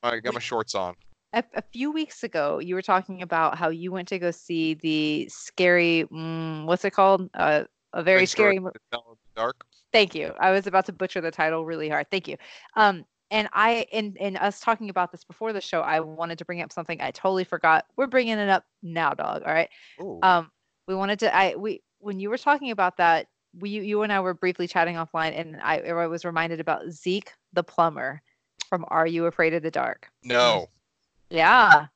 I 0.04 0.20
got 0.20 0.34
my 0.34 0.40
shorts 0.40 0.74
on. 0.76 0.96
a, 1.34 1.44
a 1.56 1.62
few 1.62 1.92
weeks 1.92 2.24
ago, 2.24 2.60
you 2.60 2.74
were 2.76 2.82
talking 2.82 3.22
about 3.22 3.58
how 3.58 3.68
you 3.70 3.92
went 3.92 4.08
to 4.08 4.20
go 4.20 4.32
see 4.32 4.76
the 4.76 5.28
scary. 5.30 6.06
Mm, 6.12 6.66
what's 6.66 6.86
it 6.86 6.92
called? 6.92 7.30
Uh, 7.34 7.66
a 7.94 8.02
very 8.04 8.26
scary. 8.26 8.58
mo- 8.60 8.70
to 8.70 8.80
Tell 8.92 9.04
in 9.10 9.16
the 9.36 9.42
Dark. 9.42 9.66
Thank 9.92 10.14
you. 10.16 10.34
I 10.40 10.52
was 10.52 10.68
about 10.68 10.86
to 10.88 10.94
butcher 10.94 11.22
the 11.22 11.32
title 11.32 11.66
really 11.66 11.90
hard. 11.90 12.10
Thank 12.12 12.28
you. 12.28 12.38
Um, 12.76 13.06
and 13.32 13.48
I, 13.54 13.86
in 13.92 14.16
in 14.18 14.38
us 14.38 14.60
talking 14.60 14.90
about 14.90 15.12
this 15.12 15.24
before 15.24 15.54
the 15.54 15.62
show, 15.62 15.82
I 15.82 16.00
wanted 16.00 16.38
to 16.40 16.46
bring 16.46 16.62
up 16.62 16.72
something 16.72 17.00
I 17.02 17.12
totally 17.12 17.44
forgot. 17.44 17.86
We're 17.96 18.08
bringing 18.08 18.38
it 18.40 18.50
up 18.50 18.66
now, 18.82 19.12
dog. 19.14 19.44
All 19.46 19.54
right. 19.54 19.70
Ooh. 20.02 20.20
Um, 20.24 20.52
we 20.88 20.96
wanted 20.96 21.20
to. 21.20 21.36
I 21.36 21.56
we 21.56 21.82
when 22.00 22.20
you 22.20 22.30
were 22.30 22.38
talking 22.38 22.72
about 22.72 22.98
that, 22.98 23.28
we 23.60 23.70
you, 23.70 24.02
and 24.02 24.12
I 24.12 24.20
were 24.20 24.34
briefly 24.34 24.68
chatting 24.68 24.96
offline, 24.96 25.40
and 25.40 25.58
I, 25.62 25.80
I 25.80 26.08
was 26.08 26.26
reminded 26.26 26.60
about 26.60 26.90
Zeke 26.92 27.32
the 27.54 27.64
plumber 27.64 28.22
from 28.68 28.86
Are 28.88 29.08
You 29.08 29.26
Afraid 29.26 29.54
of 29.54 29.64
the 29.64 29.72
Dark? 29.72 30.10
no, 30.24 30.68
Yeah. 31.30 31.88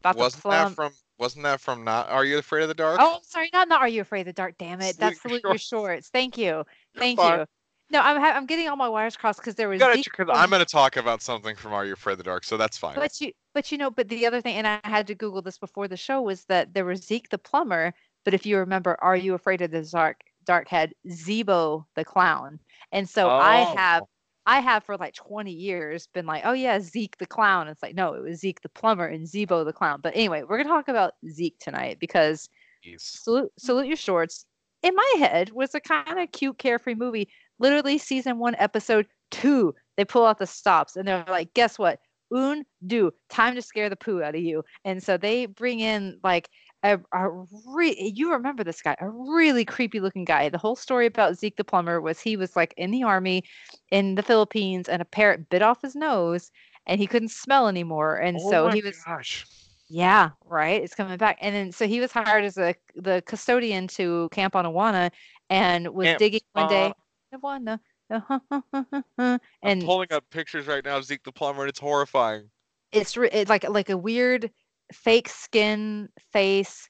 About 0.00 0.16
Wasn't 0.16 0.42
plum. 0.42 0.68
that 0.68 0.74
from? 0.74 0.92
Wasn't 1.18 1.44
that 1.44 1.60
from? 1.60 1.84
Not 1.84 2.08
Are 2.10 2.24
you 2.24 2.38
afraid 2.38 2.62
of 2.62 2.68
the 2.68 2.74
dark? 2.74 2.98
Oh, 3.00 3.20
sorry. 3.22 3.48
Not 3.52 3.68
not 3.68 3.80
Are 3.80 3.88
You 3.88 4.02
Afraid 4.02 4.20
of 4.22 4.26
the 4.26 4.32
Dark? 4.32 4.56
Damn 4.58 4.80
it. 4.80 4.96
That's 4.98 5.20
Salute 5.20 5.40
Salute 5.40 5.42
Your 5.44 5.52
Your 5.52 5.58
Shorts. 5.58 6.08
Thank 6.08 6.36
you. 6.36 6.64
Thank 6.96 7.18
fine. 7.18 7.40
you. 7.40 7.46
No, 7.88 8.00
I'm 8.00 8.20
ha- 8.20 8.32
I'm 8.34 8.46
getting 8.46 8.68
all 8.68 8.76
my 8.76 8.88
wires 8.88 9.16
crossed 9.16 9.38
because 9.38 9.54
there 9.54 9.68
was. 9.68 9.78
Got 9.78 9.92
it, 9.92 9.96
Zeke 9.96 10.16
because 10.16 10.28
I'm 10.32 10.50
going 10.50 10.60
to 10.60 10.70
talk 10.70 10.96
about 10.96 11.22
something 11.22 11.54
from 11.56 11.72
Are 11.72 11.84
You 11.86 11.92
Afraid 11.92 12.14
of 12.14 12.18
the 12.18 12.24
Dark, 12.24 12.44
so 12.44 12.56
that's 12.56 12.76
fine. 12.76 12.96
But 12.96 13.20
you, 13.20 13.32
but 13.54 13.70
you 13.70 13.78
know, 13.78 13.90
but 13.90 14.08
the 14.08 14.26
other 14.26 14.40
thing, 14.40 14.56
and 14.56 14.66
I 14.66 14.80
had 14.82 15.06
to 15.06 15.14
Google 15.14 15.40
this 15.40 15.56
before 15.56 15.86
the 15.88 15.96
show, 15.96 16.20
was 16.20 16.44
that 16.46 16.74
there 16.74 16.84
was 16.84 17.02
Zeke 17.02 17.28
the 17.30 17.38
plumber. 17.38 17.94
But 18.24 18.34
if 18.34 18.44
you 18.44 18.58
remember, 18.58 18.96
Are 19.00 19.16
You 19.16 19.34
Afraid 19.34 19.62
of 19.62 19.70
the 19.70 19.82
Dark? 19.82 20.20
Dark 20.44 20.68
had 20.68 20.94
Zebo 21.08 21.84
the 21.94 22.04
clown, 22.04 22.58
and 22.92 23.08
so 23.08 23.28
I 23.28 23.62
oh. 23.62 23.76
have, 23.76 24.02
Oh. 24.02 24.08
I 24.46 24.60
have 24.60 24.84
for 24.84 24.96
like 24.96 25.14
20 25.14 25.50
years 25.50 26.06
been 26.14 26.26
like, 26.26 26.42
oh 26.44 26.52
yeah, 26.52 26.78
Zeke 26.80 27.18
the 27.18 27.26
clown. 27.26 27.68
It's 27.68 27.82
like 27.82 27.94
no, 27.96 28.14
it 28.14 28.22
was 28.22 28.40
Zeke 28.40 28.60
the 28.62 28.68
plumber 28.68 29.06
and 29.06 29.26
Zebo 29.26 29.64
the 29.64 29.72
clown. 29.72 30.00
But 30.02 30.14
anyway, 30.14 30.44
we're 30.44 30.58
gonna 30.58 30.68
talk 30.68 30.88
about 30.88 31.14
Zeke 31.28 31.58
tonight 31.58 31.98
because 32.00 32.48
Jeez. 32.84 33.00
salute, 33.00 33.52
salute 33.58 33.86
your 33.86 33.96
shorts. 33.96 34.46
In 34.82 34.94
my 34.94 35.14
head 35.18 35.50
was 35.50 35.74
a 35.74 35.80
kind 35.80 36.20
of 36.20 36.30
cute, 36.32 36.58
carefree 36.58 36.94
movie. 36.94 37.28
Literally, 37.58 37.98
season 37.98 38.38
one, 38.38 38.54
episode 38.58 39.06
two, 39.30 39.74
they 39.96 40.04
pull 40.04 40.24
out 40.26 40.38
the 40.38 40.46
stops 40.46 40.96
and 40.96 41.08
they're 41.08 41.24
like, 41.28 41.52
"Guess 41.54 41.78
what? 41.78 41.98
Un 42.32 42.64
do 42.86 43.12
time 43.28 43.54
to 43.54 43.62
scare 43.62 43.88
the 43.88 43.96
poo 43.96 44.22
out 44.22 44.34
of 44.36 44.40
you." 44.42 44.62
And 44.84 45.02
so 45.02 45.16
they 45.16 45.46
bring 45.46 45.80
in 45.80 46.20
like 46.22 46.48
a, 46.86 47.00
a 47.12 47.28
re- 47.66 48.12
you 48.14 48.32
remember 48.32 48.62
this 48.62 48.80
guy, 48.80 48.96
a 49.00 49.08
really 49.08 49.64
creepy 49.64 50.00
looking 50.00 50.24
guy. 50.24 50.48
The 50.48 50.58
whole 50.58 50.76
story 50.76 51.06
about 51.06 51.36
Zeke 51.36 51.56
the 51.56 51.64
plumber 51.64 52.00
was 52.00 52.20
he 52.20 52.36
was 52.36 52.54
like 52.54 52.72
in 52.76 52.90
the 52.90 53.02
army 53.02 53.42
in 53.90 54.14
the 54.14 54.22
Philippines, 54.22 54.88
and 54.88 55.02
a 55.02 55.04
parrot 55.04 55.48
bit 55.48 55.62
off 55.62 55.82
his 55.82 55.96
nose, 55.96 56.50
and 56.86 57.00
he 57.00 57.06
couldn't 57.06 57.30
smell 57.30 57.68
anymore, 57.68 58.16
and 58.16 58.38
oh 58.40 58.50
so 58.50 58.68
he 58.68 58.82
was 58.82 58.96
Gosh. 59.04 59.46
yeah, 59.88 60.30
right. 60.44 60.82
It's 60.82 60.94
coming 60.94 61.16
back. 61.16 61.38
And 61.40 61.54
then 61.54 61.72
so 61.72 61.86
he 61.86 62.00
was 62.00 62.12
hired 62.12 62.44
as 62.44 62.56
a 62.56 62.74
the 62.94 63.22
custodian 63.26 63.88
to 63.88 64.28
Camp 64.30 64.54
Anawanna 64.54 65.10
and 65.50 65.88
was 65.88 66.06
Camp 66.06 66.18
digging 66.18 66.40
one 66.52 66.68
day. 66.68 66.92
Uh 67.32 67.38
Awana. 67.38 67.80
Uh-huh, 68.08 68.38
I'm 69.18 69.40
and 69.62 69.82
pulling 69.82 70.12
up 70.12 70.24
pictures 70.30 70.68
right 70.68 70.84
now 70.84 70.98
of 70.98 71.04
Zeke 71.04 71.24
the 71.24 71.32
plumber, 71.32 71.62
and 71.62 71.68
it's 71.68 71.80
horrifying. 71.80 72.48
it's 72.92 73.16
re- 73.16 73.30
it's 73.32 73.50
like 73.50 73.68
like 73.68 73.90
a 73.90 73.96
weird 73.96 74.50
fake 74.92 75.28
skin 75.28 76.08
face 76.32 76.88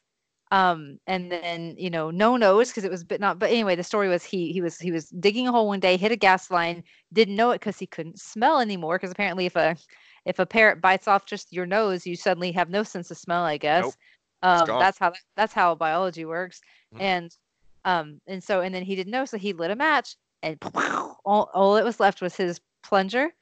um 0.53 0.99
and 1.07 1.31
then 1.31 1.75
you 1.77 1.91
know 1.91 2.11
no 2.11 2.37
nose 2.37 2.69
because 2.69 2.85
it 2.85 2.91
was 2.91 3.03
but 3.03 3.21
not 3.21 3.39
but 3.39 3.51
anyway 3.51 3.75
the 3.75 3.83
story 3.83 4.09
was 4.09 4.23
he 4.23 4.53
he 4.53 4.61
was 4.61 4.79
he 4.79 4.93
was 4.93 5.09
digging 5.11 5.49
a 5.49 5.53
hole 5.53 5.67
one 5.67 5.81
day 5.81 5.97
hit 5.97 6.13
a 6.13 6.17
gas 6.17 6.51
line 6.51 6.85
didn't 7.13 7.35
know 7.35 7.51
it 7.51 7.59
because 7.61 7.79
he 7.79 7.87
couldn't 7.87 8.19
smell 8.19 8.61
anymore 8.61 8.97
because 8.97 9.11
apparently 9.11 9.47
if 9.47 9.57
a 9.57 9.77
if 10.25 10.39
a 10.39 10.47
parrot 10.47 10.81
bites 10.81 11.09
off 11.09 11.27
just 11.27 11.53
your 11.53 11.67
nose 11.67 12.07
you 12.07 12.15
suddenly 12.15 12.53
have 12.53 12.71
no 12.71 12.83
sense 12.85 13.11
of 13.11 13.17
smell 13.19 13.43
i 13.43 13.57
guess 13.57 13.83
Nope. 13.83 13.95
um 14.43 14.77
that's 14.79 14.99
how 14.99 15.13
that's 15.37 15.53
how 15.53 15.75
biology 15.75 16.25
works 16.25 16.61
Mhm. 16.95 17.01
and 17.01 17.37
um 17.85 18.21
and 18.29 18.43
so 18.43 18.61
and 18.61 18.75
then 18.75 18.85
he 18.85 18.95
didn't 18.95 19.11
know 19.13 19.25
so 19.25 19.37
he 19.39 19.53
lit 19.53 19.71
a 19.71 19.77
match 19.77 20.17
and 20.43 20.59
all, 21.25 21.51
all 21.55 21.75
that 21.75 21.85
was 21.85 21.99
left 21.99 22.21
was 22.23 22.37
his 22.37 22.61
plunger 22.83 23.35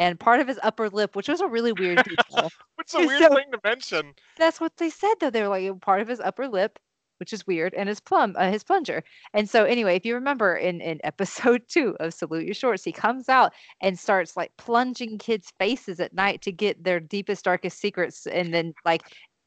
and 0.00 0.18
part 0.18 0.40
of 0.40 0.48
his 0.48 0.58
upper 0.62 0.88
lip 0.88 1.14
which 1.14 1.28
was 1.28 1.40
a 1.40 1.46
really 1.46 1.72
weird 1.72 1.98
detail 2.08 2.50
What's 2.76 2.94
a 2.94 3.00
weird 3.06 3.20
so- 3.20 3.34
thing 3.36 3.50
to 3.52 3.58
mention? 3.62 4.14
that's 4.38 4.60
what 4.60 4.76
they 4.78 4.90
said 4.90 5.14
though. 5.20 5.30
They 5.30 5.42
were 5.42 5.48
like 5.48 5.80
part 5.82 6.00
of 6.00 6.08
his 6.08 6.18
upper 6.20 6.48
lip, 6.48 6.78
which 7.18 7.32
is 7.34 7.46
weird, 7.46 7.74
and 7.74 7.88
his 7.90 8.00
plum, 8.00 8.34
uh, 8.38 8.50
his 8.50 8.64
plunger. 8.64 9.02
And 9.34 9.48
so 9.48 9.64
anyway, 9.64 9.96
if 9.96 10.06
you 10.06 10.14
remember 10.14 10.56
in 10.56 10.80
in 10.80 10.98
episode 11.04 11.62
two 11.68 11.94
of 12.00 12.14
Salute 12.14 12.46
Your 12.46 12.54
Shorts, 12.54 12.82
he 12.82 12.92
comes 12.92 13.28
out 13.28 13.52
and 13.82 13.98
starts 13.98 14.36
like 14.38 14.50
plunging 14.56 15.18
kids' 15.18 15.52
faces 15.58 16.00
at 16.00 16.14
night 16.14 16.40
to 16.42 16.52
get 16.52 16.82
their 16.82 17.00
deepest, 17.00 17.44
darkest 17.44 17.78
secrets, 17.78 18.26
and 18.26 18.54
then 18.54 18.72
like 18.86 19.02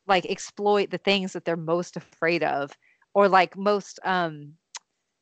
like 0.06 0.26
exploit 0.28 0.92
the 0.92 1.00
things 1.00 1.34
that 1.34 1.44
they're 1.46 1.58
most 1.58 1.98
afraid 1.98 2.44
of, 2.44 2.70
or 3.16 3.28
like 3.28 3.58
most 3.58 4.00
um 4.04 4.54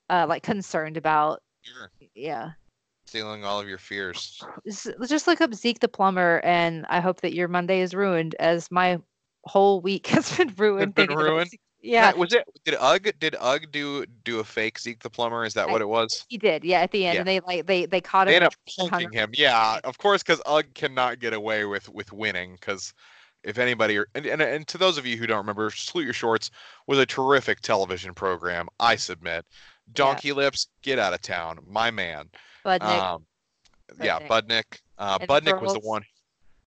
uh 0.09 0.25
like 0.27 0.43
concerned 0.43 0.97
about. 0.97 1.41
You're 1.63 1.89
Yeah. 2.13 2.51
Stealing 3.11 3.43
all 3.43 3.59
of 3.59 3.67
your 3.67 3.77
fears. 3.77 4.41
Just 4.65 5.27
look 5.27 5.41
up 5.41 5.53
Zeke 5.53 5.81
the 5.81 5.89
plumber, 5.89 6.39
and 6.45 6.85
I 6.87 7.01
hope 7.01 7.19
that 7.19 7.33
your 7.33 7.49
Monday 7.49 7.81
is 7.81 7.93
ruined, 7.93 8.35
as 8.39 8.71
my 8.71 8.99
whole 9.43 9.81
week 9.81 10.07
has 10.15 10.37
been 10.37 10.53
ruined. 10.55 10.95
been 10.95 11.09
ruined? 11.13 11.49
Yeah, 11.81 12.13
was 12.13 12.31
it? 12.31 12.45
Did 12.63 12.77
Ug? 12.79 13.09
Did 13.19 13.35
Ug 13.37 13.69
do 13.69 14.05
do 14.23 14.39
a 14.39 14.45
fake 14.45 14.79
Zeke 14.79 14.99
the 15.03 15.09
plumber? 15.09 15.43
Is 15.43 15.53
that 15.55 15.67
I- 15.67 15.71
what 15.73 15.81
it 15.81 15.89
was? 15.89 16.23
he 16.29 16.37
did. 16.37 16.63
Yeah, 16.63 16.79
at 16.79 16.91
the 16.91 17.05
end, 17.05 17.15
Yeah. 17.15 17.19
and 17.19 17.27
they 17.27 17.41
like 17.41 17.65
they 17.65 17.85
they 17.85 17.99
caught 17.99 18.27
They 18.27 18.37
him. 18.37 18.43
end 18.43 18.45
up 18.45 18.53
and 18.79 18.89
punking 18.89 19.13
him. 19.13 19.31
Yeah, 19.33 19.81
of 19.83 19.97
course, 19.97 20.23
because 20.23 20.41
Ug 20.45 20.73
cannot 20.73 21.19
get 21.19 21.33
away 21.33 21.65
with 21.65 21.89
with 21.89 22.13
winning. 22.13 22.53
Because 22.61 22.93
if 23.43 23.57
anybody, 23.57 23.97
or, 23.97 24.07
and, 24.15 24.25
and 24.25 24.41
and 24.41 24.65
to 24.69 24.77
those 24.77 24.97
of 24.97 25.05
you 25.05 25.17
who 25.17 25.27
don't 25.27 25.39
remember, 25.39 25.69
Salute 25.69 26.05
Your 26.05 26.13
Shorts 26.13 26.49
was 26.87 26.97
a 26.97 27.05
terrific 27.05 27.59
television 27.59 28.13
program. 28.13 28.69
I 28.79 28.95
submit. 28.95 29.45
Donkey 29.91 30.31
Lips, 30.31 30.67
get 30.81 30.97
out 30.97 31.13
of 31.13 31.21
town, 31.21 31.59
my 31.67 31.91
man. 31.91 32.29
Budnick 32.65 33.13
Um, 33.13 33.25
yeah, 34.01 34.19
Budnick. 34.19 34.27
Budnick. 34.27 34.79
Uh, 34.97 35.17
And 35.19 35.45
the 35.45 35.57
was 35.57 35.73
the 35.73 35.79
one. 35.79 36.03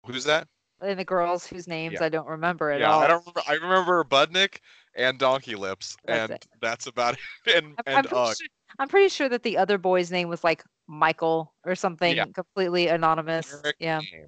Who's 0.06 0.24
that? 0.26 0.48
and 0.82 1.00
the 1.00 1.06
girls 1.06 1.46
whose 1.46 1.67
names 1.67 1.94
Yeah. 1.94 2.06
I 2.06 2.10
don't 2.10 2.28
remember 2.28 2.72
at 2.72 2.82
yeah, 2.82 2.91
all. 2.91 3.02
I 3.02 3.08
don't. 3.08 3.20
Remember, 3.26 3.41
I 3.48 3.54
remember 3.54 4.04
Budnick 4.04 4.58
and 4.96 5.17
Donkey 5.20 5.56
Lips, 5.56 5.96
That's 6.06 6.32
and 6.32 6.32
it. 6.34 6.48
that's 6.62 6.88
about 6.88 7.13
it. 7.13 7.20
And 7.56 7.76
I'm, 7.88 7.98
I'm 7.98 8.04
pretty 8.04 8.34
sure, 8.36 8.48
I'm 8.80 8.88
pretty 8.88 9.10
sure 9.10 9.30
that 9.30 9.44
the 9.44 9.58
other 9.58 9.78
boy's 9.78 10.12
name 10.12 10.28
was 10.28 10.44
like 10.44 10.63
Michael 10.88 11.54
or 11.65 11.76
something 11.76 12.17
completely 12.34 12.88
anonymous. 12.88 13.50
generic 13.52 13.76
Yeah. 13.80 14.00
name. 14.00 14.28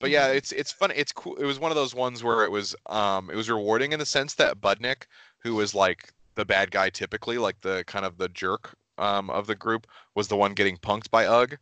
But 0.00 0.10
yeah, 0.10 0.28
Mhm. 0.30 0.36
it's 0.36 0.52
it's 0.52 0.72
fun. 0.72 0.90
It's 0.94 1.12
cool. 1.12 1.36
It 1.36 1.44
was 1.44 1.58
one 1.58 1.70
of 1.70 1.76
those 1.76 1.94
ones 1.94 2.24
where 2.24 2.44
it 2.44 2.50
was 2.50 2.74
um 2.86 3.30
it 3.30 3.36
was 3.36 3.50
rewarding 3.50 3.92
in 3.92 3.98
the 3.98 4.06
sense 4.06 4.34
that 4.34 4.60
Budnick, 4.60 5.04
who 5.42 5.54
was 5.54 5.74
like 5.74 6.12
the 6.36 6.44
bad 6.44 6.70
guy 6.70 6.88
typically, 6.90 7.36
like 7.38 7.60
the 7.60 7.84
kind 7.86 8.04
of 8.06 8.16
the 8.16 8.28
jerk 8.28 8.74
um 9.00 9.30
of 9.30 9.46
the 9.46 9.54
group, 9.54 9.86
was 10.14 10.28
the 10.28 10.36
one 10.36 10.54
getting 10.54 10.76
punked 10.76 11.10
by 11.10 11.26
Ug. 11.26 11.56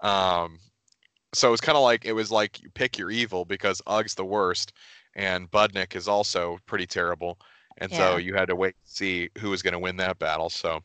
Um, 0.00 0.58
so 1.32 1.48
it 1.48 1.52
was 1.52 1.60
kind 1.60 1.76
of 1.76 1.82
like 1.82 2.04
it 2.04 2.12
was 2.12 2.30
like 2.30 2.60
you 2.60 2.70
pick 2.70 2.98
your 2.98 3.10
evil 3.10 3.44
because 3.44 3.80
Ug's 3.86 4.14
the 4.14 4.24
worst, 4.24 4.72
and 5.14 5.50
Budnick 5.50 5.96
is 5.96 6.08
also 6.08 6.58
pretty 6.66 6.86
terrible, 6.86 7.38
and 7.78 7.90
so 7.92 8.16
you 8.16 8.34
had 8.34 8.48
to 8.48 8.56
wait 8.56 8.74
to 8.84 8.92
see 8.92 9.30
who 9.38 9.50
was 9.50 9.62
going 9.62 9.72
to 9.72 9.78
win 9.78 9.96
that 9.96 10.18
battle. 10.18 10.50
So. 10.50 10.80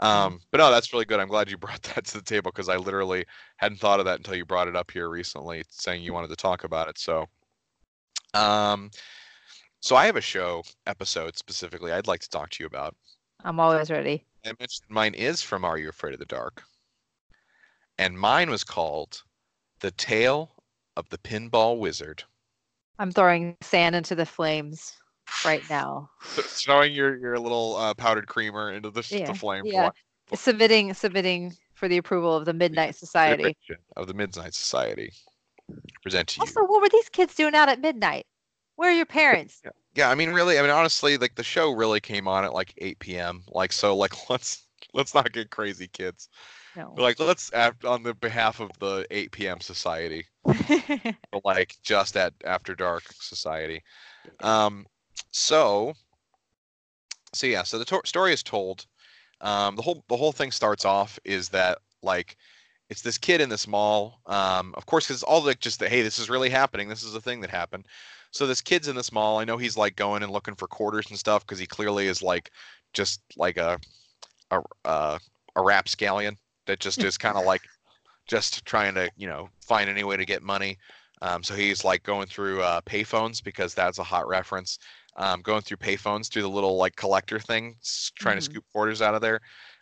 Um, 0.00 0.38
but 0.52 0.58
no, 0.58 0.70
that's 0.70 0.92
really 0.92 1.06
good. 1.06 1.18
I'm 1.18 1.26
glad 1.26 1.50
you 1.50 1.58
brought 1.58 1.82
that 1.82 2.04
to 2.04 2.18
the 2.18 2.22
table 2.22 2.52
because 2.52 2.68
I 2.68 2.76
literally 2.76 3.24
hadn't 3.56 3.80
thought 3.80 3.98
of 3.98 4.06
that 4.06 4.18
until 4.18 4.36
you 4.36 4.44
brought 4.44 4.68
it 4.68 4.76
up 4.76 4.92
here 4.92 5.08
recently, 5.08 5.64
saying 5.70 6.04
you 6.04 6.12
wanted 6.12 6.28
to 6.28 6.36
talk 6.36 6.62
about 6.62 6.88
it. 6.88 6.98
So, 6.98 7.26
um, 8.32 8.92
so 9.80 9.96
I 9.96 10.06
have 10.06 10.16
a 10.16 10.20
show 10.20 10.62
episode 10.86 11.36
specifically 11.36 11.92
I'd 11.92 12.06
like 12.06 12.20
to 12.20 12.30
talk 12.30 12.50
to 12.50 12.62
you 12.62 12.66
about. 12.66 12.94
I'm 13.44 13.60
always 13.60 13.90
ready. 13.90 14.24
I 14.48 14.52
mentioned 14.58 14.86
mine 14.88 15.14
is 15.14 15.42
from 15.42 15.64
Are 15.64 15.76
You 15.78 15.88
Afraid 15.90 16.14
of 16.14 16.20
the 16.20 16.26
Dark, 16.26 16.62
and 17.98 18.18
mine 18.18 18.48
was 18.50 18.64
called 18.64 19.22
"The 19.80 19.90
Tale 19.90 20.50
of 20.96 21.08
the 21.10 21.18
Pinball 21.18 21.78
Wizard." 21.78 22.24
I'm 22.98 23.12
throwing 23.12 23.56
sand 23.60 23.94
into 23.94 24.14
the 24.14 24.26
flames 24.26 24.94
right 25.44 25.62
now. 25.68 26.08
Throwing 26.22 26.94
your 26.94 27.16
your 27.16 27.38
little 27.38 27.76
uh, 27.76 27.94
powdered 27.94 28.26
creamer 28.26 28.72
into 28.72 28.90
the, 28.90 29.06
Yeah, 29.10 29.26
the 29.26 29.34
flame. 29.38 29.64
yeah. 29.66 29.90
Submitting 30.34 30.94
submitting 30.94 31.54
for 31.74 31.86
the 31.88 31.98
approval 31.98 32.34
of 32.34 32.44
the 32.44 32.54
Midnight 32.54 32.96
Society. 32.96 33.56
of 33.96 34.06
the 34.06 34.14
Midnight 34.14 34.54
Society. 34.54 35.12
Present 36.02 36.28
to 36.28 36.38
you. 36.38 36.42
Also, 36.42 36.64
what 36.64 36.80
were 36.80 36.88
these 36.88 37.08
kids 37.10 37.34
doing 37.34 37.54
out 37.54 37.68
at 37.68 37.80
midnight? 37.80 38.24
Where 38.76 38.90
are 38.90 38.94
your 38.94 39.06
parents? 39.06 39.60
Yeah, 39.64 39.70
I 40.06 40.14
mean, 40.14 40.30
really, 40.30 40.58
I 40.58 40.62
mean, 40.62 40.70
honestly, 40.70 41.16
like 41.16 41.34
the 41.34 41.42
show 41.42 41.72
really 41.72 42.00
came 42.00 42.28
on 42.28 42.44
at 42.44 42.52
like 42.52 42.74
8 42.78 42.98
p.m. 42.98 43.42
Like, 43.48 43.72
so, 43.72 43.96
like, 43.96 44.12
let's 44.30 44.66
let's 44.94 45.14
not 45.14 45.32
get 45.32 45.50
crazy, 45.50 45.88
kids. 45.88 46.28
No. 46.76 46.94
Like, 46.96 47.18
let's 47.18 47.52
act 47.54 47.84
on 47.84 48.02
the 48.02 48.14
behalf 48.14 48.60
of 48.60 48.70
the 48.78 49.06
8 49.10 49.32
p.m. 49.32 49.60
society, 49.60 50.26
like 51.44 51.76
just 51.82 52.16
at 52.16 52.34
after 52.44 52.74
dark 52.74 53.04
society. 53.12 53.82
Um, 54.40 54.86
so, 55.30 55.94
so 57.34 57.46
yeah, 57.46 57.62
so 57.62 57.78
the 57.78 57.84
to- 57.86 58.02
story 58.04 58.32
is 58.32 58.42
told. 58.42 58.86
Um, 59.40 59.76
the 59.76 59.82
whole 59.82 60.04
the 60.08 60.16
whole 60.16 60.32
thing 60.32 60.50
starts 60.50 60.84
off 60.84 61.18
is 61.24 61.48
that 61.50 61.78
like 62.02 62.36
it's 62.90 63.02
this 63.02 63.18
kid 63.18 63.40
in 63.40 63.48
this 63.48 63.68
mall. 63.68 64.20
Um, 64.26 64.74
of 64.76 64.86
course, 64.86 65.06
because 65.06 65.22
all 65.22 65.44
like 65.44 65.60
just 65.60 65.78
the 65.78 65.88
hey, 65.88 66.02
this 66.02 66.18
is 66.18 66.30
really 66.30 66.50
happening. 66.50 66.88
This 66.88 67.02
is 67.02 67.14
a 67.14 67.20
thing 67.20 67.40
that 67.42 67.50
happened. 67.50 67.86
So 68.32 68.46
this 68.46 68.60
kid's 68.60 68.88
in 68.88 68.96
this 68.96 69.12
mall. 69.12 69.38
I 69.38 69.44
know 69.44 69.56
he's 69.56 69.76
like 69.76 69.96
going 69.96 70.22
and 70.22 70.32
looking 70.32 70.54
for 70.54 70.68
quarters 70.68 71.08
and 71.10 71.18
stuff 71.18 71.44
because 71.46 71.58
he 71.58 71.66
clearly 71.66 72.06
is 72.06 72.22
like 72.22 72.50
just 72.92 73.22
like 73.36 73.56
a 73.56 73.78
a 74.50 74.62
uh, 74.84 75.18
a 75.56 75.62
rapscallion 75.62 76.38
that 76.66 76.80
just 76.80 77.04
is 77.04 77.18
kind 77.18 77.36
of 77.38 77.44
like 77.44 77.62
just 78.28 78.64
trying 78.66 78.94
to 78.94 79.10
you 79.16 79.26
know 79.28 79.48
find 79.62 79.90
any 79.90 80.04
way 80.04 80.16
to 80.16 80.26
get 80.26 80.42
money. 80.42 80.78
Um, 81.22 81.42
so 81.42 81.54
he's 81.54 81.84
like 81.84 82.02
going 82.04 82.28
through 82.28 82.62
uh, 82.62 82.80
payphones 82.82 83.42
because 83.42 83.74
that's 83.74 83.98
a 83.98 84.04
hot 84.04 84.28
reference. 84.28 84.78
Um, 85.16 85.42
going 85.42 85.62
through 85.62 85.78
payphones, 85.78 86.28
do 86.30 86.42
the 86.42 86.48
little 86.50 86.76
like 86.76 86.96
collector 86.96 87.40
thing, 87.40 87.76
trying 88.18 88.36
Mhm. 88.36 88.38
to 88.38 88.42
scoop 88.42 88.64
quarters 88.72 89.02
out 89.02 89.14
of 89.14 89.22
there. 89.22 89.40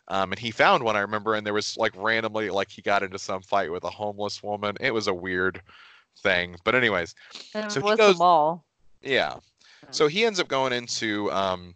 Um, 0.09 0.32
and 0.32 0.38
he 0.38 0.51
found 0.51 0.84
one 0.84 0.97
I 0.97 1.01
remember, 1.01 1.34
and 1.34 1.47
there 1.47 1.55
was 1.55 1.76
like 1.76 1.92
randomly 1.97 2.51
like 2.51 2.70
he 2.70 2.82
got 2.82 3.03
into 3.03 3.18
some 3.18 3.42
fight 3.42 3.72
with 3.72 3.84
a 3.84 3.90
homeless 3.90 4.42
woman. 4.42 4.76
It 4.80 4.94
was 4.94 5.09
a 5.09 5.14
weird 5.14 5.62
thing. 6.18 6.56
But 6.64 6.74
anyways, 6.74 7.14
And 7.54 7.70
So 7.70 7.80
he 7.80 7.96
goes- 7.96 8.18
mall? 8.18 8.64
yeah. 9.02 9.36
So 9.90 10.08
he 10.08 10.24
ends 10.24 10.40
up 10.40 10.48
going 10.48 10.72
into 10.72 11.30
um, 11.32 11.74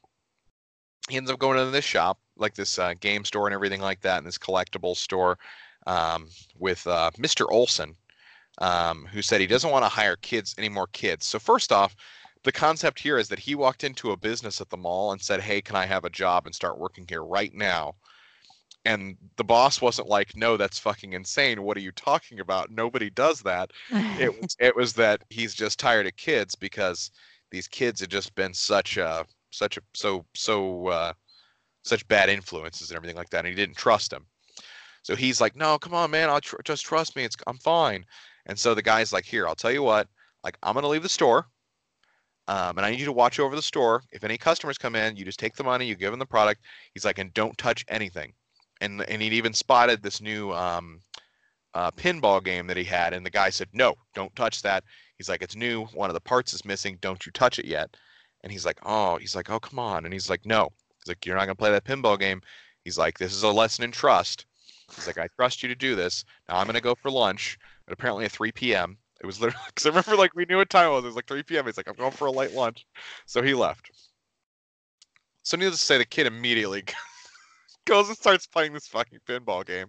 he 1.08 1.16
ends 1.16 1.30
up 1.30 1.38
going 1.38 1.58
into 1.58 1.70
this 1.70 1.84
shop, 1.84 2.18
like 2.36 2.54
this 2.54 2.78
uh, 2.78 2.94
game 3.00 3.24
store 3.24 3.46
and 3.46 3.54
everything 3.54 3.80
like 3.80 4.00
that, 4.02 4.18
and 4.18 4.26
this 4.26 4.38
collectible 4.38 4.96
store 4.96 5.38
um, 5.86 6.28
with 6.58 6.86
uh, 6.86 7.10
Mr. 7.18 7.46
Olson, 7.50 7.96
um, 8.58 9.06
who 9.06 9.22
said 9.22 9.40
he 9.40 9.46
doesn't 9.46 9.70
want 9.70 9.84
to 9.84 9.88
hire 9.88 10.16
kids 10.16 10.54
any 10.58 10.68
more 10.68 10.86
kids. 10.88 11.26
So 11.26 11.38
first 11.38 11.72
off, 11.72 11.96
the 12.44 12.52
concept 12.52 12.98
here 13.00 13.18
is 13.18 13.28
that 13.28 13.38
he 13.38 13.54
walked 13.54 13.84
into 13.84 14.10
a 14.12 14.16
business 14.16 14.60
at 14.60 14.70
the 14.70 14.76
mall 14.76 15.12
and 15.12 15.20
said, 15.20 15.40
"Hey, 15.40 15.60
can 15.60 15.76
I 15.76 15.86
have 15.86 16.04
a 16.04 16.10
job 16.10 16.46
and 16.46 16.54
start 16.54 16.78
working 16.78 17.06
here 17.08 17.24
right 17.24 17.54
now?" 17.54 17.94
And 18.84 19.16
the 19.36 19.44
boss 19.44 19.80
wasn't 19.82 20.08
like, 20.08 20.34
"No, 20.36 20.56
that's 20.56 20.78
fucking 20.78 21.12
insane. 21.12 21.62
What 21.62 21.76
are 21.76 21.80
you 21.80 21.92
talking 21.92 22.40
about? 22.40 22.70
Nobody 22.70 23.10
does 23.10 23.40
that." 23.42 23.72
it 24.18 24.34
was 24.40 24.56
it 24.58 24.74
was 24.74 24.94
that 24.94 25.22
he's 25.30 25.54
just 25.54 25.78
tired 25.78 26.06
of 26.06 26.16
kids 26.16 26.54
because 26.54 27.10
these 27.50 27.68
kids 27.68 28.00
had 28.00 28.10
just 28.10 28.34
been 28.34 28.54
such 28.54 28.96
a 28.96 29.26
such 29.50 29.76
a 29.76 29.82
so 29.94 30.24
so 30.34 30.86
uh, 30.88 31.12
such 31.84 32.06
bad 32.08 32.28
influences 32.30 32.90
and 32.90 32.96
everything 32.96 33.16
like 33.16 33.30
that, 33.30 33.40
and 33.40 33.48
he 33.48 33.54
didn't 33.54 33.76
trust 33.76 34.12
him. 34.12 34.26
So 35.02 35.16
he's 35.16 35.40
like, 35.40 35.56
"No, 35.56 35.78
come 35.78 35.94
on, 35.94 36.10
man, 36.10 36.30
I'll 36.30 36.40
tr- 36.40 36.62
just 36.64 36.84
trust 36.84 37.16
me. 37.16 37.24
It's 37.24 37.36
I'm 37.46 37.58
fine." 37.58 38.04
And 38.46 38.58
so 38.58 38.74
the 38.74 38.82
guy's 38.82 39.12
like, 39.12 39.24
"Here, 39.26 39.46
I'll 39.46 39.54
tell 39.54 39.72
you 39.72 39.82
what. 39.82 40.08
Like, 40.44 40.56
I'm 40.62 40.74
gonna 40.74 40.88
leave 40.88 41.02
the 41.02 41.08
store, 41.08 41.48
um, 42.48 42.76
and 42.78 42.84
I 42.86 42.90
need 42.90 43.00
you 43.00 43.06
to 43.06 43.12
watch 43.12 43.38
over 43.38 43.56
the 43.56 43.62
store. 43.62 44.02
If 44.12 44.24
any 44.24 44.36
customers 44.38 44.78
come 44.78 44.96
in, 44.96 45.16
you 45.16 45.24
just 45.24 45.38
take 45.38 45.54
the 45.56 45.64
money, 45.64 45.86
you 45.86 45.94
give 45.96 46.10
them 46.12 46.18
the 46.18 46.26
product." 46.26 46.62
He's 46.94 47.04
like, 47.04 47.18
"And 47.18 47.32
don't 47.34 47.56
touch 47.58 47.84
anything." 47.88 48.34
And 48.80 49.02
and 49.02 49.20
he'd 49.20 49.32
even 49.32 49.52
spotted 49.52 50.02
this 50.02 50.20
new 50.20 50.52
um, 50.52 51.00
uh, 51.74 51.90
pinball 51.92 52.42
game 52.42 52.66
that 52.66 52.76
he 52.76 52.84
had, 52.84 53.12
and 53.12 53.24
the 53.24 53.30
guy 53.30 53.50
said, 53.50 53.68
"No, 53.72 53.94
don't 54.14 54.34
touch 54.34 54.62
that." 54.62 54.84
He's 55.16 55.28
like, 55.28 55.42
"It's 55.42 55.56
new. 55.56 55.84
One 55.86 56.10
of 56.10 56.14
the 56.14 56.20
parts 56.20 56.54
is 56.54 56.64
missing. 56.64 56.98
Don't 57.00 57.24
you 57.26 57.32
touch 57.32 57.58
it 57.58 57.66
yet." 57.66 57.96
And 58.42 58.50
he's 58.52 58.64
like, 58.64 58.78
"Oh," 58.84 59.16
he's 59.18 59.36
like, 59.36 59.50
"Oh, 59.50 59.60
come 59.60 59.78
on." 59.78 60.04
And 60.04 60.12
he's 60.12 60.30
like, 60.30 60.46
"No." 60.46 60.70
He's 60.98 61.08
like, 61.08 61.24
"You're 61.26 61.36
not 61.36 61.44
gonna 61.44 61.54
play 61.54 61.70
that 61.70 61.84
pinball 61.84 62.18
game." 62.18 62.40
He's 62.84 62.98
like, 62.98 63.18
"This 63.18 63.34
is 63.34 63.42
a 63.42 63.48
lesson 63.50 63.84
in 63.84 63.92
trust." 63.92 64.46
He's 64.94 65.06
like, 65.06 65.18
"I 65.18 65.28
trust 65.36 65.62
you 65.62 65.68
to 65.68 65.74
do 65.74 65.94
this. 65.94 66.24
Now 66.48 66.56
I'm 66.56 66.66
gonna 66.66 66.80
go 66.80 66.94
for 66.94 67.10
lunch." 67.10 67.58
But 67.86 67.92
apparently 67.92 68.24
at 68.24 68.32
3 68.32 68.52
p.m. 68.52 68.98
It 69.20 69.26
was 69.26 69.40
literally 69.40 69.64
because 69.66 69.86
I 69.86 69.90
remember 69.90 70.16
like 70.16 70.34
we 70.34 70.46
knew 70.46 70.56
what 70.56 70.70
time 70.70 70.88
it 70.88 70.94
was. 70.94 71.04
It 71.04 71.08
was 71.08 71.16
like 71.16 71.26
3 71.26 71.42
p.m. 71.42 71.66
He's 71.66 71.76
like, 71.76 71.88
"I'm 71.88 71.94
going 71.94 72.12
for 72.12 72.26
a 72.26 72.32
light 72.32 72.52
lunch," 72.52 72.86
so 73.26 73.42
he 73.42 73.54
left. 73.54 73.90
So 75.42 75.56
needless 75.56 75.80
to 75.80 75.86
say, 75.86 75.98
the 75.98 76.04
kid 76.04 76.26
immediately 76.26 76.84
goes 77.86 78.08
and 78.08 78.16
starts 78.16 78.46
playing 78.46 78.72
this 78.72 78.86
fucking 78.88 79.20
pinball 79.26 79.64
game. 79.66 79.88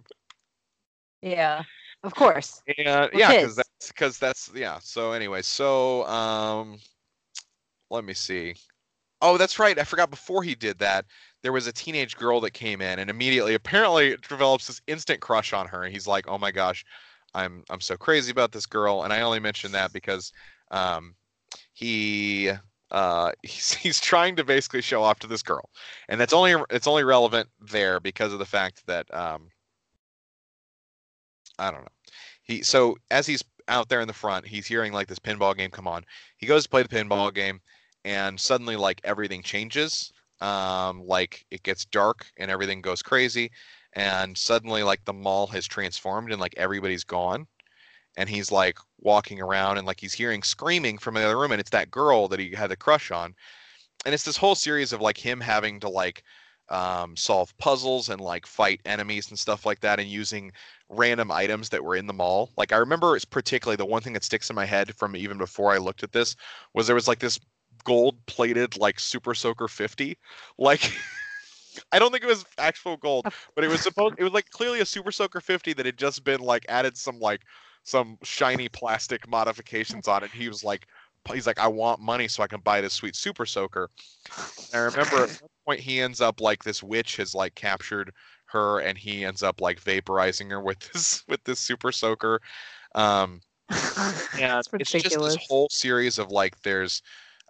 yeah, 1.22 1.62
of 2.02 2.14
course. 2.14 2.62
And 2.66 3.10
yeah, 3.14 3.34
because 3.34 3.56
that's 3.56 3.88
because 3.88 4.18
that's 4.18 4.50
yeah. 4.54 4.78
So 4.80 5.12
anyway, 5.12 5.42
so 5.42 6.06
um, 6.06 6.78
let 7.90 8.04
me 8.04 8.14
see. 8.14 8.54
Oh, 9.20 9.38
that's 9.38 9.58
right. 9.58 9.78
I 9.78 9.84
forgot. 9.84 10.10
Before 10.10 10.42
he 10.42 10.54
did 10.54 10.78
that, 10.78 11.06
there 11.42 11.52
was 11.52 11.66
a 11.66 11.72
teenage 11.72 12.16
girl 12.16 12.40
that 12.40 12.52
came 12.52 12.80
in, 12.80 12.98
and 12.98 13.08
immediately, 13.08 13.54
apparently, 13.54 14.16
develops 14.28 14.66
this 14.66 14.82
instant 14.88 15.20
crush 15.20 15.52
on 15.52 15.68
her. 15.68 15.84
And 15.84 15.92
he's 15.92 16.06
like, 16.06 16.26
"Oh 16.28 16.38
my 16.38 16.50
gosh, 16.50 16.84
I'm 17.34 17.64
I'm 17.70 17.80
so 17.80 17.96
crazy 17.96 18.32
about 18.32 18.52
this 18.52 18.66
girl." 18.66 19.04
And 19.04 19.12
I 19.12 19.20
only 19.22 19.40
mention 19.40 19.72
that 19.72 19.92
because 19.92 20.32
um, 20.70 21.14
he 21.72 22.50
uh 22.92 23.32
he's, 23.42 23.74
he's 23.74 24.00
trying 24.00 24.36
to 24.36 24.44
basically 24.44 24.82
show 24.82 25.02
off 25.02 25.18
to 25.20 25.26
this 25.26 25.42
girl, 25.42 25.68
and 26.08 26.20
that's 26.20 26.32
only 26.32 26.54
it's 26.70 26.86
only 26.86 27.04
relevant 27.04 27.48
there 27.60 27.98
because 28.00 28.32
of 28.32 28.38
the 28.38 28.46
fact 28.46 28.86
that 28.86 29.12
um, 29.14 29.50
I 31.58 31.70
don't 31.70 31.82
know. 31.82 31.88
He 32.42 32.62
so 32.62 32.96
as 33.10 33.26
he's 33.26 33.42
out 33.68 33.88
there 33.88 34.00
in 34.00 34.08
the 34.08 34.14
front, 34.14 34.46
he's 34.46 34.66
hearing 34.66 34.92
like 34.92 35.08
this 35.08 35.18
pinball 35.18 35.56
game 35.56 35.70
come 35.70 35.88
on. 35.88 36.04
He 36.36 36.46
goes 36.46 36.64
to 36.64 36.68
play 36.68 36.82
the 36.82 36.88
pinball 36.88 37.32
game, 37.34 37.60
and 38.04 38.38
suddenly 38.38 38.76
like 38.76 39.00
everything 39.04 39.42
changes. 39.42 40.12
Um, 40.40 41.06
like 41.06 41.46
it 41.52 41.62
gets 41.62 41.84
dark 41.86 42.26
and 42.36 42.50
everything 42.50 42.80
goes 42.82 43.02
crazy, 43.02 43.50
and 43.94 44.36
suddenly 44.36 44.82
like 44.82 45.04
the 45.04 45.12
mall 45.12 45.46
has 45.48 45.66
transformed 45.66 46.32
and 46.32 46.40
like 46.40 46.54
everybody's 46.56 47.04
gone, 47.04 47.46
and 48.16 48.28
he's 48.28 48.50
like 48.52 48.78
walking 49.02 49.40
around 49.40 49.78
and 49.78 49.86
like 49.86 50.00
he's 50.00 50.12
hearing 50.12 50.42
screaming 50.42 50.98
from 50.98 51.14
the 51.14 51.22
other 51.22 51.38
room, 51.38 51.52
and 51.52 51.60
it's 51.60 51.70
that 51.70 51.90
girl 51.90 52.28
that 52.28 52.40
he 52.40 52.50
had 52.54 52.72
a 52.72 52.76
crush 52.76 53.10
on, 53.10 53.34
and 54.04 54.14
it's 54.14 54.24
this 54.24 54.36
whole 54.36 54.54
series 54.54 54.92
of 54.92 55.00
like 55.00 55.18
him 55.18 55.40
having 55.40 55.80
to 55.80 55.88
like 55.88 56.22
um, 56.68 57.16
solve 57.16 57.56
puzzles 57.58 58.08
and 58.08 58.20
like 58.20 58.46
fight 58.46 58.80
enemies 58.84 59.28
and 59.28 59.38
stuff 59.38 59.66
like 59.66 59.80
that, 59.80 60.00
and 60.00 60.08
using 60.08 60.52
random 60.88 61.30
items 61.30 61.68
that 61.70 61.84
were 61.84 61.96
in 61.96 62.06
the 62.06 62.12
mall. 62.12 62.50
Like 62.56 62.72
I 62.72 62.76
remember 62.76 63.16
it's 63.16 63.24
particularly 63.24 63.76
the 63.76 63.86
one 63.86 64.02
thing 64.02 64.12
that 64.14 64.24
sticks 64.24 64.50
in 64.50 64.56
my 64.56 64.66
head 64.66 64.94
from 64.96 65.16
even 65.16 65.38
before 65.38 65.72
I 65.72 65.78
looked 65.78 66.02
at 66.02 66.12
this 66.12 66.36
was 66.74 66.86
there 66.86 66.94
was 66.96 67.08
like 67.08 67.18
this 67.18 67.38
gold 67.84 68.24
plated 68.26 68.76
like 68.76 69.00
Super 69.00 69.34
Soaker 69.34 69.68
50. 69.68 70.16
Like 70.58 70.92
I 71.92 71.98
don't 71.98 72.10
think 72.10 72.24
it 72.24 72.28
was 72.28 72.44
actual 72.58 72.96
gold, 72.96 73.26
but 73.54 73.64
it 73.64 73.68
was 73.68 73.80
supposed 73.80 74.16
it 74.18 74.24
was 74.24 74.32
like 74.32 74.50
clearly 74.50 74.80
a 74.80 74.86
Super 74.86 75.12
Soaker 75.12 75.40
50 75.40 75.72
that 75.74 75.86
had 75.86 75.98
just 75.98 76.24
been 76.24 76.40
like 76.40 76.66
added 76.68 76.96
some 76.96 77.18
like 77.18 77.42
some 77.84 78.18
shiny 78.22 78.68
plastic 78.68 79.28
modifications 79.28 80.08
on 80.08 80.22
it. 80.24 80.30
He 80.30 80.48
was 80.48 80.64
like 80.64 80.86
he's 81.32 81.46
like 81.46 81.58
I 81.58 81.68
want 81.68 82.00
money 82.00 82.28
so 82.28 82.42
I 82.42 82.46
can 82.46 82.60
buy 82.60 82.80
this 82.80 82.94
sweet 82.94 83.16
Super 83.16 83.46
Soaker. 83.46 83.88
And 84.72 84.80
I 84.80 84.84
remember 84.84 85.24
at 85.24 85.40
one 85.40 85.50
point 85.66 85.80
he 85.80 86.00
ends 86.00 86.20
up 86.20 86.40
like 86.40 86.64
this 86.64 86.82
witch 86.82 87.16
has 87.16 87.34
like 87.34 87.54
captured 87.54 88.12
her 88.46 88.80
and 88.80 88.96
he 88.98 89.24
ends 89.24 89.42
up 89.42 89.60
like 89.60 89.82
vaporizing 89.82 90.50
her 90.50 90.60
with 90.60 90.78
this 90.92 91.24
with 91.28 91.42
this 91.44 91.58
super 91.58 91.90
soaker 91.90 92.40
um 92.94 93.40
and 93.70 94.50
That's 94.50 94.68
it's 94.72 94.90
just 94.90 95.18
this 95.18 95.38
whole 95.48 95.68
series 95.70 96.18
of 96.18 96.30
like 96.30 96.60
there's 96.62 97.02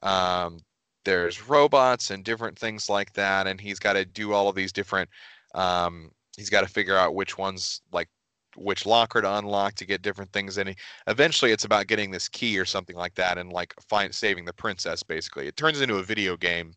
um 0.02 0.60
there's 1.04 1.48
robots 1.48 2.10
and 2.10 2.24
different 2.24 2.56
things 2.56 2.88
like 2.88 3.12
that 3.14 3.48
and 3.48 3.60
he's 3.60 3.80
got 3.80 3.94
to 3.94 4.04
do 4.04 4.32
all 4.32 4.48
of 4.48 4.54
these 4.54 4.72
different 4.72 5.10
um 5.54 6.10
he's 6.36 6.50
got 6.50 6.60
to 6.60 6.68
figure 6.68 6.96
out 6.96 7.16
which 7.16 7.36
ones 7.36 7.82
like 7.92 8.08
which 8.56 8.86
locker 8.86 9.20
to 9.20 9.38
unlock 9.38 9.74
to 9.74 9.86
get 9.86 10.02
different 10.02 10.32
things 10.32 10.58
and 10.58 10.74
eventually 11.06 11.52
it's 11.52 11.64
about 11.64 11.86
getting 11.86 12.10
this 12.10 12.28
key 12.28 12.58
or 12.58 12.64
something 12.64 12.96
like 12.96 13.14
that 13.14 13.38
and 13.38 13.52
like 13.52 13.74
find 13.88 14.14
saving 14.14 14.44
the 14.44 14.52
princess 14.52 15.02
basically. 15.02 15.46
It 15.46 15.56
turns 15.56 15.80
into 15.80 15.96
a 15.96 16.02
video 16.02 16.36
game 16.36 16.74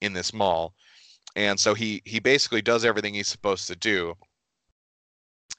in 0.00 0.12
this 0.12 0.32
mall 0.32 0.74
and 1.36 1.58
so 1.58 1.74
he 1.74 2.02
he 2.04 2.20
basically 2.20 2.62
does 2.62 2.84
everything 2.84 3.14
he's 3.14 3.28
supposed 3.28 3.66
to 3.68 3.76
do 3.76 4.14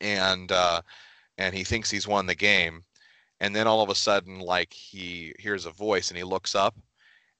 and 0.01 0.51
uh 0.51 0.81
and 1.37 1.53
he 1.53 1.63
thinks 1.63 1.89
he's 1.89 2.07
won 2.07 2.25
the 2.25 2.35
game 2.35 2.83
and 3.39 3.55
then 3.55 3.67
all 3.67 3.81
of 3.81 3.89
a 3.89 3.95
sudden 3.95 4.39
like 4.39 4.71
he 4.71 5.33
hears 5.39 5.65
a 5.65 5.71
voice 5.71 6.09
and 6.09 6.17
he 6.17 6.23
looks 6.23 6.55
up 6.55 6.75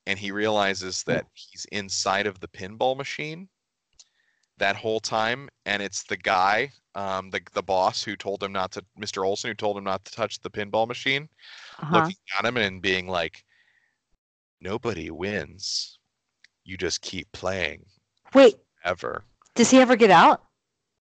and 0.07 0.20
he 0.20 0.32
realizes 0.32 1.03
that 1.03 1.26
he's 1.34 1.66
inside 1.72 2.28
of 2.28 2.39
the 2.39 2.47
pinball 2.47 2.95
machine 2.95 3.47
that 4.58 4.76
whole 4.76 4.99
time 4.99 5.49
and 5.66 5.82
it's 5.84 6.03
the 6.03 6.16
guy 6.18 6.72
um 6.95 7.30
the 7.30 7.41
the 7.53 7.62
boss 7.62 8.01
who 8.03 8.16
told 8.16 8.41
him 8.41 8.53
not 8.53 8.72
to 8.72 8.84
Mr. 8.99 9.26
Olson 9.26 9.49
who 9.49 9.53
told 9.56 9.78
him 9.78 9.84
not 9.84 10.03
to 10.06 10.12
touch 10.14 10.39
the 10.41 10.49
pinball 10.49 10.88
machine 10.88 11.28
Uh-huh. 11.80 11.95
looking 11.95 12.16
at 12.39 12.45
him 12.45 12.58
and 12.58 12.82
being 12.82 13.08
like 13.08 13.43
nobody 14.62 15.12
wins 15.12 15.99
you 16.64 16.78
just 16.78 17.01
keep 17.01 17.32
playing 17.32 17.86
Wait, 18.34 18.56
ever 18.84 19.24
does 19.56 19.70
he 19.70 19.80
ever 19.80 19.95
get 19.95 20.10
out? 20.12 20.43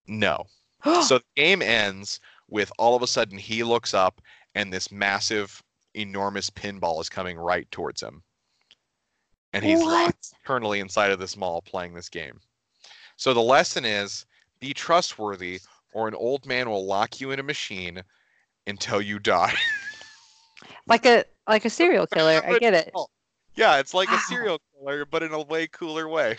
no 0.06 0.44
so 1.02 1.18
the 1.18 1.24
game 1.36 1.62
ends 1.62 2.20
with 2.48 2.70
all 2.78 2.94
of 2.96 3.02
a 3.02 3.06
sudden 3.06 3.38
he 3.38 3.62
looks 3.62 3.94
up 3.94 4.20
and 4.54 4.72
this 4.72 4.90
massive 4.92 5.62
enormous 5.94 6.50
pinball 6.50 7.00
is 7.00 7.08
coming 7.08 7.38
right 7.38 7.70
towards 7.70 8.02
him 8.02 8.22
and 9.52 9.64
he's 9.64 9.80
locked 9.80 10.06
what? 10.06 10.32
eternally 10.42 10.80
inside 10.80 11.12
of 11.12 11.20
this 11.20 11.36
mall 11.36 11.62
playing 11.62 11.94
this 11.94 12.08
game 12.08 12.40
so 13.16 13.32
the 13.34 13.40
lesson 13.42 13.84
is 13.84 14.26
be 14.60 14.72
trustworthy 14.74 15.60
or 15.92 16.08
an 16.08 16.14
old 16.14 16.46
man 16.46 16.68
will 16.68 16.86
lock 16.86 17.20
you 17.20 17.30
in 17.30 17.38
a 17.40 17.42
machine 17.44 18.02
until 18.66 19.00
you 19.02 19.18
die 19.18 19.54
Like 20.86 21.06
a 21.06 21.24
like 21.48 21.64
a 21.64 21.70
serial 21.70 22.06
killer. 22.06 22.42
I 22.44 22.54
get 22.54 22.74
it. 22.74 22.92
yeah 23.56 23.78
it's 23.78 23.94
like 23.94 24.10
Wow. 24.10 24.16
a 24.16 24.18
serial 24.18 24.58
killer 24.72 25.04
but 25.04 25.22
in 25.22 25.32
a 25.32 25.40
way 25.42 25.66
cooler 25.66 26.08
way 26.08 26.36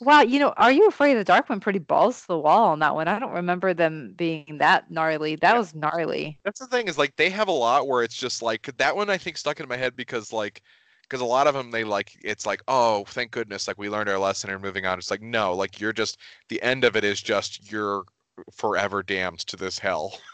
Wow, 0.00 0.22
you 0.22 0.38
know, 0.38 0.50
Are 0.56 0.70
You 0.72 0.86
Afraid 0.88 1.12
of 1.12 1.18
the 1.18 1.24
Dark 1.24 1.48
went 1.48 1.62
pretty 1.62 1.78
balls 1.78 2.22
to 2.22 2.26
the 2.28 2.38
wall 2.38 2.68
on 2.70 2.78
that 2.80 2.94
one. 2.94 3.08
I 3.08 3.18
don't 3.18 3.32
remember 3.32 3.74
them 3.74 4.14
being 4.16 4.58
that 4.58 4.90
gnarly. 4.90 5.36
That 5.36 5.54
Yeah. 5.54 5.58
was 5.58 5.74
gnarly. 5.74 6.38
That's 6.44 6.60
the 6.60 6.66
thing 6.66 6.88
is 6.88 6.98
like 6.98 7.16
they 7.16 7.30
have 7.30 7.48
a 7.48 7.52
lot 7.52 7.88
where 7.88 8.02
it's 8.02 8.16
just 8.16 8.42
like 8.42 8.62
that 8.78 8.96
one 8.96 9.10
I 9.10 9.18
think 9.18 9.36
stuck 9.36 9.60
in 9.60 9.68
my 9.68 9.76
head 9.76 9.96
because 9.96 10.32
like 10.32 10.62
because 11.08 11.20
a 11.22 11.24
lot 11.24 11.46
of 11.46 11.54
them 11.54 11.70
they 11.70 11.84
like 11.84 12.16
it's 12.22 12.44
like 12.46 12.62
oh 12.68 13.04
thank 13.08 13.30
goodness 13.30 13.66
like 13.66 13.78
we 13.78 13.88
learned 13.88 14.08
our 14.08 14.18
lesson 14.18 14.50
and 14.50 14.60
moving 14.62 14.84
on 14.86 14.98
it's 14.98 15.10
like 15.10 15.22
no 15.22 15.54
like 15.54 15.80
you're 15.80 15.92
just 15.92 16.18
the 16.48 16.60
end 16.62 16.84
of 16.84 16.96
it 16.96 17.04
is 17.04 17.20
just 17.22 17.70
you're 17.72 18.04
forever 18.52 19.02
damned 19.02 19.40
to 19.40 19.56
this 19.56 19.78
hell. 19.78 20.18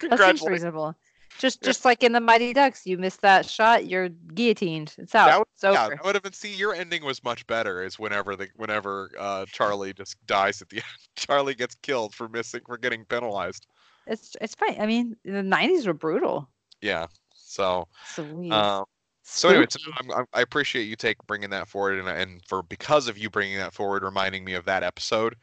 That 0.00 0.18
seems 0.18 0.42
reasonable. 0.42 0.96
Just 1.38 1.60
Yeah. 1.62 1.66
just 1.68 1.84
like 1.84 2.02
in 2.02 2.10
the 2.12 2.20
Mighty 2.20 2.52
Ducks, 2.52 2.84
you 2.86 2.98
missed 2.98 3.20
that 3.22 3.48
shot, 3.48 3.86
you're 3.86 4.08
guillotined. 4.08 4.94
It's 4.98 5.14
out. 5.14 5.26
That 5.26 5.38
would- 5.38 5.46
it's 5.54 5.64
over. 5.64 5.74
Yeah, 5.74 5.88
that 5.90 6.04
would 6.04 6.14
have 6.16 6.22
been 6.24 6.32
see 6.32 6.52
your 6.54 6.74
ending 6.74 7.04
was 7.04 7.22
much 7.24 7.46
better 7.46 7.82
is 7.82 7.98
whenever 7.98 8.34
the 8.36 8.48
whenever 8.56 9.10
uh 9.18 9.46
Charlie 9.46 9.92
just 9.92 10.16
dies 10.26 10.60
at 10.60 10.68
the 10.68 10.78
end. 10.78 10.84
Charlie 11.16 11.54
gets 11.54 11.74
killed 11.76 12.14
for 12.14 12.28
missing 12.28 12.60
for 12.66 12.76
getting 12.76 13.04
penalized. 13.04 13.66
It's 14.06 14.36
it's 14.40 14.54
fine. 14.56 14.76
I 14.80 14.86
mean, 14.86 15.16
the 15.24 15.30
'90s 15.42 15.86
were 15.86 15.94
brutal. 15.94 16.48
Yeah. 16.80 17.06
So 17.34 17.86
Sweet. 18.04 18.52
um, 18.52 18.84
so 19.32 19.48
anyway, 19.48 19.66
so 19.70 19.78
I'm, 19.96 20.26
appreciate 20.34 20.84
you 20.84 20.96
take 20.96 21.16
bringing 21.26 21.50
that 21.50 21.68
forward, 21.68 21.98
and 21.98 22.08
and 22.08 22.42
for 22.46 22.62
because 22.62 23.08
of 23.08 23.16
you 23.18 23.30
bringing 23.30 23.56
that 23.58 23.72
forward, 23.72 24.02
reminding 24.02 24.44
me 24.44 24.54
of 24.54 24.64
that 24.66 24.82
episode 24.82 25.36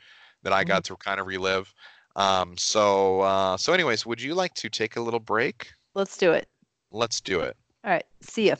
that 0.44 0.54
I 0.54 0.64
got 0.64 0.84
to 0.86 0.96
kind 0.96 1.20
of 1.20 1.28
relive. 1.28 1.74
Um, 2.16 2.58
so 2.58 3.22
uh, 3.22 3.58
so 3.58 3.74
anyways, 3.74 4.06
would 4.06 4.22
you 4.22 4.36
like 4.36 4.54
to 4.56 4.70
take 4.70 4.96
a 4.96 5.02
little 5.02 5.20
break? 5.20 5.72
Let's 5.96 6.18
do 6.18 6.32
it. 6.32 6.48
Let's 6.92 7.20
do 7.22 7.42
it. 7.42 7.58
All 7.84 7.92
right. 7.92 8.06
See 8.22 8.48
ya. 8.48 8.56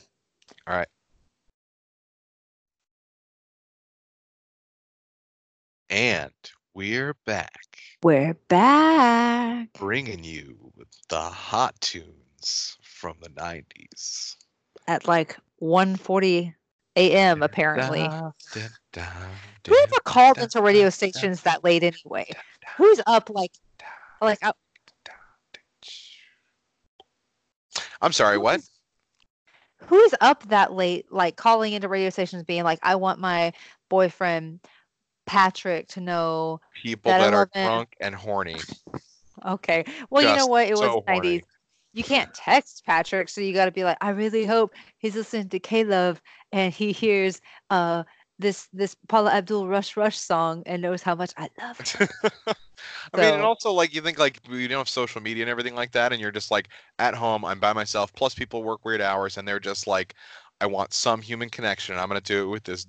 All 0.66 0.76
right. 0.76 0.88
And 5.88 6.32
we're 6.74 7.14
back, 7.26 7.76
We're 8.02 8.34
back. 8.48 9.72
bringing 9.74 10.22
you 10.22 10.72
the 11.08 11.20
hot 11.20 11.74
tunes 11.80 12.76
from 12.82 13.16
the 13.20 13.28
'90s. 13.30 14.36
At 14.86 15.06
like 15.06 15.36
1:40 15.62 16.54
a.m. 16.96 17.42
apparently. 17.42 18.00
Da, 18.00 18.30
da, 18.52 18.66
da, 18.92 19.02
Who 19.68 19.76
ever 19.82 19.90
da, 19.92 19.98
called 20.04 20.36
da, 20.36 20.42
into 20.44 20.60
radio 20.62 20.90
stations 20.90 21.42
da, 21.42 21.52
that 21.52 21.64
late 21.64 21.82
anyway? 21.84 22.26
da, 22.28 22.34
da, 22.34 22.68
Who's 22.76 23.00
up 23.06 23.30
like 23.30 23.52
da, 23.78 23.86
like 24.26 24.40
da, 24.40 24.52
da. 25.04 25.12
I'm 28.02 28.12
sorry, 28.12 28.38
what? 28.38 28.56
who's- 28.56 28.70
Who's 29.86 30.14
up 30.20 30.46
that 30.50 30.72
late, 30.74 31.10
like 31.10 31.36
calling 31.36 31.72
into 31.72 31.88
radio 31.88 32.10
stations, 32.10 32.42
being 32.44 32.64
like, 32.64 32.78
"I 32.82 32.96
want 32.96 33.18
my 33.18 33.52
boyfriend 33.88 34.60
Patrick 35.26 35.88
to 35.88 36.00
know." 36.00 36.60
People 36.82 37.10
that 37.10 37.18
that 37.18 37.34
are 37.34 37.48
drunk 37.54 37.96
and 38.00 38.14
horny. 38.14 38.60
Okay, 39.42 39.86
well, 40.10 40.22
you 40.22 40.36
know 40.36 40.46
what? 40.48 40.66
It 40.66 40.72
was 40.72 40.80
so 40.80 41.02
the 41.06 41.12
90s. 41.12 41.14
horny. 41.14 41.42
You 41.92 42.04
can't 42.04 42.32
text 42.32 42.84
Patrick, 42.86 43.28
so 43.28 43.40
you 43.40 43.52
got 43.52 43.64
to 43.64 43.72
be 43.72 43.84
like, 43.84 43.98
"I 44.00 44.10
really 44.10 44.46
hope 44.46 44.72
he's 44.98 45.16
listening 45.16 45.48
to 45.48 45.58
K 45.58 45.84
Love 45.84 46.20
and 46.52 46.72
he 46.72 46.92
hears 46.92 47.40
uh 47.70 48.04
this 48.38 48.68
this 48.72 48.96
Paula 49.08 49.32
Abdul 49.32 49.66
Rush 49.66 49.96
Rush 49.96 50.18
song 50.18 50.62
and 50.66 50.80
knows 50.82 51.02
how 51.02 51.14
much 51.14 51.32
I 51.36 51.48
love 51.60 51.80
him." 51.80 52.08
I 53.12 53.16
mean, 53.16 53.34
and 53.34 53.42
also 53.42 53.72
like 53.72 53.94
you 53.94 54.00
think 54.00 54.18
like 54.18 54.40
you 54.48 54.68
don't 54.68 54.78
have 54.78 54.88
social 54.88 55.20
media 55.20 55.42
and 55.42 55.50
everything 55.50 55.74
like 55.74 55.92
that, 55.92 56.12
and 56.12 56.20
you're 56.20 56.30
just 56.30 56.50
like 56.50 56.68
at 56.98 57.14
home, 57.14 57.44
I'm 57.44 57.58
by 57.58 57.72
myself. 57.72 58.12
Plus, 58.12 58.34
people 58.34 58.62
work 58.62 58.84
weird 58.84 59.00
hours, 59.00 59.36
and 59.36 59.46
they're 59.46 59.60
just 59.60 59.86
like, 59.86 60.14
I 60.60 60.66
want 60.66 60.92
some 60.92 61.20
human 61.20 61.50
connection. 61.50 61.96
I'm 61.96 62.08
gonna 62.08 62.20
do 62.20 62.44
it 62.44 62.50
with 62.50 62.64
this 62.64 62.86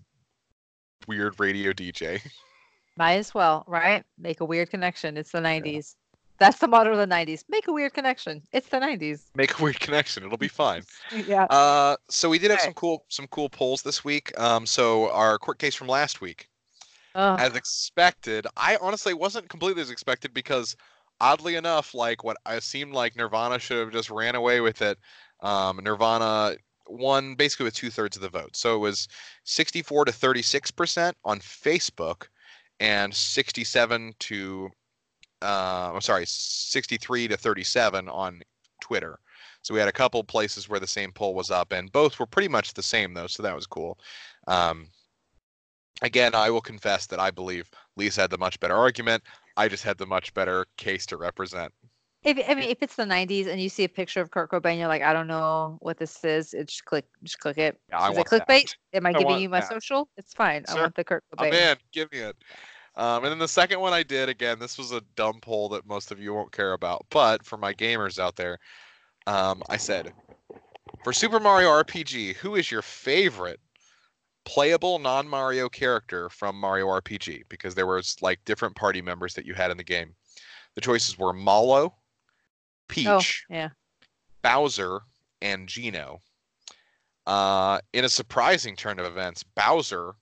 weird 1.07 1.39
radio 1.39 1.73
DJ. 1.73 2.21
Might 2.97 3.15
as 3.15 3.33
well, 3.33 3.63
right? 3.67 4.03
Make 4.17 4.41
a 4.41 4.45
weird 4.45 4.69
connection. 4.69 5.17
It's 5.17 5.31
the 5.31 5.39
90s. 5.39 5.95
That's 6.41 6.57
the 6.57 6.67
motto 6.67 6.91
of 6.91 6.97
the 6.97 7.05
90s. 7.05 7.43
Make 7.49 7.67
a 7.67 7.71
weird 7.71 7.93
connection. 7.93 8.41
It's 8.51 8.67
the 8.69 8.77
90s. 8.79 9.27
Make 9.35 9.59
a 9.59 9.63
weird 9.63 9.79
connection. 9.79 10.23
It'll 10.23 10.37
be 10.39 10.47
fine. 10.47 10.81
Yeah. 11.27 11.43
Uh, 11.45 11.97
so 12.09 12.29
we 12.29 12.39
did 12.39 12.49
have 12.49 12.59
Okay. 12.59 12.65
some 12.65 12.73
cool 12.73 13.05
some 13.09 13.27
cool 13.27 13.47
polls 13.47 13.83
this 13.83 14.03
week. 14.03 14.37
Um, 14.39 14.65
so 14.65 15.11
our 15.11 15.37
court 15.37 15.59
case 15.59 15.75
from 15.75 15.87
last 15.87 16.19
week, 16.19 16.47
as 17.13 17.55
expected, 17.55 18.47
I 18.57 18.77
honestly 18.81 19.13
wasn't 19.13 19.49
completely 19.49 19.83
as 19.83 19.91
expected 19.91 20.33
because 20.33 20.75
oddly 21.19 21.57
enough, 21.57 21.93
like 21.93 22.23
what 22.23 22.37
I 22.47 22.57
seemed 22.59 22.93
like 22.93 23.15
Nirvana 23.15 23.59
should 23.59 23.77
have 23.77 23.91
just 23.91 24.09
ran 24.09 24.33
away 24.33 24.61
with 24.61 24.81
it. 24.81 24.97
Um, 25.41 25.79
Nirvana 25.83 26.55
won 26.87 27.35
basically 27.35 27.65
with 27.65 27.75
two 27.75 27.91
thirds 27.91 28.15
of 28.15 28.23
the 28.23 28.29
vote. 28.29 28.55
So 28.55 28.75
it 28.75 28.79
was 28.79 29.07
64 29.43 30.05
to 30.05 30.11
36 30.11 30.71
percent 30.71 31.15
on 31.23 31.39
Facebook, 31.39 32.27
and 32.79 33.13
67 33.13 34.13
to 34.19 34.69
uh, 35.41 35.91
I'm 35.93 36.01
sorry, 36.01 36.25
63 36.25 37.27
to 37.29 37.37
37 37.37 38.09
on 38.09 38.41
Twitter. 38.81 39.19
So 39.61 39.73
we 39.73 39.79
had 39.79 39.89
a 39.89 39.93
couple 39.93 40.23
places 40.23 40.67
where 40.67 40.79
the 40.79 40.87
same 40.87 41.11
poll 41.11 41.35
was 41.35 41.51
up, 41.51 41.71
and 41.71 41.91
both 41.91 42.19
were 42.19 42.25
pretty 42.25 42.47
much 42.47 42.73
the 42.73 42.83
same 42.83 43.13
though. 43.13 43.27
So 43.27 43.43
that 43.43 43.55
was 43.55 43.67
cool. 43.67 43.99
Um, 44.47 44.87
again, 46.01 46.33
I 46.33 46.49
will 46.49 46.61
confess 46.61 47.05
that 47.07 47.19
I 47.19 47.31
believe 47.31 47.69
Lisa 47.95 48.21
had 48.21 48.31
the 48.31 48.37
much 48.37 48.59
better 48.59 48.75
argument. 48.75 49.23
I 49.57 49.67
just 49.67 49.83
had 49.83 49.97
the 49.97 50.05
much 50.05 50.33
better 50.33 50.65
case 50.77 51.05
to 51.07 51.17
represent. 51.17 51.71
If 52.23 52.37
I 52.47 52.53
mean, 52.53 52.69
if 52.69 52.77
it's 52.81 52.95
the 52.95 53.03
'90s 53.03 53.47
and 53.47 53.59
you 53.59 53.67
see 53.67 53.83
a 53.83 53.89
picture 53.89 54.21
of 54.21 54.29
Kurt 54.29 54.51
Cobain, 54.51 54.77
you're 54.77 54.87
like, 54.87 55.01
I 55.01 55.11
don't 55.11 55.27
know 55.27 55.77
what 55.81 55.97
this 55.97 56.23
is. 56.23 56.53
It's 56.53 56.73
just 56.73 56.85
click, 56.85 57.05
just 57.23 57.39
click 57.39 57.57
it. 57.57 57.79
Yeah, 57.89 57.99
I 57.99 58.09
is 58.11 58.17
want 58.17 58.27
it 58.27 58.31
clickbait? 58.31 58.47
that. 58.47 58.75
Am 58.93 59.05
I 59.07 59.09
I 59.09 59.13
giving 59.13 59.39
you 59.39 59.49
my 59.49 59.59
that. 59.59 59.69
social? 59.69 60.07
It's 60.17 60.33
fine. 60.33 60.63
I 60.69 60.75
want 60.79 60.95
the 60.95 61.03
Kurt 61.03 61.23
I'm 61.37 61.47
Cobain. 61.47 61.71
in. 61.71 61.77
Give 61.91 62.11
me 62.11 62.19
it. 62.19 62.35
Um, 62.95 63.23
and 63.23 63.31
then 63.31 63.39
the 63.39 63.47
second 63.47 63.79
one 63.79 63.93
I 63.93 64.03
did 64.03 64.27
again. 64.29 64.59
This 64.59 64.77
was 64.77 64.91
a 64.91 65.01
dumb 65.15 65.39
poll 65.41 65.69
that 65.69 65.85
most 65.85 66.11
of 66.11 66.19
you 66.19 66.33
won't 66.33 66.51
care 66.51 66.73
about, 66.73 67.05
but 67.09 67.45
for 67.45 67.57
my 67.57 67.73
gamers 67.73 68.19
out 68.19 68.35
there, 68.35 68.59
um, 69.27 69.63
I 69.69 69.77
said, 69.77 70.13
for 71.03 71.13
Super 71.13 71.39
Mario 71.39 71.69
RPG, 71.69 72.35
who 72.35 72.55
is 72.55 72.69
your 72.69 72.81
favorite 72.81 73.59
playable 74.43 74.99
non-Mario 74.99 75.69
character 75.69 76.29
from 76.29 76.59
Mario 76.59 76.87
RPG? 76.87 77.43
Because 77.47 77.75
there 77.75 77.87
was 77.87 78.17
like 78.21 78.43
different 78.45 78.75
party 78.75 79.01
members 79.01 79.33
that 79.35 79.45
you 79.45 79.53
had 79.53 79.71
in 79.71 79.77
the 79.77 79.83
game. 79.83 80.13
The 80.75 80.81
choices 80.81 81.17
were 81.17 81.33
Mallow, 81.33 81.95
Peach, 82.87 83.07
Oh, 83.07 83.21
yeah. 83.49 83.69
Bowser, 84.41 85.01
and 85.41 85.67
Geno. 85.67 86.21
Uh, 87.27 87.79
in 87.93 88.03
a 88.03 88.09
surprising 88.09 88.75
turn 88.75 88.99
of 88.99 89.05
events, 89.05 89.43
Bowser 89.43 90.13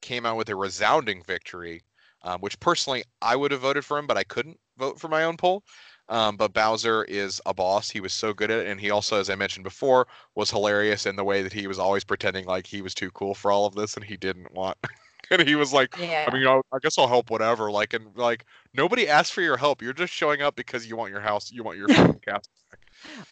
came 0.00 0.26
out 0.26 0.36
with 0.36 0.48
a 0.50 0.54
resounding 0.56 1.22
victory, 1.24 1.82
um, 2.24 2.40
which 2.40 2.58
personally 2.58 3.04
I 3.22 3.36
would 3.36 3.52
have 3.52 3.60
voted 3.60 3.84
for 3.84 3.98
him, 3.98 4.06
but 4.06 4.16
I 4.16 4.24
couldn't 4.24 4.58
vote 4.78 4.98
for 4.98 5.08
my 5.08 5.24
own 5.24 5.36
poll. 5.36 5.62
Um, 6.08 6.36
but 6.36 6.52
Bowser 6.52 7.04
is 7.04 7.40
a 7.46 7.54
boss. 7.54 7.88
He 7.88 8.00
was 8.00 8.12
so 8.12 8.34
good 8.34 8.50
at 8.50 8.60
it, 8.60 8.66
and 8.66 8.78
he 8.78 8.90
also, 8.90 9.18
as 9.18 9.30
I 9.30 9.36
mentioned 9.36 9.64
before, 9.64 10.06
was 10.34 10.50
hilarious 10.50 11.06
in 11.06 11.16
the 11.16 11.24
way 11.24 11.42
that 11.42 11.52
he 11.52 11.66
was 11.66 11.78
always 11.78 12.04
pretending 12.04 12.44
like 12.44 12.66
he 12.66 12.82
was 12.82 12.94
too 12.94 13.10
cool 13.12 13.34
for 13.34 13.50
all 13.50 13.64
of 13.64 13.74
this, 13.74 13.94
and 13.94 14.04
he 14.04 14.16
didn't 14.16 14.52
want. 14.52 14.76
and 15.30 15.46
he 15.48 15.54
was 15.54 15.72
like, 15.72 15.96
Yeah. 15.98 16.26
I 16.28 16.34
mean, 16.34 16.46
I'll, 16.46 16.62
I 16.72 16.78
guess 16.82 16.98
I'll 16.98 17.08
help 17.08 17.30
whatever. 17.30 17.70
Like, 17.70 17.94
and 17.94 18.14
like 18.16 18.44
nobody 18.74 19.08
asked 19.08 19.32
for 19.32 19.40
your 19.40 19.56
help. 19.56 19.80
You're 19.80 19.94
just 19.94 20.12
showing 20.12 20.42
up 20.42 20.56
because 20.56 20.86
you 20.86 20.96
want 20.96 21.10
your 21.10 21.20
house, 21.20 21.50
you 21.50 21.62
want 21.62 21.78
your 21.78 21.88
castle 21.88 22.52
back. 22.70 22.80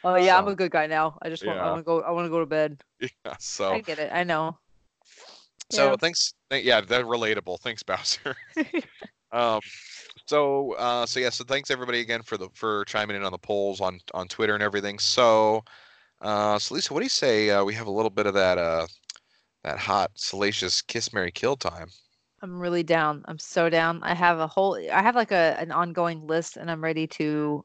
oh 0.04 0.14
yeah, 0.14 0.38
I'm 0.38 0.48
a 0.48 0.54
good 0.54 0.70
guy 0.70 0.86
now. 0.86 1.18
I 1.20 1.28
just 1.28 1.46
want. 1.46 1.58
I 1.58 1.66
want 1.66 1.80
to 1.80 1.84
go. 1.84 2.00
I 2.00 2.10
want 2.10 2.24
to 2.24 2.30
go 2.30 2.40
to 2.40 2.46
bed. 2.46 2.82
Yeah. 3.26 3.34
So. 3.40 3.72
I 3.72 3.80
get 3.80 3.98
it. 3.98 4.10
I 4.12 4.22
know. 4.22 4.56
So 5.72 5.90
Yeah. 5.90 5.96
thanks. 5.96 6.34
th- 6.50 6.64
Yeah, 6.64 6.80
they're 6.82 7.04
relatable. 7.04 7.58
Thanks, 7.60 7.82
Bowser. 7.82 8.36
um, 9.32 9.60
so 10.26 10.72
uh, 10.74 11.06
so 11.06 11.18
yeah. 11.20 11.30
So 11.30 11.44
thanks 11.44 11.70
everybody 11.70 12.00
again 12.00 12.22
for 12.22 12.36
the 12.36 12.48
for 12.54 12.84
chiming 12.84 13.16
in 13.16 13.24
on 13.24 13.32
the 13.32 13.38
polls 13.38 13.80
on 13.80 13.98
on 14.12 14.28
Twitter 14.28 14.54
and 14.54 14.62
everything. 14.62 14.98
So, 14.98 15.64
uh, 16.20 16.58
so 16.58 16.74
Lisa, 16.74 16.92
what 16.92 17.00
do 17.00 17.06
you 17.06 17.10
say? 17.10 17.50
Uh, 17.50 17.64
we 17.64 17.74
have 17.74 17.86
a 17.86 17.90
little 17.90 18.10
bit 18.10 18.26
of 18.26 18.34
that 18.34 18.58
uh 18.58 18.86
that 19.64 19.78
hot 19.78 20.10
salacious 20.14 20.82
kiss 20.82 21.12
Mary 21.12 21.30
kill 21.32 21.56
time. 21.56 21.88
I'm 22.42 22.58
really 22.58 22.82
down. 22.82 23.24
I'm 23.26 23.38
so 23.38 23.70
down. 23.70 24.02
I 24.02 24.14
have 24.14 24.40
a 24.40 24.46
whole. 24.46 24.74
I 24.92 25.00
have 25.00 25.14
like 25.16 25.32
a 25.32 25.56
an 25.58 25.72
ongoing 25.72 26.26
list, 26.26 26.56
and 26.58 26.70
I'm 26.70 26.82
ready 26.84 27.06
to 27.06 27.64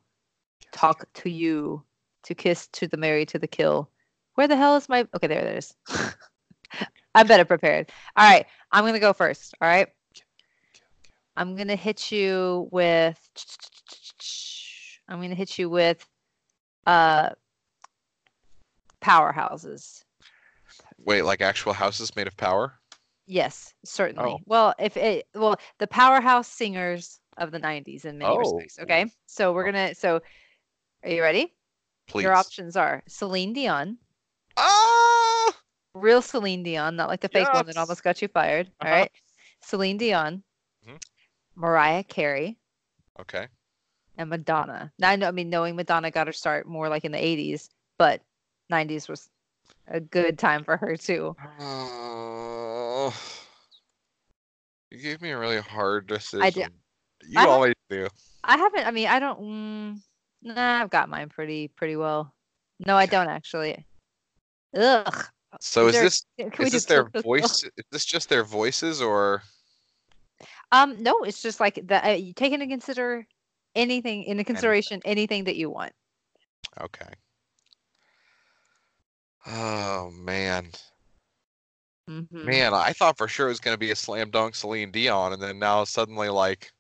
talk 0.72 1.12
to 1.16 1.30
you, 1.30 1.84
to 2.24 2.36
kiss, 2.36 2.68
to 2.68 2.88
the 2.88 2.98
marry, 2.98 3.26
to 3.26 3.40
the 3.40 3.48
kill. 3.48 3.90
Where 4.36 4.48
the 4.48 4.56
hell 4.56 4.76
is 4.78 4.88
my? 4.88 5.06
Okay, 5.16 5.28
there 5.28 5.42
it 5.46 5.58
is. 5.58 5.74
I'm 7.16 7.28
better 7.28 7.46
prepared. 7.46 7.92
All 8.16 8.30
right, 8.30 8.46
I'm 8.72 8.86
gonna 8.86 9.00
go 9.00 9.14
first. 9.14 9.56
All 9.62 9.68
right, 9.68 9.88
I'm 11.36 11.56
gonna 11.56 11.76
hit 11.76 12.12
you 12.12 12.68
with. 12.72 13.20
I'm 15.08 15.22
gonna 15.22 15.36
hit 15.36 15.58
you 15.58 15.70
with, 15.70 16.06
uh, 16.86 17.30
powerhouses. 19.02 20.04
Wait, 21.00 21.22
like 21.24 21.42
actual 21.42 21.74
houses 21.74 22.16
made 22.16 22.28
of 22.28 22.36
power? 22.38 22.74
Yes, 23.26 23.74
certainly. 23.86 24.32
Oh. 24.32 24.40
Well, 24.46 24.74
if 24.80 24.98
it 24.98 25.28
well, 25.34 25.58
the 25.80 25.88
powerhouse 25.88 26.48
singers 26.48 27.20
of 27.38 27.52
the 27.52 27.60
90s 27.60 28.06
in 28.06 28.18
many 28.18 28.32
Oh. 28.32 28.38
respects. 28.38 28.80
Okay. 28.80 29.06
So 29.28 29.54
we're 29.54 29.66
gonna 29.66 29.96
so 29.96 30.22
are 31.04 31.10
you 31.10 31.22
ready? 31.22 31.54
Please. 32.08 32.24
Your 32.24 32.34
options 32.34 32.76
are 32.76 33.04
Celine 33.08 33.54
Dion, 33.54 33.98
Ah. 34.58 35.17
Real 35.98 36.22
Celine 36.22 36.64
Dion, 36.64 36.96
not 36.96 37.10
like 37.10 37.22
the 37.22 37.30
fake 37.30 37.52
one 37.54 37.66
that 37.66 37.78
almost 37.78 38.04
got 38.04 38.22
you 38.22 38.28
fired. 38.28 38.72
All 38.82 38.88
Uh-huh. 38.88 39.00
right. 39.02 39.12
Celine 39.62 39.98
Dion, 39.98 40.44
Mhm. 40.86 41.02
Mariah 41.56 42.04
Carey, 42.04 42.58
Okay. 43.20 43.48
and 44.18 44.30
Madonna. 44.30 44.92
Now 45.00 45.10
I 45.10 45.16
know 45.16 45.28
I 45.28 45.32
mean 45.32 45.50
knowing 45.50 45.76
Madonna 45.76 46.12
got 46.12 46.28
her 46.28 46.34
start 46.34 46.68
more 46.68 46.90
like 46.90 47.06
in 47.06 47.12
the 47.12 47.18
80s, 47.24 47.70
but 47.98 48.22
90s 48.70 49.08
was 49.10 49.30
a 49.88 50.00
good 50.00 50.38
time 50.38 50.64
for 50.64 50.78
her 50.78 50.96
too. 50.98 51.36
You 54.90 55.00
gave 55.00 55.22
me 55.22 55.32
a 55.32 55.38
really 55.38 55.60
hard 55.60 56.08
decision. 56.08 56.44
I 56.46 56.50
did- 56.50 56.74
You 57.24 57.40
I 57.40 57.46
always 57.46 57.74
do. 57.90 58.08
I 58.44 58.58
haven't. 58.58 58.88
I 58.88 58.92
mean, 58.92 59.08
I 59.08 59.20
don't. 59.20 59.40
Mm, 59.42 60.02
nah, 60.44 60.82
I've 60.82 60.90
got 60.90 61.10
mine 61.10 61.28
pretty 61.30 61.68
pretty 61.68 61.96
well. 61.98 62.34
No, 62.86 62.96
I 62.96 63.06
don't 63.06 63.28
actually. 63.28 63.86
Ugh. 64.76 65.26
So 65.60 65.88
Is 65.88 65.96
is 65.96 66.26
there- 66.38 66.50
this 66.50 66.60
is 66.68 66.72
this 66.72 66.86
their 66.86 67.06
voice? 67.22 67.64
Is 67.64 67.72
this 67.92 68.06
just 68.06 68.30
their 68.30 68.44
voices 68.44 69.02
or? 69.02 69.44
Um, 70.72 71.02
no, 71.02 71.24
it's 71.24 71.42
just 71.42 71.60
like 71.60 71.80
that. 71.88 72.06
Uh, 72.06 72.10
you 72.12 72.34
take 72.34 72.52
into 72.54 72.68
consider 72.68 73.26
anything 73.76 74.24
into 74.24 74.44
consideration 74.44 75.02
anything 75.06 75.46
that 75.46 75.56
you 75.56 75.70
want. 75.70 75.94
Okay. 76.82 77.10
Oh 79.46 80.12
man, 80.12 80.72
Mhm. 82.10 82.32
man! 82.32 82.74
I 82.74 82.92
thought 82.92 83.18
for 83.18 83.28
sure 83.28 83.48
it 83.48 83.52
was 83.52 83.60
gonna 83.62 83.78
be 83.78 83.92
a 83.92 83.96
slam 83.96 84.30
dunk 84.30 84.56
Celine 84.56 84.92
Dion, 84.92 85.34
and 85.34 85.42
then 85.42 85.58
now 85.58 85.86
suddenly 85.86 86.28
like, 86.28 86.72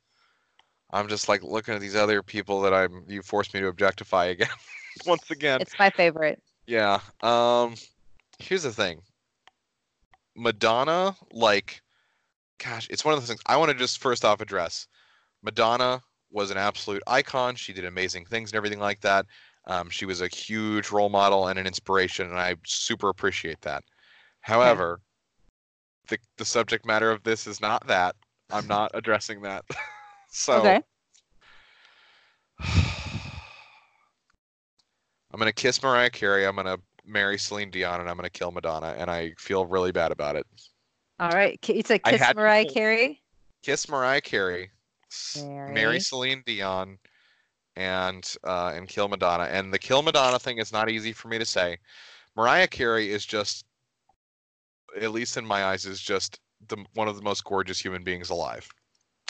I'm 0.92 1.08
just 1.08 1.30
like 1.30 1.44
looking 1.44 1.74
at 1.74 1.80
these 1.82 1.96
other 1.96 2.22
people 2.22 2.62
that 2.62 2.74
I'm 2.74 3.06
you 3.08 3.22
forced 3.22 3.54
me 3.54 3.62
to 3.62 3.68
objectify 3.68 4.26
again, 4.26 4.50
once 5.06 5.32
again. 5.32 5.62
It's 5.62 5.80
my 5.80 5.90
favorite. 5.90 6.42
Yeah. 6.66 7.00
Um 7.22 7.76
here's 8.40 8.64
the 8.64 8.72
thing. 8.72 9.02
Madonna, 10.36 11.16
like 11.32 11.82
gosh, 12.64 12.88
it's 12.90 13.06
one 13.06 13.14
of 13.14 13.20
those 13.20 13.30
things 13.30 13.42
I 13.46 13.58
want 13.58 13.72
to 13.72 13.78
just 13.78 14.00
first 14.00 14.26
off 14.26 14.42
address. 14.42 14.88
Madonna 15.44 16.02
was 16.32 16.52
an 16.52 16.58
absolute 16.58 17.04
icon. 17.08 17.56
She 17.56 17.74
did 17.74 17.86
amazing 17.86 18.26
things 18.26 18.52
and 18.52 18.58
everything 18.58 18.80
like 18.80 19.02
that. 19.02 19.26
Um, 19.66 19.90
she 19.90 20.06
was 20.06 20.22
a 20.22 20.28
huge 20.28 20.92
role 20.92 21.10
model 21.10 21.48
and 21.48 21.60
an 21.60 21.68
inspiration, 21.68 22.30
and 22.30 22.40
I 22.40 22.56
super 22.66 23.10
appreciate 23.10 23.62
that. 23.62 23.84
However, 24.42 25.02
the 26.08 26.18
the 26.38 26.46
subject 26.46 26.86
matter 26.86 27.12
of 27.12 27.24
this 27.24 27.48
is 27.48 27.60
not 27.60 27.86
that. 27.88 28.16
I'm 28.52 28.68
not 28.68 28.92
addressing 28.94 29.42
that. 29.42 29.66
so 30.30 30.60
Okay. 30.60 30.82
I'm 35.32 35.40
gonna 35.40 35.52
kiss 35.52 35.84
Mariah 35.84 36.10
Carey. 36.10 36.46
I'm 36.46 36.56
gonna 36.56 36.78
marry 37.08 37.38
Celine 37.38 37.72
Dion, 37.72 38.02
and 38.02 38.10
I'm 38.10 38.16
gonna 38.16 38.30
kill 38.30 38.52
Madonna. 38.52 38.96
And 38.98 39.10
I 39.10 39.34
feel 39.38 39.66
really 39.66 39.92
bad 39.92 40.12
about 40.12 40.36
it. 40.36 40.46
All 41.20 41.32
right. 41.32 41.58
it's 41.68 41.90
I 41.90 41.98
kiss 41.98 42.22
had 42.22 42.34
to 42.34 42.40
Mariah 42.40 42.66
Carey. 42.66 43.22
Kiss 43.64 43.90
Mariah 43.90 44.22
Carey, 44.22 44.70
Marry. 45.44 45.74
marry 45.74 46.00
Celine 46.00 46.44
Dion, 46.46 46.98
and 47.76 48.36
uh, 48.44 48.74
and 48.76 48.88
kill 48.88 49.08
Madonna. 49.08 49.46
And 49.46 49.74
the 49.74 49.80
kill 49.80 50.02
Madonna 50.02 50.40
thing 50.40 50.60
is 50.60 50.72
not 50.72 50.90
easy 50.90 51.14
for 51.14 51.28
me 51.28 51.40
to 51.40 51.46
say. 51.46 51.78
Mariah 52.36 52.68
Carey 52.68 53.12
is 53.12 53.26
just, 53.26 53.66
at 55.02 55.12
least 55.12 55.38
in 55.38 55.46
my 55.46 55.66
eyes, 55.66 55.86
is 55.86 56.00
just 56.00 56.40
the 56.68 56.78
one 56.94 57.08
of 57.08 57.16
the 57.16 57.24
most 57.24 57.44
gorgeous 57.44 57.80
human 57.80 58.04
beings 58.04 58.30
alive. 58.30 58.68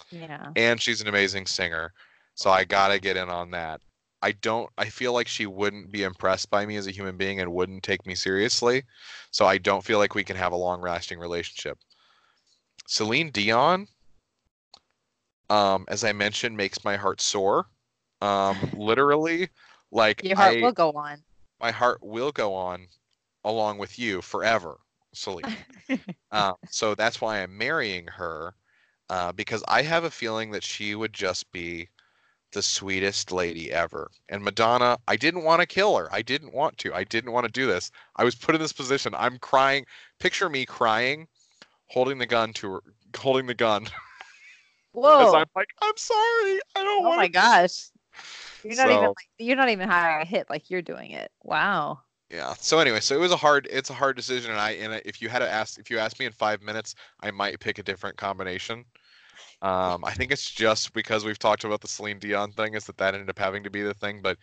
Yeah. 0.10 0.52
and 0.56 0.82
she's 0.82 1.02
an 1.02 1.08
amazing 1.08 1.46
singer. 1.48 1.92
So 2.36 2.50
I 2.50 2.64
gotta 2.64 3.00
get 3.00 3.18
in 3.18 3.30
on 3.30 3.52
that. 3.52 3.82
I 4.22 4.32
don't. 4.32 4.70
I 4.78 4.90
feel 4.90 5.14
like 5.14 5.28
she 5.28 5.46
wouldn't 5.46 5.92
be 5.92 6.04
impressed 6.04 6.50
by 6.50 6.66
me 6.66 6.76
as 6.76 6.88
a 6.88 6.92
human 6.92 7.18
being 7.18 7.40
and 7.40 7.54
wouldn't 7.54 7.84
take 7.84 8.06
me 8.06 8.16
seriously. 8.16 8.84
So 9.32 9.46
I 9.46 9.58
don't 9.58 9.84
feel 9.84 10.00
like 10.00 10.16
we 10.16 10.24
can 10.24 10.36
have 10.36 10.54
a 10.54 10.58
long-lasting 10.58 11.20
relationship. 11.20 11.78
Celine 12.88 13.30
Dion, 13.32 13.88
um, 15.50 15.86
as 15.88 16.04
I 16.04 16.14
mentioned, 16.14 16.58
makes 16.58 16.84
my 16.84 16.96
heart 16.96 17.22
sore. 17.22 17.68
Um, 18.22 18.58
literally, 18.74 19.50
like 19.92 20.24
Your 20.24 20.36
heart 20.36 20.56
I, 20.58 20.62
will 20.62 20.72
go 20.72 20.92
on. 20.92 21.24
my 21.62 21.72
heart 21.72 22.00
will 22.02 22.32
go 22.32 22.54
on 22.54 22.88
along 23.44 23.78
with 23.78 24.00
you 24.00 24.22
forever, 24.22 24.78
Celine. 25.14 25.56
uh, 26.32 26.54
so 26.70 26.96
that's 26.96 27.22
why 27.22 27.42
I'm 27.42 27.56
marrying 27.56 28.08
her, 28.08 28.56
uh, 29.10 29.32
because 29.32 29.64
I 29.68 29.84
have 29.84 30.06
a 30.06 30.12
feeling 30.12 30.52
that 30.52 30.64
she 30.64 30.96
would 30.96 31.14
just 31.14 31.52
be 31.52 31.90
the 32.52 32.62
sweetest 32.62 33.32
lady 33.32 33.72
ever. 33.72 34.10
And 34.30 34.44
Madonna, 34.44 34.98
I 35.08 35.16
didn't 35.16 35.44
want 35.44 35.62
to 35.62 35.68
kill 35.68 35.98
her. 35.98 36.08
I 36.14 36.22
didn't 36.22 36.54
want 36.54 36.78
to. 36.80 36.94
I 36.94 37.04
didn't 37.04 37.32
want 37.32 37.46
to 37.46 37.52
do 37.52 37.68
this. 37.68 37.92
I 38.16 38.24
was 38.24 38.36
put 38.36 38.56
in 38.56 38.62
this 38.62 38.74
position. 38.74 39.14
I'm 39.16 39.38
crying. 39.40 39.86
Picture 40.20 40.50
me 40.50 40.66
crying, 40.66 41.28
holding 41.88 42.18
the 42.20 42.26
gun 42.26 42.54
to 42.54 42.74
her, 42.74 42.80
holding 43.18 43.48
the 43.48 43.54
gun. 43.56 43.88
Whoa. 44.94 45.34
I'm 45.36 45.46
like, 45.56 45.70
I'm 45.82 45.98
sorry. 45.98 46.60
I 46.76 46.84
don't 46.84 47.04
Oh 47.04 47.08
want 47.08 47.14
Oh 47.14 47.18
my 47.18 47.28
to. 47.28 47.30
gosh. 47.30 47.90
You're 48.64 48.76
not 48.76 48.92
even 48.92 49.02
like, 49.04 49.16
you're 49.38 49.56
not 49.56 49.70
even 49.70 49.88
hiring 49.90 50.22
a 50.22 50.26
hit 50.26 50.50
like 50.50 50.70
you're 50.70 50.82
doing 50.82 51.12
it. 51.12 51.32
Wow. 51.44 52.02
Yeah. 52.30 52.54
So 52.60 52.80
anyway, 52.80 53.00
so 53.00 53.16
it 53.16 53.20
was 53.20 53.32
a 53.32 53.38
hard. 53.38 53.68
It's 53.72 53.90
a 53.90 53.94
hard 53.94 54.16
decision, 54.16 54.52
and 54.52 54.60
I 54.60 54.72
and 54.72 55.02
if 55.06 55.22
you 55.22 55.30
had 55.30 55.40
to 55.40 55.50
ask, 55.50 55.80
if 55.80 55.90
you 55.90 55.98
asked 56.00 56.20
me 56.20 56.26
in 56.26 56.32
five 56.34 56.62
minutes, 56.62 56.96
I 57.22 57.32
might 57.32 57.60
pick 57.60 57.80
a 57.80 57.84
different 57.84 58.18
combination. 58.18 58.86
Um, 59.62 60.04
I 60.06 60.14
think 60.14 60.32
it's 60.32 60.50
just 60.52 60.94
because 60.94 61.26
we've 61.26 61.40
talked 61.40 61.64
about 61.64 61.82
the 61.82 61.88
Celine 61.88 62.20
Dion 62.20 62.52
thing, 62.52 62.76
is 62.76 62.86
that 62.86 62.98
that 62.98 63.14
ended 63.14 63.30
up 63.30 63.40
having 63.40 63.64
to 63.64 63.70
be 63.70 63.82
the 63.82 63.94
thing. 63.94 64.22
But 64.22 64.38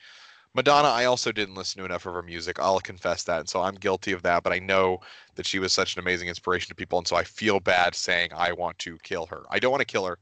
Madonna, 0.55 0.88
I 0.88 1.07
also 1.07 1.32
didn't 1.32 1.57
listen 1.57 1.80
to 1.80 1.84
enough 1.84 2.07
of 2.07 2.14
her 2.14 2.22
music. 2.22 2.59
I'll 2.61 2.80
confess 2.80 3.24
that, 3.24 3.40
and 3.40 3.49
so 3.49 3.61
I'm 3.61 3.74
guilty 3.74 4.12
of 4.12 4.22
that. 4.22 4.42
But 4.42 4.53
I 4.53 4.59
know 4.59 5.01
that 5.34 5.47
she 5.47 5.59
was 5.59 5.72
such 5.72 5.95
an 5.95 6.01
amazing 6.01 6.28
inspiration 6.28 6.68
to 6.68 6.74
people, 6.74 6.99
and 6.99 7.07
so 7.07 7.16
I 7.16 7.24
feel 7.24 7.61
bad 7.61 7.95
saying 7.95 8.30
I 8.34 8.53
want 8.53 8.78
to 8.80 8.99
kill 9.03 9.26
her. 9.26 9.42
I 9.51 9.59
don't 9.59 9.72
want 9.72 9.80
to 9.80 9.84
kill 9.86 10.07
her. 10.07 10.18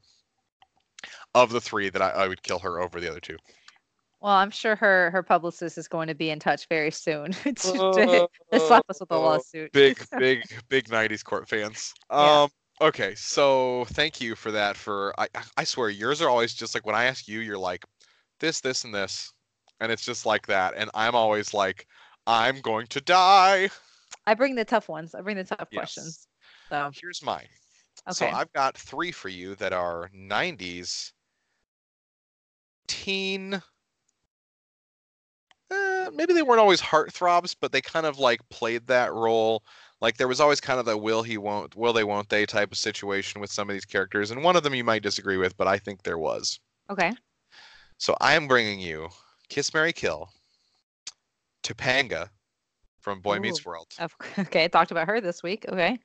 Of 1.35 1.51
the 1.51 1.61
three, 1.61 1.89
that 1.91 2.01
I, 2.03 2.11
I 2.11 2.29
would 2.29 2.43
kill 2.43 2.59
her 2.61 2.81
over 2.81 3.01
the 3.01 3.11
other 3.11 3.21
two. 3.21 3.37
Well, 4.21 4.33
I'm 4.33 4.51
sure 4.51 4.77
her 4.77 5.11
her 5.11 5.23
publicist 5.23 5.77
is 5.79 5.89
going 5.89 6.07
to 6.09 6.15
be 6.15 6.31
in 6.31 6.39
touch 6.39 6.69
very 6.69 6.93
soon 6.93 7.33
to, 7.45 7.53
to, 7.53 8.29
to 8.53 8.61
slap 8.61 8.85
us 8.89 9.01
with 9.01 9.11
a 9.11 9.17
Oh, 9.17 9.21
lawsuit. 9.21 9.73
big 9.73 9.99
big 10.19 10.45
big 10.69 10.89
90s 10.89 11.25
court 11.25 11.49
fans 11.49 11.93
Yeah. 12.11 12.43
um 12.45 12.51
okay 12.81 13.15
so 13.15 13.85
thank 13.91 14.21
you 14.21 14.35
for 14.35 14.51
that 14.51 14.77
for 14.77 15.15
I, 15.19 15.29
I- 15.35 15.45
I 15.59 15.65
swear 15.65 15.89
yours 15.89 16.21
are 16.21 16.29
always 16.29 16.55
just 16.55 16.75
like 16.75 16.87
when 16.87 16.95
i 16.95 17.05
ask 17.05 17.29
you 17.29 17.41
you're 17.41 17.59
like 17.59 17.85
this 18.41 18.61
this 18.61 18.85
and 18.85 18.95
this 18.95 19.33
and 19.81 19.93
it's 19.93 20.05
just 20.05 20.27
like 20.27 20.47
that 20.47 20.75
and 20.77 20.91
i'm 20.95 21.15
always 21.15 21.55
like 21.55 21.87
i'm 22.27 22.61
going 22.61 22.87
to 22.89 23.01
die 23.01 23.69
I 24.25 24.35
bring 24.35 24.55
the 24.55 24.65
tough 24.65 24.89
ones. 24.89 25.17
I 25.17 25.21
bring 25.21 25.37
the 25.37 25.43
tough 25.43 25.69
Yes. 25.73 25.95
questions. 25.95 26.29
So 26.71 26.91
here's 27.01 27.23
mine 27.23 27.49
okay. 28.11 28.27
so 28.27 28.29
i've 28.29 28.53
got 28.53 28.77
three 28.77 29.13
for 29.13 29.29
you 29.29 29.55
that 29.57 29.73
are 29.73 30.11
90s 30.15 31.13
teen 32.87 33.61
uh, 35.71 36.11
maybe 36.15 36.35
they 36.35 36.43
weren't 36.43 36.61
always 36.61 36.81
heartthrobs 36.81 37.57
but 37.59 37.73
they 37.73 37.81
kind 37.81 38.07
of 38.07 38.19
like 38.19 38.47
played 38.51 38.87
that 38.87 39.13
role 39.13 39.63
like 40.03 40.17
there 40.17 40.29
was 40.29 40.41
always 40.41 40.61
kind 40.61 40.79
of 40.81 40.85
the 40.85 40.99
will 40.99 41.23
he 41.23 41.39
won't 41.39 41.75
will 41.77 41.95
they 41.95 42.05
won't 42.05 42.29
they 42.29 42.45
type 42.45 42.73
of 42.73 42.77
situation 42.77 43.41
with 43.41 43.51
some 43.51 43.71
of 43.71 43.73
these 43.73 43.87
characters 43.87 44.31
and 44.31 44.43
one 44.43 44.57
of 44.57 44.63
them 44.65 44.75
you 44.75 44.85
might 44.85 45.03
disagree 45.03 45.39
with 45.39 45.57
but 45.57 45.67
i 45.69 45.79
think 45.79 46.03
there 46.03 46.19
was 46.19 46.61
okay. 46.91 47.13
so 47.97 48.15
i 48.21 48.35
am 48.35 48.47
bringing 48.47 48.79
you 48.79 49.09
kiss 49.49 49.73
mary 49.73 49.93
kill 49.93 50.29
topanga 51.63 52.29
from 53.01 53.21
boy 53.21 53.39
meets 53.39 53.65
world 53.65 53.87
Okay. 54.39 54.69
Talked 54.69 54.91
about 54.91 55.09
her 55.09 55.21
this 55.21 55.43
week. 55.43 55.65
Okay. 55.69 55.99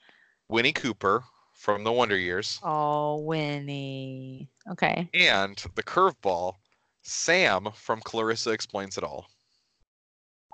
winnie 0.48 0.72
cooper 0.74 1.24
from 1.54 1.84
the 1.84 1.92
wonder 1.92 2.18
years 2.18 2.60
Oh, 2.64 3.18
Winnie. 3.22 4.50
Okay. 4.72 5.10
and 5.14 5.58
the 5.76 5.84
curveball 5.84 6.54
sam 7.02 7.70
from 7.74 8.00
clarissa 8.02 8.52
explains 8.52 8.98
it 8.98 9.04
all 9.04 9.28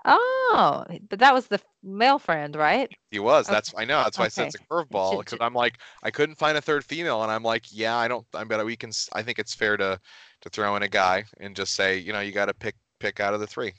Oh, 0.05 0.85
but 1.09 1.19
that 1.19 1.33
was 1.33 1.47
the 1.47 1.61
male 1.81 2.19
friend, 2.19 2.55
right? 2.55 2.91
He 3.11 3.19
was. 3.19 3.47
Okay. 3.47 3.53
That's 3.53 3.73
I 3.77 3.85
know. 3.85 4.03
That's 4.03 4.17
why 4.19 4.25
I 4.25 4.29
said 4.29 4.47
it's 4.47 4.55
a 4.55 4.59
curveball 4.59 5.19
because 5.19 5.37
I'm 5.39 5.53
like 5.53 5.77
I 6.03 6.11
couldn't 6.11 6.35
find 6.35 6.57
a 6.57 6.61
third 6.61 6.83
female, 6.83 7.23
and 7.23 7.31
I'm 7.31 7.43
like, 7.43 7.63
yeah, 7.71 7.95
I 7.95 8.07
don't. 8.07 8.25
I 8.33 8.43
bet 8.43 8.63
we 8.65 8.75
can. 8.75 8.91
I 9.13 9.23
think 9.23 9.39
it's 9.39 9.53
fair 9.53 9.77
to 9.77 9.99
to 10.41 10.49
throw 10.49 10.75
in 10.75 10.83
a 10.83 10.89
guy 10.89 11.23
and 11.39 11.55
just 11.55 11.73
say, 11.73 11.97
you 11.97 12.11
know, 12.11 12.19
you 12.19 12.31
got 12.33 12.45
to 12.47 12.53
pick 12.53 12.75
pick 12.99 13.19
out 13.19 13.33
of 13.33 13.39
the 13.39 13.47
three. 13.47 13.73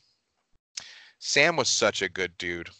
Sam 1.19 1.57
was 1.57 1.69
such 1.69 2.03
a 2.03 2.09
good 2.09 2.37
dude. 2.39 2.71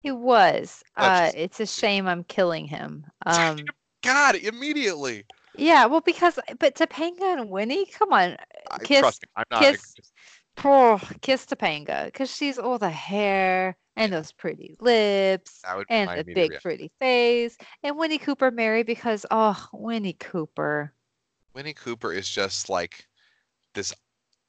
He 0.00 0.10
was. 0.10 0.82
Uh, 0.96 1.30
it's 1.34 1.60
a 1.60 1.66
shame 1.80 2.06
I'm 2.06 2.24
killing 2.24 2.66
him. 2.66 3.04
Um, 3.26 3.58
God, 4.02 4.36
immediately. 4.36 5.24
yeah. 5.56 5.84
Well, 5.84 6.00
because 6.00 6.38
but 6.58 6.74
Topanga 6.74 7.38
and 7.38 7.50
Winnie, 7.50 7.84
come 7.86 8.12
on, 8.14 8.36
I, 8.70 8.78
Kiss- 8.78 9.00
trust 9.00 9.22
me, 9.22 9.28
I'm 9.36 9.44
not. 9.50 9.62
kiss- 9.62 9.94
poor 10.56 10.98
kiss 11.22 11.46
Topanga, 11.46 12.06
because 12.06 12.34
she's 12.34 12.58
all 12.58 12.78
the 12.78 12.90
hair 12.90 13.76
and 13.96 14.12
those 14.12 14.32
pretty 14.32 14.76
lips 14.80 15.64
That 15.64 15.76
would 15.76 15.88
be 15.88 15.96
and 15.96 16.10
the 16.14 16.24
big 16.24 16.58
pretty 16.60 16.92
face, 17.00 17.56
and 17.82 17.96
Winnie 17.98 18.18
Cooper 18.18 18.50
married 18.50 18.86
because 18.86 19.26
oh, 19.30 19.68
Winnie 19.72 20.12
Cooper. 20.14 20.94
Winnie 21.54 21.74
Cooper 21.74 22.12
is 22.12 22.28
just 22.28 22.68
like 22.68 23.06
this, 23.74 23.94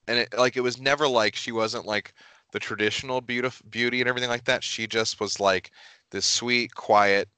and 0.08 0.20
it 0.20 0.34
like 0.38 0.58
it 0.58 0.62
was 0.62 0.80
never 0.80 1.08
like 1.08 1.36
she 1.36 1.52
wasn't 1.52 1.86
like 1.86 2.14
the 2.54 2.60
traditional 2.60 3.22
beauty 3.22 3.50
beauty 3.70 4.02
and 4.02 4.10
everything 4.10 4.30
like 4.32 4.46
that. 4.46 4.64
She 4.64 4.88
just 4.88 5.20
was 5.20 5.40
like 5.40 5.72
this 6.12 6.26
sweet, 6.28 6.76
quiet, 6.76 7.30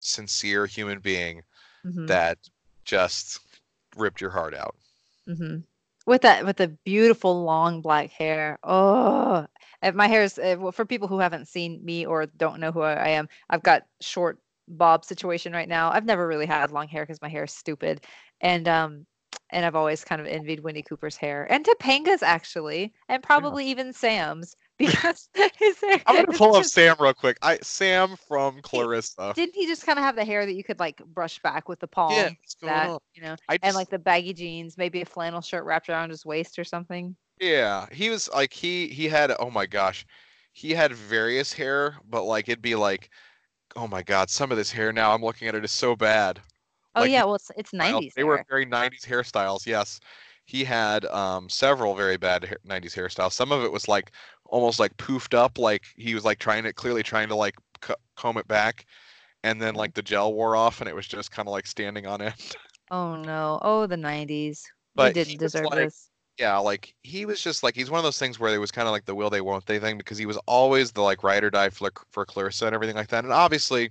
sincere 0.00 0.66
human 0.66 0.98
being 1.00 1.42
Mhm, 1.84 2.08
that 2.08 2.38
just 2.84 3.40
ripped 3.96 4.20
your 4.20 4.30
heart 4.30 4.54
out. 4.54 4.76
mhm. 5.26 5.64
With 6.10 6.22
that, 6.22 6.44
with 6.44 6.56
the 6.56 6.76
beautiful 6.84 7.44
long 7.44 7.82
black 7.82 8.10
hair. 8.10 8.58
Oh, 8.64 9.46
and 9.80 9.94
my 9.94 10.08
hair 10.08 10.24
is 10.24 10.40
uh, 10.40 10.56
well, 10.58 10.72
for 10.72 10.84
people 10.84 11.06
who 11.06 11.20
haven't 11.20 11.46
seen 11.46 11.84
me 11.84 12.04
or 12.04 12.26
don't 12.26 12.58
know 12.58 12.72
who 12.72 12.80
I 12.80 13.10
am. 13.10 13.28
I've 13.48 13.62
got 13.62 13.86
short 14.00 14.40
bob 14.66 15.04
situation 15.04 15.52
right 15.52 15.68
now. 15.68 15.92
I've 15.92 16.04
never 16.04 16.26
really 16.26 16.46
had 16.46 16.72
long 16.72 16.88
hair 16.88 17.04
because 17.04 17.22
my 17.22 17.28
hair 17.28 17.44
is 17.44 17.52
stupid, 17.52 18.00
and 18.40 18.66
um, 18.66 19.06
and 19.50 19.64
I've 19.64 19.76
always 19.76 20.02
kind 20.02 20.20
of 20.20 20.26
envied 20.26 20.58
Winnie 20.58 20.82
Cooper's 20.82 21.16
hair 21.16 21.46
and 21.48 21.64
Topanga's 21.64 22.24
actually, 22.24 22.92
and 23.08 23.22
probably 23.22 23.66
even 23.66 23.92
Sam's 23.92 24.56
because 24.80 25.28
his 25.58 25.80
hair. 25.80 26.00
I'm 26.06 26.16
gonna 26.24 26.36
pull 26.36 26.56
up 26.56 26.62
just- 26.62 26.74
Sam 26.74 26.96
real 26.98 27.14
quick. 27.14 27.38
I 27.42 27.58
Sam 27.62 28.16
from 28.26 28.60
Clarissa. 28.62 29.32
Didn't 29.36 29.54
he 29.54 29.66
just 29.66 29.86
kind 29.86 29.98
of 29.98 30.04
have 30.04 30.16
the 30.16 30.24
hair 30.24 30.44
that 30.46 30.54
you 30.54 30.64
could 30.64 30.80
like 30.80 31.04
brush 31.06 31.38
back 31.40 31.68
with 31.68 31.78
the 31.78 31.86
palm? 31.86 32.12
Yeah, 32.12 32.30
that 32.62 32.98
you 33.14 33.22
know, 33.22 33.36
I 33.48 33.58
and 33.62 33.74
like 33.76 33.90
the 33.90 33.98
baggy 33.98 34.32
jeans, 34.32 34.76
maybe 34.76 35.02
a 35.02 35.04
flannel 35.04 35.40
shirt 35.40 35.64
wrapped 35.64 35.88
around 35.88 36.10
his 36.10 36.26
waist 36.26 36.58
or 36.58 36.64
something. 36.64 37.14
yeah, 37.40 37.86
he 37.92 38.10
was 38.10 38.28
like 38.34 38.52
he 38.52 38.88
he 38.88 39.06
had 39.06 39.32
oh 39.38 39.50
my 39.50 39.66
gosh, 39.66 40.04
he 40.52 40.72
had 40.72 40.92
various 40.92 41.52
hair, 41.52 41.96
but 42.08 42.24
like 42.24 42.48
it'd 42.48 42.62
be 42.62 42.74
like, 42.74 43.10
oh 43.76 43.86
my 43.86 44.02
god, 44.02 44.30
some 44.30 44.50
of 44.50 44.56
this 44.56 44.72
hair 44.72 44.92
now 44.92 45.12
I'm 45.14 45.22
looking 45.22 45.46
at 45.46 45.54
it 45.54 45.64
is 45.64 45.70
so 45.72 45.94
bad. 45.94 46.40
Oh 46.96 47.02
Like, 47.02 47.10
yeah, 47.12 47.22
well 47.24 47.36
it's 47.36 47.50
it's 47.56 47.72
Well, 47.72 48.00
90s. 48.00 48.14
They 48.14 48.24
were 48.24 48.44
very 48.48 48.66
90s 48.66 49.04
hairstyles. 49.06 49.64
Yes, 49.64 50.00
he 50.46 50.64
had 50.64 51.04
um, 51.06 51.48
several 51.48 51.94
very 51.94 52.16
bad 52.16 52.44
hair- 52.44 52.58
90s 52.66 52.94
hairstyles. 52.96 53.32
Some 53.32 53.52
of 53.52 53.62
it 53.62 53.70
was 53.70 53.86
like 53.86 54.10
almost 54.50 54.78
like 54.78 54.96
poofed 54.96 55.34
up, 55.34 55.58
like 55.58 55.84
he 55.96 56.14
was 56.14 56.24
like 56.24 56.38
trying 56.38 56.64
to 56.64 56.72
clearly 56.72 57.02
trying 57.02 57.28
to 57.28 57.34
like 57.34 57.54
co- 57.80 57.94
comb 58.16 58.36
it 58.36 58.46
back, 58.48 58.86
and 59.42 59.60
then 59.60 59.74
like 59.74 59.94
the 59.94 60.02
gel 60.02 60.34
wore 60.34 60.56
off, 60.56 60.80
and 60.80 60.88
it 60.88 60.94
was 60.94 61.06
just 61.06 61.30
kind 61.30 61.48
of 61.48 61.52
like 61.52 61.66
standing 61.66 62.06
on 62.06 62.20
end. 62.22 62.34
Oh 62.92 63.14
no. 63.14 63.60
Oh 63.62 63.86
the 63.86 63.94
90s. 63.94 64.62
But 64.96 65.14
we 65.14 65.22
didn't 65.22 65.38
deserve 65.38 65.66
like- 65.66 65.74
this. 65.76 66.10
yeah, 66.38 66.58
like 66.58 66.92
he 67.02 67.24
was 67.24 67.40
just 67.40 67.62
like 67.62 67.76
he's 67.76 67.88
one 67.88 67.98
of 67.98 68.04
those 68.04 68.18
things 68.18 68.40
where 68.40 68.52
it 68.52 68.58
was 68.58 68.72
kind 68.72 68.88
of 68.88 68.92
like 68.92 69.04
the 69.04 69.14
will 69.14 69.30
they 69.30 69.40
won't 69.40 69.64
they 69.66 69.78
thing 69.78 69.96
because 69.96 70.18
he 70.18 70.26
was 70.26 70.36
always 70.46 70.90
the 70.90 71.00
like 71.00 71.22
ride 71.22 71.44
or 71.44 71.50
die 71.50 71.70
for 71.70 71.92
for 72.10 72.26
Clarissa 72.26 72.66
and 72.66 72.74
everything 72.74 72.96
like 72.96 73.06
that. 73.08 73.22
And 73.22 73.32
obviously, 73.32 73.90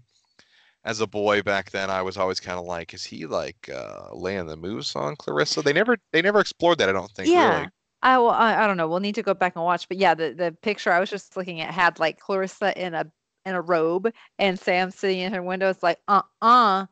as 0.84 0.99
a 0.99 1.07
boy 1.07 1.41
back 1.41 1.72
then, 1.72 1.89
I 1.89 2.01
was 2.01 2.18
always 2.18 2.39
kind 2.39 2.60
of 2.60 2.66
like, 2.66 2.93
is 2.93 3.05
he 3.05 3.26
like 3.26 3.70
uh, 3.74 4.14
laying 4.14 4.47
the 4.47 4.57
moves 4.57 4.95
on 4.95 5.16
Clarissa? 5.16 5.62
They 5.62 5.74
never 5.74 5.97
they 6.12 6.22
never 6.22 6.41
explored 6.41 6.78
that. 6.80 6.89
I 6.89 6.93
don't 6.93 7.12
think 7.12 7.30
yeah. 7.30 7.60
really. 7.60 7.70
I 8.02 8.18
will 8.18 8.30
I, 8.30 8.64
I 8.64 8.68
don't 8.68 8.78
know. 8.78 8.88
We'll 8.88 9.00
need 9.00 9.16
to 9.16 9.24
go 9.24 9.34
back 9.34 9.56
and 9.56 9.66
watch. 9.66 9.88
But 9.88 9.97
yeah, 9.97 10.14
the, 10.14 10.34
the 10.34 10.56
picture 10.62 10.91
I 10.91 11.00
was 11.00 11.10
just 11.10 11.36
looking 11.36 11.62
at 11.62 11.74
had 11.74 12.00
like 12.00 12.20
Clarissa 12.20 12.80
in 12.82 12.93
a 12.93 13.12
in 13.45 13.56
a 13.56 13.62
robe 13.62 14.12
and 14.38 14.60
Sam 14.60 14.91
sitting 14.91 15.20
in 15.20 15.34
her 15.34 15.43
window. 15.43 15.70
It's 15.70 15.84
like, 15.84 16.00
uh 16.08 16.22
uh 16.41 16.86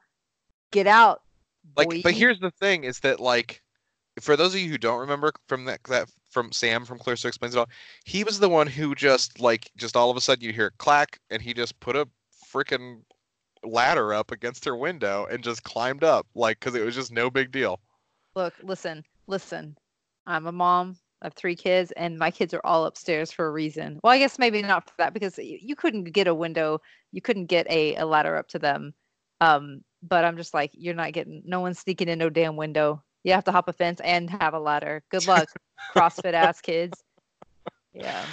get 0.71 0.87
out. 0.87 1.21
Like, 1.75 2.03
but 2.03 2.13
here's 2.13 2.39
the 2.39 2.51
thing: 2.51 2.83
is 2.83 2.99
that 3.01 3.19
like, 3.19 3.61
for 4.21 4.35
those 4.35 4.53
of 4.53 4.61
you 4.61 4.69
who 4.69 4.77
don't 4.77 4.99
remember 4.99 5.31
from 5.47 5.65
that 5.65 5.83
that 5.85 6.09
from 6.29 6.51
Sam 6.51 6.85
from 6.85 6.99
Clarissa 6.99 7.27
explains 7.27 7.55
it 7.55 7.59
all, 7.59 7.69
he 8.05 8.23
was 8.23 8.39
the 8.39 8.49
one 8.49 8.67
who 8.67 8.95
just 8.95 9.39
like 9.39 9.71
just 9.77 9.95
all 9.95 10.09
of 10.09 10.17
a 10.17 10.21
sudden 10.21 10.43
you 10.43 10.53
hear 10.53 10.71
clack, 10.77 11.19
and 11.29 11.41
he 11.41 11.53
just 11.53 11.79
put 11.79 11.95
a 11.95 12.07
freaking 12.51 13.01
ladder 13.63 14.13
up 14.13 14.31
against 14.31 14.65
her 14.65 14.75
window 14.75 15.27
and 15.29 15.43
just 15.43 15.63
climbed 15.63 16.03
up, 16.03 16.25
like 16.35 16.59
because 16.59 16.75
it 16.75 16.83
was 16.83 16.95
just 16.95 17.11
no 17.11 17.29
big 17.29 17.51
deal. 17.51 17.79
Look, 18.35 18.53
listen, 18.63 19.03
listen. 19.27 19.77
I'm 20.27 20.45
a 20.45 20.51
mom. 20.51 20.97
of 21.23 21.33
three 21.33 21.55
kids, 21.55 21.91
and 21.93 22.19
my 22.19 22.29
kids 22.29 22.53
are 22.53 22.61
all 22.63 22.85
upstairs 22.85 23.31
for 23.31 23.47
a 23.47 23.51
reason. 23.51 23.99
Well, 24.03 24.13
I 24.13 24.19
guess 24.19 24.37
maybe 24.37 24.61
not 24.61 24.85
for 24.85 24.93
that 24.99 25.13
because 25.15 25.39
you, 25.39 25.75
couldn't 25.75 26.03
get 26.03 26.27
a 26.27 26.35
window, 26.35 26.79
you 27.11 27.21
couldn't 27.21 27.47
get 27.47 27.65
a, 27.71 27.95
a 27.95 28.05
ladder 28.05 28.35
up 28.35 28.47
to 28.49 28.59
them. 28.59 28.93
Um, 29.41 29.81
but 30.03 30.23
I'm 30.23 30.37
just 30.37 30.53
like, 30.53 30.69
you're 30.73 30.93
not 30.93 31.13
getting, 31.13 31.41
no 31.43 31.59
one's 31.59 31.79
sneaking 31.79 32.07
in 32.07 32.19
no 32.19 32.29
damn 32.29 32.55
window. 32.55 33.01
You 33.23 33.33
have 33.33 33.45
to 33.45 33.51
hop 33.51 33.67
a 33.67 33.73
fence 33.73 33.99
and 34.01 34.29
have 34.29 34.53
a 34.53 34.59
ladder. 34.59 35.01
Good 35.09 35.25
luck, 35.25 35.47
CrossFit 35.95 36.33
ass 36.33 36.61
kids. 36.61 37.03
Yeah. 37.93 38.23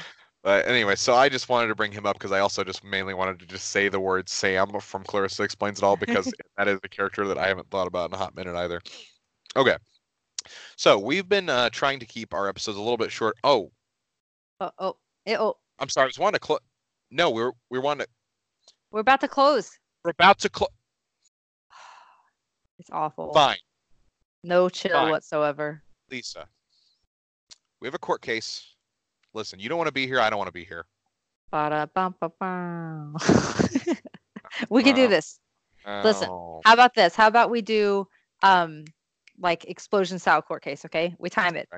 But 0.42 0.68
anyway, 0.68 0.94
so 0.94 1.14
I 1.14 1.30
just 1.30 1.48
wanted 1.48 1.68
to 1.68 1.74
bring 1.74 1.90
him 1.90 2.04
up 2.04 2.18
because 2.18 2.32
I 2.32 2.40
also 2.40 2.64
just 2.64 2.84
mainly 2.84 3.14
wanted 3.14 3.38
to 3.40 3.46
just 3.46 3.70
say 3.70 3.88
the 3.88 3.98
word 3.98 4.28
Sam 4.28 4.78
from 4.80 5.04
Clarissa 5.04 5.42
Explains 5.42 5.78
It 5.78 5.84
All 5.84 5.96
because 5.96 6.30
that 6.58 6.68
is 6.68 6.78
a 6.84 6.88
character 6.88 7.26
that 7.28 7.38
I 7.38 7.48
haven't 7.48 7.70
thought 7.70 7.86
about 7.86 8.10
in 8.10 8.14
a 8.14 8.18
hot 8.18 8.36
minute 8.36 8.54
either. 8.54 8.82
Okay. 9.56 9.76
So 10.76 10.98
we've 10.98 11.28
been 11.28 11.48
uh, 11.48 11.70
trying 11.70 11.98
to 12.00 12.06
keep 12.06 12.34
our 12.34 12.48
episodes 12.48 12.76
a 12.76 12.80
little 12.80 12.96
bit 12.96 13.10
short. 13.12 13.36
Oh, 13.44 13.70
Oh, 14.60 14.70
oh, 14.78 14.96
eh, 15.26 15.36
oh, 15.38 15.56
I'm 15.78 15.88
sorry. 15.88 16.04
I 16.04 16.08
was 16.08 16.18
wanting 16.18 16.34
to 16.34 16.40
close. 16.40 16.60
No, 17.10 17.30
we're 17.30 17.52
we 17.70 17.78
want 17.78 18.00
to. 18.00 18.06
we're 18.90 19.00
about 19.00 19.20
to 19.20 19.28
close. 19.28 19.78
We're 20.04 20.10
about 20.12 20.38
to 20.40 20.48
close. 20.48 20.68
It's 22.78 22.90
awful. 22.90 23.32
Fine, 23.32 23.56
No 24.42 24.68
chill 24.68 24.92
Fine. 24.92 25.10
whatsoever. 25.10 25.82
Lisa. 26.10 26.46
We 27.80 27.86
have 27.86 27.94
a 27.94 27.98
court 27.98 28.20
case. 28.22 28.74
Listen, 29.32 29.58
you 29.60 29.68
don't 29.68 29.78
want 29.78 29.88
to 29.88 29.92
be 29.92 30.06
here. 30.06 30.20
I 30.20 30.28
don't 30.30 30.38
want 30.38 30.48
to 30.48 30.52
be 30.52 30.64
here. 30.64 30.86
We 34.70 34.82
can 34.84 34.94
do 34.94 35.08
this. 35.08 35.40
Listen, 35.86 36.28
Oh, 36.30 36.60
How 36.64 36.72
about 36.74 36.94
this? 36.94 37.14
How 37.14 37.26
about 37.26 37.50
we 37.50 37.60
do 37.62 38.06
um 38.42 38.84
like 39.38 39.64
explosion 39.66 40.18
style 40.18 40.42
court 40.42 40.62
case, 40.62 40.84
okay? 40.84 41.14
We 41.18 41.30
time 41.30 41.56
it. 41.56 41.68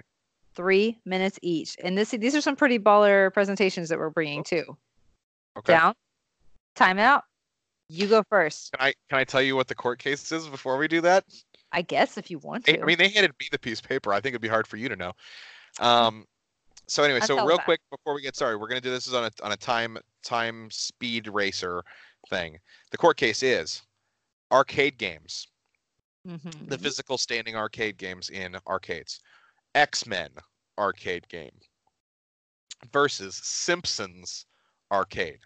Three 0.54 0.98
minutes 1.04 1.38
each. 1.42 1.76
And 1.82 1.96
this 1.96 2.10
these 2.10 2.34
are 2.34 2.40
some 2.40 2.56
pretty 2.56 2.78
baller 2.78 3.32
presentations 3.32 3.88
that 3.88 3.98
we're 3.98 4.10
bringing 4.10 4.42
too. 4.42 4.76
okay. 5.58 5.72
Down. 5.72 5.94
Time 6.74 6.98
out. 6.98 7.24
You 7.88 8.06
go 8.06 8.22
first. 8.28 8.72
Can 8.72 8.88
I 8.88 8.94
can 9.08 9.18
I 9.18 9.24
tell 9.24 9.42
you 9.42 9.54
what 9.54 9.68
the 9.68 9.74
court 9.74 9.98
case 9.98 10.30
is 10.32 10.48
before 10.48 10.76
we 10.76 10.88
do 10.88 11.00
that? 11.02 11.24
I 11.72 11.82
guess 11.82 12.16
if 12.16 12.30
you 12.30 12.38
want 12.38 12.64
to. 12.64 12.80
I 12.80 12.84
mean, 12.84 12.98
they 12.98 13.08
handed 13.08 13.32
me 13.38 13.48
the 13.50 13.58
piece 13.58 13.80
of 13.80 13.88
paper. 13.88 14.12
I 14.12 14.16
think 14.16 14.32
it'd 14.32 14.40
be 14.40 14.48
hard 14.48 14.66
for 14.66 14.76
you 14.76 14.88
to 14.88 14.96
know. 14.96 15.12
Um, 15.78 16.24
so 16.88 17.02
anyway, 17.02 17.20
so 17.20 17.44
real 17.46 17.56
that. 17.56 17.64
quick 17.64 17.80
before 17.90 18.14
we 18.14 18.22
get 18.22 18.36
started, 18.36 18.58
we're 18.58 18.68
gonna 18.68 18.80
do 18.80 18.90
this 18.90 19.06
is 19.06 19.14
on 19.14 19.24
a 19.24 19.30
on 19.44 19.52
a 19.52 19.56
time 19.56 19.98
time 20.24 20.68
speed 20.70 21.28
racer 21.28 21.82
thing. 22.28 22.58
The 22.90 22.96
court 22.96 23.16
case 23.16 23.42
is 23.42 23.82
arcade 24.52 24.98
games, 24.98 25.48
Mhm. 26.26 26.68
the 26.68 26.78
physical 26.78 27.18
standing 27.18 27.56
arcade 27.56 27.96
games 27.96 28.28
in 28.30 28.56
arcades, 28.66 29.20
X 29.74 30.06
Men 30.06 30.30
arcade 30.78 31.28
game 31.28 31.52
versus 32.92 33.36
Simpsons 33.36 34.46
arcade. 34.90 35.40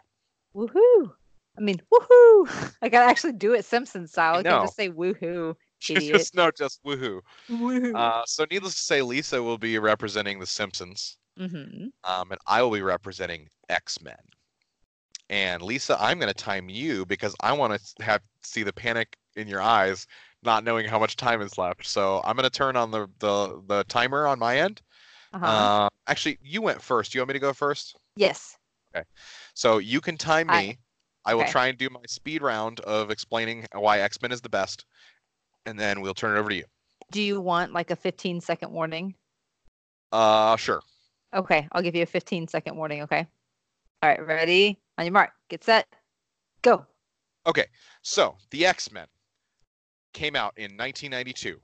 Woohoo. 0.54 1.12
I 1.56 1.60
mean, 1.60 1.80
woohoo. 1.92 2.74
I 2.82 2.88
gotta 2.88 3.10
actually 3.10 3.32
do 3.32 3.54
it 3.54 3.64
Simpsons 3.64 4.12
style. 4.12 4.36
I 4.36 4.42
can't 4.42 4.62
just 4.62 4.76
say 4.76 4.88
woohoo. 4.90 5.54
Idiot. 5.88 6.16
just 6.16 6.34
no, 6.34 6.50
just 6.50 6.82
woohoo. 6.84 7.20
Woohoo. 7.50 7.94
Uh, 7.94 8.22
so 8.26 8.46
needless 8.50 8.74
to 8.74 8.80
say, 8.82 9.02
Lisa 9.02 9.42
will 9.42 9.58
be 9.58 9.78
representing 9.78 10.38
the 10.38 10.46
Simpsons. 10.46 11.18
hmm 11.36 11.88
um, 12.04 12.30
and 12.32 12.40
I 12.46 12.62
will 12.62 12.70
be 12.70 12.82
representing 12.82 13.48
X 13.68 14.00
Men. 14.02 14.16
And 15.28 15.62
Lisa, 15.62 15.96
I'm 16.00 16.18
going 16.18 16.32
to 16.32 16.34
time 16.34 16.68
you 16.68 17.06
because 17.06 17.34
I 17.40 17.52
want 17.52 17.80
to 17.80 18.04
have 18.04 18.20
see 18.42 18.62
the 18.62 18.72
panic 18.72 19.16
in 19.36 19.46
your 19.46 19.60
eyes, 19.62 20.06
not 20.42 20.64
knowing 20.64 20.86
how 20.86 20.98
much 20.98 21.16
time 21.16 21.42
is 21.42 21.58
left. 21.58 21.86
So 21.86 22.20
I'm 22.24 22.36
going 22.36 22.48
to 22.48 22.50
turn 22.50 22.76
on 22.76 22.90
the 22.90 23.08
the, 23.18 23.62
the 23.66 23.84
timer 23.84 24.26
on 24.26 24.38
my 24.38 24.58
end. 24.58 24.80
Uh-huh. 25.32 25.46
Uh, 25.46 25.88
actually, 26.06 26.38
you 26.42 26.62
went 26.62 26.82
first. 26.82 27.14
You 27.14 27.20
want 27.20 27.28
me 27.28 27.34
to 27.34 27.40
go 27.40 27.52
first? 27.52 27.96
yes. 28.16 28.56
Okay. 28.94 29.04
So 29.54 29.78
you 29.78 30.00
can 30.00 30.16
time 30.16 30.48
me. 30.48 30.52
I- 30.54 30.78
I, 31.26 31.34
will 31.34 31.42
okay. 31.42 31.52
try 31.52 31.66
and 31.66 31.76
do 31.76 31.90
my 31.90 32.00
speed 32.06 32.40
round 32.40 32.80
of 32.80 33.10
explaining 33.10 33.66
why 33.74 34.00
X 34.00 34.22
Men 34.22 34.32
is 34.32 34.40
the 34.40 34.48
best, 34.48 34.86
and 35.66 35.78
then 35.78 36.00
we'll 36.00 36.14
turn 36.14 36.34
it 36.34 36.40
over 36.40 36.48
to 36.48 36.56
you. 36.56 36.64
Do 37.12 37.20
you 37.20 37.42
want 37.42 37.74
like 37.74 37.90
a 37.90 37.96
15 37.96 38.40
second 38.40 38.72
warning? 38.72 39.14
Uh, 40.12 40.56
sure. 40.56 40.80
Okay, 41.34 41.68
I'll 41.72 41.82
give 41.82 41.94
you 41.94 42.02
a 42.02 42.06
15 42.06 42.48
second 42.48 42.74
warning, 42.74 43.02
okay? 43.02 43.26
All 44.02 44.08
right, 44.08 44.26
ready? 44.26 44.80
On 44.96 45.04
your 45.04 45.12
mark, 45.12 45.30
get 45.50 45.62
set, 45.62 45.86
go. 46.62 46.86
Okay, 47.46 47.66
so 48.02 48.36
the 48.50 48.64
X 48.64 48.90
Men 48.90 49.06
came 50.12 50.36
out 50.36 50.52
in 50.56 50.76
1992. 50.76 51.60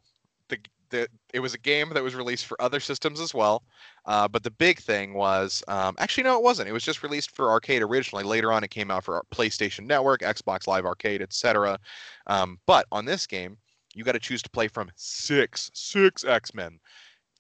The, 0.49 0.59
the 0.90 1.09
it 1.34 1.40
was 1.40 1.55
a 1.55 1.59
game 1.59 1.90
that 1.92 2.03
was 2.03 2.14
released 2.14 2.47
for 2.47 2.61
other 2.61 2.80
systems 2.80 3.20
as 3.20 3.34
well, 3.34 3.64
uh, 4.05 4.28
but 4.28 4.42
the 4.42 4.51
big 4.51 4.78
thing 4.78 5.14
was 5.14 5.62
um, 5.68 5.94
actually 5.99 6.24
no, 6.24 6.36
it 6.36 6.42
wasn't. 6.42 6.68
It 6.68 6.72
was 6.72 6.84
just 6.84 7.03
released 7.03 7.30
for 7.30 7.51
arcade 7.51 7.82
originally. 7.82 8.24
Later 8.24 8.53
on, 8.53 8.62
it 8.62 8.70
came 8.70 8.90
out 8.90 9.05
for 9.05 9.24
PlayStation 9.34 9.86
Network, 9.86 10.20
Xbox 10.20 10.66
Live 10.66 10.84
Arcade, 10.84 11.22
etc. 11.22 11.78
Um, 12.26 12.59
but 12.66 12.86
on 12.92 13.05
this 13.05 13.26
game, 13.26 13.57
you 13.94 14.05
got 14.05 14.12
to 14.12 14.20
choose 14.20 14.42
to 14.42 14.51
play 14.51 14.68
from 14.68 14.90
six 14.94 15.70
six 15.74 16.24
X 16.24 16.55
Men, 16.55 16.78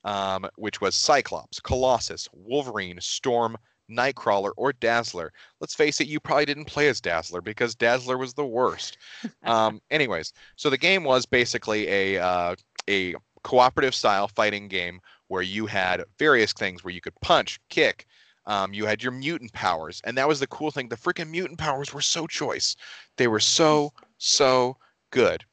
um, 0.04 0.46
which 0.56 0.80
was 0.80 0.94
Cyclops, 0.94 1.60
Colossus, 1.60 2.28
Wolverine, 2.32 2.98
Storm. 3.00 3.56
Nightcrawler 3.90 4.52
or 4.56 4.72
Dazzler. 4.72 5.32
Let's 5.60 5.74
face 5.74 6.00
it, 6.00 6.08
you 6.08 6.20
probably 6.20 6.46
didn't 6.46 6.66
play 6.66 6.88
as 6.88 7.00
Dazzler 7.00 7.40
because 7.40 7.74
Dazzler 7.74 8.18
was 8.18 8.34
the 8.34 8.46
worst 8.46 8.98
um, 9.44 9.80
anyways, 9.90 10.32
so 10.56 10.70
the 10.70 10.78
game 10.78 11.04
was 11.04 11.26
basically 11.26 11.88
a 11.88 12.22
uh, 12.22 12.54
a 12.88 13.14
cooperative 13.42 13.94
style 13.94 14.28
fighting 14.28 14.68
game 14.68 15.00
where 15.28 15.42
you 15.42 15.66
had 15.66 16.02
various 16.18 16.52
things 16.52 16.82
where 16.82 16.94
you 16.94 17.00
could 17.00 17.14
punch, 17.20 17.60
kick. 17.68 18.06
Um, 18.46 18.72
you 18.72 18.86
had 18.86 19.02
your 19.02 19.12
mutant 19.12 19.52
powers, 19.52 20.00
and 20.04 20.16
that 20.16 20.28
was 20.28 20.38
the 20.38 20.46
cool 20.46 20.70
thing. 20.70 20.88
The 20.88 20.96
freaking 20.96 21.30
mutant 21.30 21.58
powers 21.58 21.92
were 21.92 22.00
so 22.00 22.28
choice. 22.28 22.76
They 23.16 23.26
were 23.26 23.40
so 23.40 23.92
so 24.18 24.76
good. 25.10 25.44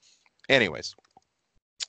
Anyways, 0.50 0.96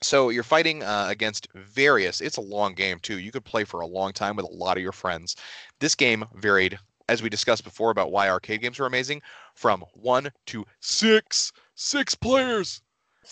so 0.01 0.29
you're 0.29 0.43
fighting 0.43 0.83
uh, 0.83 1.07
against 1.09 1.47
various. 1.53 2.21
It's 2.21 2.37
a 2.37 2.41
long 2.41 2.73
game 2.73 2.99
too. 2.99 3.19
You 3.19 3.31
could 3.31 3.45
play 3.45 3.63
for 3.63 3.81
a 3.81 3.87
long 3.87 4.13
time 4.13 4.35
with 4.35 4.45
a 4.45 4.53
lot 4.53 4.77
of 4.77 4.83
your 4.83 4.91
friends. 4.91 5.35
This 5.79 5.95
game 5.95 6.25
varied, 6.35 6.77
as 7.09 7.21
we 7.21 7.29
discussed 7.29 7.63
before 7.63 7.91
about 7.91 8.11
why 8.11 8.29
arcade 8.29 8.61
games 8.61 8.79
are 8.79 8.85
amazing, 8.85 9.21
from 9.53 9.83
one 9.93 10.31
to 10.47 10.65
six 10.79 11.51
six 11.75 12.15
players. 12.15 12.81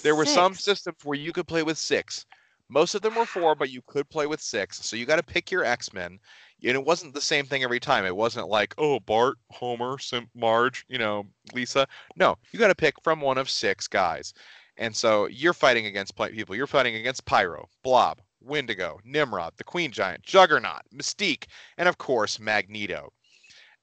There 0.01 0.16
were 0.16 0.26
some 0.26 0.55
systems 0.55 0.97
where 1.03 1.18
you 1.18 1.32
could 1.32 1.47
play 1.47 1.64
with 1.64 1.78
six. 1.78 2.26
Most 2.70 2.95
of 2.95 3.01
them 3.01 3.16
were 3.16 3.26
four, 3.26 3.53
but 3.53 3.70
you 3.70 3.82
could 3.86 4.09
play 4.09 4.26
with 4.26 4.41
six. 4.41 4.84
So 4.84 4.95
you 4.95 5.05
got 5.05 5.18
to 5.18 5.24
pick 5.24 5.51
your 5.51 5.64
X 5.64 5.93
Men. 5.93 6.20
And 6.66 6.76
it 6.76 6.86
wasn't 6.86 7.14
the 7.14 7.22
same 7.22 7.45
thing 7.45 7.61
every 7.61 7.80
time. 7.80 8.05
It 8.05 8.16
wasn't 8.16 8.47
like, 8.47 8.74
oh, 8.78 8.99
Bart, 9.01 9.38
Homer, 9.51 9.99
Sim- 9.99 10.30
Marge, 10.34 10.86
you 10.88 10.97
know, 10.97 11.26
Lisa. 11.53 11.86
No, 12.16 12.38
you 12.51 12.59
got 12.59 12.70
to 12.70 12.76
pick 12.76 12.95
from 13.03 13.20
one 13.20 13.38
of 13.38 13.49
six 13.49 13.88
guys. 13.88 14.34
And 14.78 14.96
so 14.96 15.28
you're 15.28 15.54
fighting 15.54 15.86
against 15.86 16.16
people. 16.16 16.56
You're 16.56 16.68
fighting 16.68 16.96
against 16.96 17.26
Pyro, 17.26 17.70
Blob, 17.84 18.22
Wendigo, 18.42 19.00
Nimrod, 19.06 19.54
the 19.58 19.64
Queen 19.64 19.92
Giant, 19.92 20.24
Juggernaut, 20.24 20.82
Mystique, 20.94 21.46
and 21.78 21.88
of 21.88 21.98
course 21.98 22.40
Magneto. 22.40 23.12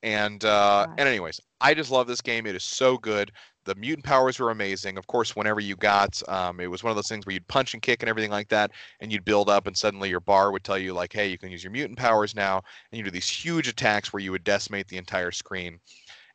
And 0.03 0.45
uh, 0.45 0.87
and 0.97 1.09
anyways, 1.09 1.41
I 1.61 1.75
just 1.75 1.91
love 1.91 2.07
this 2.07 2.21
game. 2.21 2.47
It 2.47 2.57
is 2.57 2.65
so 2.65 2.97
good. 2.97 3.33
The 3.67 3.75
mutant 3.75 4.05
powers 4.05 4.39
were 4.39 4.51
amazing. 4.51 4.97
Of 4.97 5.07
course, 5.07 5.37
whenever 5.37 5.61
you 5.61 5.77
got, 5.77 6.21
um, 6.29 6.61
it 6.61 6.67
was 6.67 6.83
one 6.83 6.91
of 6.91 6.97
those 6.97 7.09
things 7.09 7.27
where 7.27 7.35
you'd 7.35 7.47
punch 7.49 7.75
and 7.75 7.83
kick 7.83 8.03
and 8.03 8.09
everything 8.09 8.31
like 8.31 8.49
that, 8.49 8.71
and 9.01 9.13
you'd 9.13 9.25
build 9.25 9.51
up, 9.51 9.67
and 9.67 9.77
suddenly 9.77 10.09
your 10.09 10.21
bar 10.21 10.51
would 10.51 10.65
tell 10.65 10.79
you 10.79 10.95
like, 10.95 11.13
hey, 11.13 11.29
you 11.29 11.37
can 11.37 11.51
use 11.51 11.63
your 11.63 11.71
mutant 11.71 11.99
powers 11.99 12.35
now, 12.35 12.63
and 12.91 12.99
you 12.99 13.05
do 13.05 13.11
these 13.11 13.29
huge 13.29 13.69
attacks 13.69 14.13
where 14.13 14.23
you 14.23 14.33
would 14.33 14.45
decimate 14.45 14.89
the 14.89 14.97
entire 14.97 15.31
screen. 15.31 15.79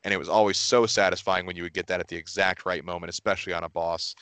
And 0.03 0.13
it 0.13 0.17
was 0.17 0.29
always 0.29 0.57
so 0.57 0.85
satisfying 0.85 1.47
when 1.47 1.55
you 1.55 1.63
would 1.63 1.73
get 1.73 1.87
that 1.87 1.99
at 1.99 2.07
the 2.07 2.15
exact 2.15 2.63
right 2.67 2.85
moment, 2.85 3.09
especially 3.09 3.53
on 3.53 3.63
a 3.63 3.69
boss. 3.69 4.13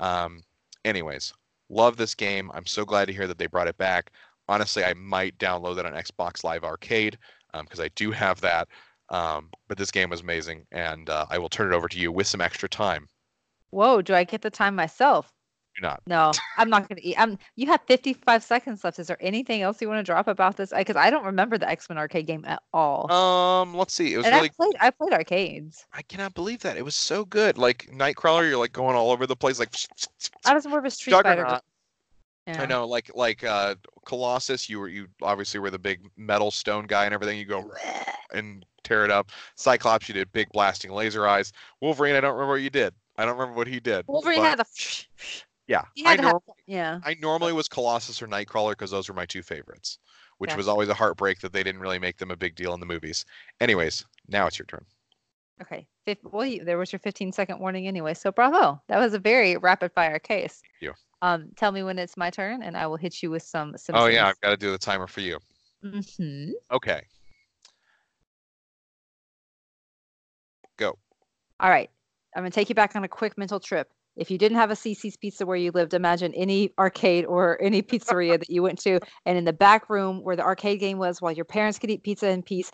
Um, 0.00 0.42
anyways, 0.84 1.32
love 1.68 1.96
this 1.96 2.14
game. 2.14 2.50
I'm 2.54 2.66
so 2.66 2.84
glad 2.84 3.06
to 3.06 3.12
hear 3.12 3.26
that 3.26 3.38
they 3.38 3.46
brought 3.46 3.68
it 3.68 3.76
back. 3.76 4.10
Honestly, 4.48 4.84
I 4.84 4.94
might 4.94 5.38
download 5.38 5.78
it 5.78 5.86
on 5.86 5.92
Xbox 5.92 6.44
Live 6.44 6.64
Arcade 6.64 7.18
because 7.52 7.80
I 7.80 7.88
do 7.94 8.10
have 8.10 8.40
that. 8.40 8.68
Um, 9.08 9.50
but 9.68 9.76
this 9.76 9.90
game 9.90 10.10
was 10.10 10.20
amazing, 10.22 10.66
and 10.72 11.08
uh, 11.10 11.26
I 11.28 11.38
will 11.38 11.48
turn 11.48 11.72
it 11.72 11.76
over 11.76 11.88
to 11.88 11.98
you 11.98 12.10
with 12.10 12.26
some 12.26 12.40
extra 12.40 12.68
time. 12.68 13.08
Whoa, 13.70 14.02
do 14.02 14.14
I 14.14 14.24
get 14.24 14.42
the 14.42 14.50
time 14.50 14.74
myself? 14.74 15.32
Do 15.76 15.82
not. 15.82 16.02
No, 16.06 16.32
I'm 16.58 16.68
not 16.68 16.88
going 16.88 17.00
to 17.00 17.06
eat. 17.06 17.16
I'm. 17.18 17.38
You 17.56 17.66
have 17.68 17.80
55 17.86 18.42
seconds 18.42 18.84
left. 18.84 18.98
Is 18.98 19.06
there 19.06 19.16
anything 19.20 19.62
else 19.62 19.80
you 19.80 19.88
want 19.88 20.00
to 20.00 20.02
drop 20.02 20.28
about 20.28 20.56
this? 20.56 20.70
Because 20.76 20.96
I 20.96 21.08
don't 21.08 21.24
remember 21.24 21.56
the 21.56 21.68
X 21.68 21.88
Men 21.88 21.96
arcade 21.96 22.26
game 22.26 22.44
at 22.46 22.62
all. 22.74 23.10
Um, 23.10 23.74
let's 23.74 23.94
see. 23.94 24.12
It 24.12 24.18
was 24.18 24.26
and 24.26 24.34
really. 24.34 24.48
I 24.48 24.50
played. 24.50 24.76
I 24.80 24.90
played 24.90 25.12
arcades. 25.12 25.86
I 25.94 26.02
cannot 26.02 26.34
believe 26.34 26.60
that 26.60 26.76
it 26.76 26.84
was 26.84 26.94
so 26.94 27.24
good. 27.24 27.56
Like 27.56 27.88
Nightcrawler, 27.92 28.48
you're 28.48 28.58
like 28.58 28.72
going 28.72 28.96
all 28.96 29.10
over 29.10 29.26
the 29.26 29.36
place, 29.36 29.58
like. 29.58 29.74
I 30.44 30.52
was 30.52 30.66
more 30.66 30.78
of 30.78 30.84
a 30.84 30.90
Street 30.90 31.14
Fighter. 31.14 31.60
Yeah. 32.46 32.60
I 32.60 32.66
know, 32.66 32.86
like 32.86 33.10
like 33.14 33.44
uh, 33.44 33.76
Colossus. 34.04 34.68
You 34.68 34.80
were 34.80 34.88
you 34.88 35.06
obviously 35.22 35.60
were 35.60 35.70
the 35.70 35.78
big 35.78 36.00
metal 36.16 36.50
stone 36.50 36.86
guy 36.86 37.04
and 37.04 37.14
everything. 37.14 37.38
You 37.38 37.46
go 37.46 37.70
and 38.34 38.66
tear 38.82 39.04
it 39.04 39.10
up. 39.10 39.30
Cyclops, 39.54 40.08
you 40.08 40.14
did 40.14 40.32
big 40.32 40.48
blasting 40.50 40.90
laser 40.90 41.26
eyes. 41.26 41.52
Wolverine, 41.80 42.16
I 42.16 42.20
don't 42.20 42.34
remember 42.34 42.54
what 42.54 42.62
you 42.62 42.70
did. 42.70 42.94
I 43.16 43.24
don't 43.24 43.38
remember 43.38 43.56
what 43.56 43.68
he 43.68 43.78
did. 43.78 44.04
Wolverine 44.08 44.40
but 44.40 44.44
had 44.44 44.58
the. 44.58 44.64
yeah. 45.66 45.82
I, 46.04 46.10
had 46.10 46.20
have, 46.20 46.40
yeah. 46.66 47.00
I 47.04 47.16
normally 47.20 47.52
was 47.52 47.68
Colossus 47.68 48.20
or 48.22 48.26
Nightcrawler 48.26 48.72
because 48.72 48.90
those 48.90 49.08
were 49.08 49.14
my 49.14 49.26
two 49.26 49.42
favorites, 49.42 49.98
which 50.38 50.50
was 50.56 50.68
always 50.68 50.88
a 50.88 50.94
heartbreak 50.94 51.40
that 51.40 51.52
they 51.52 51.62
didn't 51.62 51.80
really 51.80 51.98
make 51.98 52.18
them 52.18 52.30
a 52.30 52.36
big 52.36 52.54
deal 52.54 52.74
in 52.74 52.80
the 52.80 52.86
movies. 52.86 53.24
Anyways, 53.60 54.04
now 54.28 54.46
it's 54.46 54.58
your 54.58 54.66
turn. 54.66 54.84
Okay. 55.60 55.86
Fif- 56.04 56.18
well, 56.24 56.44
you, 56.46 56.64
there 56.64 56.78
was 56.78 56.90
your 56.92 56.98
15 56.98 57.32
second 57.32 57.60
warning 57.60 57.86
anyway. 57.86 58.14
So 58.14 58.32
bravo. 58.32 58.82
That 58.88 58.98
was 58.98 59.14
a 59.14 59.18
very 59.18 59.56
rapid 59.56 59.92
fire 59.92 60.18
case. 60.18 60.60
you. 60.80 60.92
Um, 61.20 61.50
tell 61.56 61.70
me 61.70 61.84
when 61.84 62.00
it's 62.00 62.16
my 62.16 62.30
turn, 62.30 62.62
and 62.64 62.76
I 62.76 62.88
will 62.88 62.96
hit 62.96 63.22
you 63.22 63.30
with 63.30 63.44
some. 63.44 63.76
Oh 63.92 64.06
yeah, 64.06 64.26
I've 64.26 64.40
got 64.40 64.50
to 64.50 64.56
do 64.56 64.72
the 64.72 64.78
timer 64.78 65.06
for 65.06 65.20
you. 65.20 65.38
hmm 65.82 66.50
Okay. 66.72 67.02
Go. 70.76 70.98
All 71.60 71.70
right. 71.70 71.88
I'm 72.34 72.42
gonna 72.42 72.50
take 72.50 72.68
you 72.68 72.74
back 72.74 72.96
on 72.96 73.04
a 73.04 73.08
quick 73.08 73.38
mental 73.38 73.60
trip. 73.60 73.92
If 74.16 74.30
you 74.30 74.38
didn't 74.38 74.58
have 74.58 74.70
a 74.70 74.74
Cici's 74.74 75.16
Pizza 75.16 75.46
where 75.46 75.56
you 75.56 75.70
lived, 75.70 75.94
imagine 75.94 76.34
any 76.34 76.72
arcade 76.78 77.24
or 77.24 77.60
any 77.62 77.82
pizzeria 77.82 78.38
that 78.38 78.50
you 78.50 78.62
went 78.62 78.78
to, 78.80 79.00
and 79.24 79.38
in 79.38 79.44
the 79.44 79.52
back 79.52 79.88
room 79.88 80.22
where 80.22 80.36
the 80.36 80.44
arcade 80.44 80.80
game 80.80 80.98
was, 80.98 81.22
while 81.22 81.32
your 81.32 81.44
parents 81.44 81.78
could 81.78 81.90
eat 81.90 82.02
pizza 82.02 82.28
in 82.28 82.42
peace, 82.42 82.70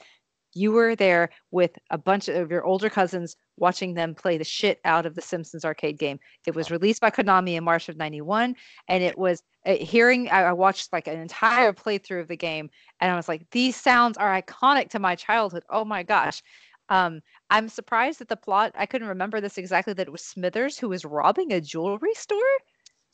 you 0.55 0.73
were 0.73 0.97
there 0.97 1.31
with 1.51 1.79
a 1.91 1.99
bunch 1.99 2.29
of 2.29 2.51
your 2.51 2.65
older 2.65 2.91
cousins 2.91 3.37
watching 3.59 3.95
them 3.95 4.15
play 4.15 4.39
the 4.39 4.45
shit 4.45 4.81
out 4.85 5.07
of 5.07 5.15
the 5.15 5.21
Simpsons 5.21 5.65
arcade 5.65 5.99
game. 5.99 6.19
It 6.47 6.55
was 6.55 6.71
released 6.71 7.01
by 7.01 7.11
Konami 7.11 7.55
in 7.55 7.65
March 7.65 7.89
of 7.89 7.97
91, 7.97 8.57
and 8.89 9.03
it 9.03 9.19
was 9.19 9.43
hearing, 9.65 10.29
I, 10.31 10.45
I 10.45 10.53
watched 10.53 10.93
like 10.93 11.07
an 11.07 11.21
entire 11.21 11.73
playthrough 11.73 12.23
of 12.23 12.29
the 12.29 12.37
game, 12.37 12.71
and 13.01 13.13
I 13.13 13.17
was 13.17 13.29
like, 13.29 13.47
these 13.51 13.77
sounds 13.77 14.17
are 14.17 14.41
iconic 14.41 14.91
to 14.91 14.99
my 14.99 15.15
childhood. 15.15 15.65
Oh 15.71 15.85
my 15.85 16.03
gosh. 16.03 16.43
Um, 16.89 17.21
I'm 17.51 17.69
surprised 17.69 18.21
that 18.21 18.29
the 18.29 18.37
plot, 18.37 18.73
I 18.77 18.87
couldn't 18.87 19.09
remember 19.09 19.41
this 19.41 19.59
exactly, 19.59 19.93
that 19.95 20.07
it 20.07 20.13
was 20.13 20.25
Smithers 20.25 20.79
who 20.79 20.89
was 20.91 21.05
robbing 21.05 21.53
a 21.53 21.61
jewelry 21.61 22.15
store. 22.15 22.39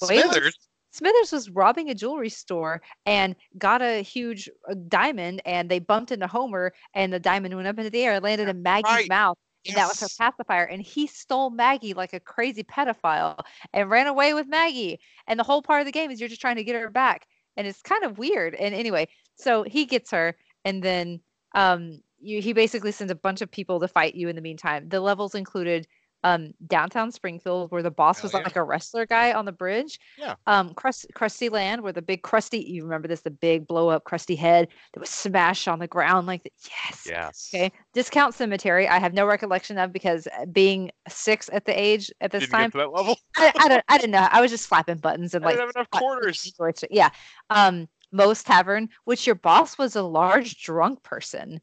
Wait, 0.03 0.22
Smithers. 0.22 0.59
Smithers 0.93 1.32
was 1.32 1.51
robbing 1.51 1.91
a 1.91 1.95
jewelry 1.95 2.28
store 2.28 2.80
and 3.05 3.35
got 3.59 3.82
a 3.82 4.03
huge 4.03 4.49
uh, 4.70 4.74
diamond, 4.89 5.43
and 5.45 5.68
they 5.68 5.80
bumped 5.80 6.12
into 6.12 6.26
Homer, 6.26 6.72
and 6.95 7.12
the 7.12 7.18
diamond 7.18 7.55
went 7.57 7.66
up 7.66 7.78
into 7.78 7.91
the 7.91 8.05
air 8.05 8.12
and 8.14 8.22
landed 8.22 8.49
in 8.49 8.62
Maggie's 8.62 8.85
right. 8.85 9.09
mouth. 9.09 9.37
And 9.66 9.76
that 9.76 9.89
was 9.89 9.99
her 10.01 10.07
Yes. 10.07 10.16
pacifier. 10.20 10.64
And 10.64 10.82
he 10.82 11.07
stole 11.07 11.51
Maggie 11.51 11.95
like 11.95 12.12
a 12.12 12.20
crazy 12.20 12.62
pedophile 12.62 13.39
and 13.72 13.89
ran 13.91 14.07
away 14.07 14.35
with 14.35 14.47
Maggie. 14.47 15.01
And 15.26 15.41
the 15.41 15.45
whole 15.45 15.62
part 15.62 15.80
of 15.80 15.87
the 15.87 15.93
game 15.93 16.11
is 16.11 16.20
you're 16.20 16.28
just 16.28 16.43
trying 16.43 16.57
to 16.57 16.64
get 16.64 16.80
her 16.80 16.91
back. 16.91 17.26
And 17.57 17.66
it's 17.66 17.80
kind 17.82 18.05
of 18.05 18.18
weird. 18.18 18.55
And 18.55 18.74
anyway, 18.74 19.09
so 19.37 19.62
he 19.62 19.87
gets 19.87 20.11
her, 20.11 20.37
and 20.64 20.82
then 20.82 21.20
um, 21.55 22.03
you, 22.25 22.41
he 22.41 22.53
basically 22.53 22.93
sends 22.93 23.11
a 23.11 23.16
bunch 23.16 23.41
of 23.41 23.51
people 23.51 23.81
to 23.81 23.89
fight 23.89 24.14
you 24.14 24.29
in 24.29 24.37
the 24.37 24.43
meantime. 24.43 24.89
The 24.89 25.01
levels 25.01 25.35
included 25.35 25.87
um, 26.25 26.55
downtown 26.66 27.12
Springfield, 27.12 27.70
where 27.70 27.83
the 27.83 27.91
boss 27.91 28.18
Hell 28.18 28.25
was 28.25 28.33
yeah. 28.33 28.41
like 28.41 28.57
a 28.57 28.62
wrestler 28.62 29.05
guy 29.05 29.35
on 29.35 29.45
the 29.45 29.53
bridge. 29.53 30.01
Yeah. 30.18 30.35
Um, 30.47 30.72
Crust, 30.72 31.07
Krusty 31.14 31.51
Land, 31.51 31.83
where 31.83 31.93
the 31.93 32.01
big 32.01 32.22
Krusty, 32.22 32.66
you 32.66 32.83
remember 32.83 33.07
this, 33.07 33.20
the 33.20 33.31
big 33.31 33.66
blow 33.66 33.91
up 33.91 34.05
Krusty 34.05 34.37
head 34.37 34.68
that 34.95 35.01
was 35.01 35.11
smashed 35.11 35.68
on 35.68 35.79
the 35.79 35.87
ground 35.87 36.27
like 36.27 36.43
that. 36.43 36.53
Yes. 36.66 37.07
Yes. 37.07 37.51
Okay. 37.55 37.70
Discount 37.93 38.35
Cemetery, 38.35 38.89
I 38.89 38.99
have 38.99 39.12
no 39.12 39.27
recollection 39.27 39.77
of 39.77 39.93
because 39.93 40.27
uh, 40.27 40.47
being 40.47 40.91
six 41.09 41.51
at 41.53 41.66
the 41.66 41.79
age 41.79 42.11
at 42.22 42.33
this 42.33 42.45
Didn't 42.45 42.53
time, 42.53 42.70
get 42.70 42.72
to 42.72 42.79
that 42.79 42.93
level. 42.93 43.18
I, 43.37 43.53
I 43.57 43.68
don't, 43.68 43.85
I 43.89 43.99
didn't 43.99 44.12
know. 44.12 44.27
I 44.31 44.41
was 44.41 44.51
just 44.51 44.64
slapping 44.64 44.97
buttons 44.97 45.35
and 45.35 45.45
I 45.45 45.49
like 45.49 45.57
didn't 45.57 45.68
have 45.68 45.77
enough 45.77 45.91
quarters. 45.91 46.53
Yeah. 46.91 47.11
Um, 47.51 47.87
Moe's 48.12 48.43
Tavern, 48.43 48.89
which 49.05 49.27
your 49.27 49.35
boss 49.35 49.77
was 49.77 49.97
a 49.97 50.03
large 50.03 50.62
drunk 50.62 51.03
person. 51.03 51.61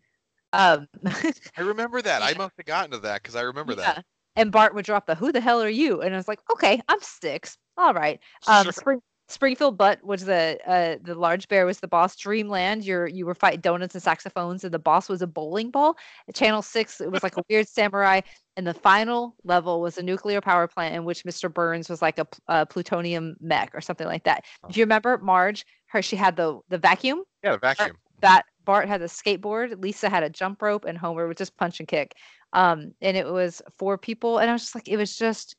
Um, 0.54 0.88
I 1.58 1.62
remember 1.62 2.02
that. 2.02 2.22
I 2.24 2.34
must 2.34 2.54
have 2.58 2.66
gotten 2.66 2.92
to 2.92 2.98
that 3.00 3.22
because 3.22 3.36
I 3.36 3.42
remember 3.42 3.74
yeah. 3.74 3.94
that. 3.94 4.06
And 4.36 4.52
Bart 4.52 4.74
would 4.74 4.86
drop 4.86 5.08
the 5.08 5.16
"Who 5.16 5.32
the 5.32 5.42
hell 5.42 5.62
are 5.62 5.70
you?" 5.70 6.02
And 6.02 6.14
I 6.14 6.18
was 6.18 6.28
like, 6.28 6.40
"Okay, 6.52 6.82
I'm 6.88 7.02
six. 7.02 7.58
All 7.78 7.94
right." 7.94 8.20
Um, 8.48 8.64
Sure. 8.64 8.72
Spring, 8.72 9.02
Springfield 9.32 9.78
Butt 9.78 10.04
was 10.04 10.26
the 10.26 10.60
uh, 10.68 10.98
the 11.02 11.16
large 11.16 11.48
bear 11.48 11.66
was 11.66 11.80
the 11.80 11.88
boss. 11.88 12.16
Dreamland, 12.16 12.84
you're 12.84 13.08
you 13.08 13.26
were 13.26 13.34
fighting 13.34 13.62
donuts 13.62 13.96
and 13.96 14.04
saxophones, 14.04 14.64
and 14.64 14.74
the 14.74 14.80
boss 14.80 15.10
was 15.10 15.22
a 15.22 15.28
bowling 15.28 15.72
ball. 15.72 15.98
Channel 16.34 16.62
Six, 16.62 17.02
it 17.02 17.12
was 17.12 17.24
like 17.24 17.38
a 17.38 17.44
weird 17.50 17.68
samurai. 17.68 18.22
And 18.58 18.68
the 18.68 18.74
final 18.74 19.36
level 19.46 19.80
was 19.80 19.98
a 19.98 20.04
nuclear 20.04 20.42
power 20.42 20.68
plant 20.68 20.94
in 20.94 21.06
which 21.06 21.24
Mr. 21.24 21.52
Burns 21.52 21.90
was 21.90 22.02
like 22.02 22.20
a, 22.20 22.28
a 22.50 22.66
plutonium 22.66 23.38
mech 23.40 23.72
or 23.74 23.80
something 23.80 24.08
like 24.08 24.26
that. 24.26 24.44
Do 24.70 24.78
you 24.78 24.84
remember, 24.84 25.18
Marge, 25.20 25.66
her 25.88 26.02
she 26.02 26.18
had 26.18 26.36
the 26.36 26.60
the 26.68 26.78
vacuum. 26.78 27.24
Yeah, 27.44 27.54
the 27.54 27.60
vacuum. 27.60 27.98
That 28.22 28.46
Bart 28.66 28.88
had 28.88 29.02
a 29.02 29.06
skateboard, 29.06 29.82
Lisa 29.82 30.10
had 30.10 30.24
a 30.24 30.30
jump 30.30 30.62
rope, 30.62 30.86
and 30.86 30.98
Homer 30.98 31.28
would 31.28 31.38
just 31.38 31.58
punch 31.58 31.80
and 31.80 31.88
kick. 31.88 32.16
Um, 32.54 32.94
and 33.02 33.18
it 33.18 33.26
was 33.26 33.62
four 33.78 33.98
people, 33.98 34.40
and 34.40 34.50
I 34.50 34.54
was 34.54 34.64
just 34.64 34.76
like, 34.76 34.88
it 34.88 34.98
was 34.98 35.18
just 35.18 35.56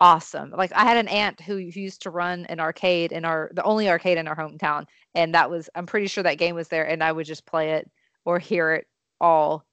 awesome. 0.00 0.50
Like 0.50 0.72
I 0.74 0.84
had 0.84 0.96
an 0.96 1.08
aunt 1.08 1.40
who, 1.40 1.56
who 1.56 1.80
used 1.80 2.02
to 2.02 2.10
run 2.10 2.46
an 2.46 2.60
arcade 2.60 3.12
in 3.12 3.24
our 3.24 3.50
the 3.54 3.62
only 3.62 3.88
arcade 3.88 4.18
in 4.18 4.28
our 4.28 4.36
hometown, 4.36 4.86
and 5.14 5.34
that 5.34 5.50
was 5.50 5.68
I'm 5.74 5.86
pretty 5.86 6.06
sure 6.06 6.22
that 6.24 6.38
game 6.38 6.54
was 6.54 6.68
there, 6.68 6.86
and 6.86 7.02
I 7.02 7.12
would 7.12 7.26
just 7.26 7.46
play 7.46 7.72
it 7.72 7.90
or 8.24 8.38
hear 8.38 8.72
it 8.74 8.86
all 9.20 9.64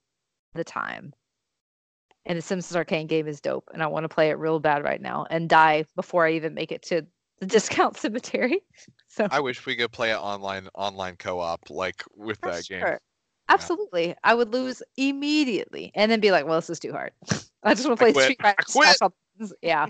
the 0.54 0.64
time. 0.64 1.12
And 2.24 2.38
the 2.38 2.42
Simpsons 2.42 2.76
arcade 2.76 3.08
game 3.08 3.26
is 3.26 3.40
dope, 3.40 3.68
and 3.72 3.82
I 3.82 3.88
want 3.88 4.04
to 4.04 4.08
play 4.08 4.30
it 4.30 4.38
real 4.38 4.60
bad 4.60 4.84
right 4.84 5.00
now 5.00 5.26
and 5.28 5.48
die 5.48 5.84
before 5.96 6.26
I 6.26 6.32
even 6.32 6.54
make 6.54 6.72
it 6.72 6.82
to 6.84 7.06
the 7.42 7.46
discount 7.48 7.96
cemetery. 7.98 8.62
So 9.08 9.26
I 9.30 9.40
wish 9.40 9.66
we 9.66 9.74
could 9.76 9.90
play 9.90 10.12
it 10.12 10.16
online 10.16 10.68
online 10.74 11.16
co-op 11.16 11.68
like 11.68 12.02
with 12.16 12.38
For 12.40 12.52
that 12.52 12.66
game. 12.68 12.80
sure. 12.80 13.00
Absolutely. 13.48 14.14
I 14.22 14.34
would 14.34 14.52
lose 14.52 14.82
immediately 14.96 15.90
and 15.94 16.10
then 16.10 16.20
be 16.20 16.30
like, 16.30 16.46
well, 16.46 16.58
this 16.58 16.70
is 16.70 16.78
too 16.78 16.92
hard. 16.92 17.10
I 17.64 17.74
just 17.74 17.86
want 17.86 17.98
to 17.98 18.04
play. 18.04 18.22
Street 18.22 18.40
Fighter. 18.40 18.56
Quit. 18.56 18.70
smash 18.70 18.96
all 19.02 19.12
buttons." 19.36 19.52
Yeah. 19.60 19.88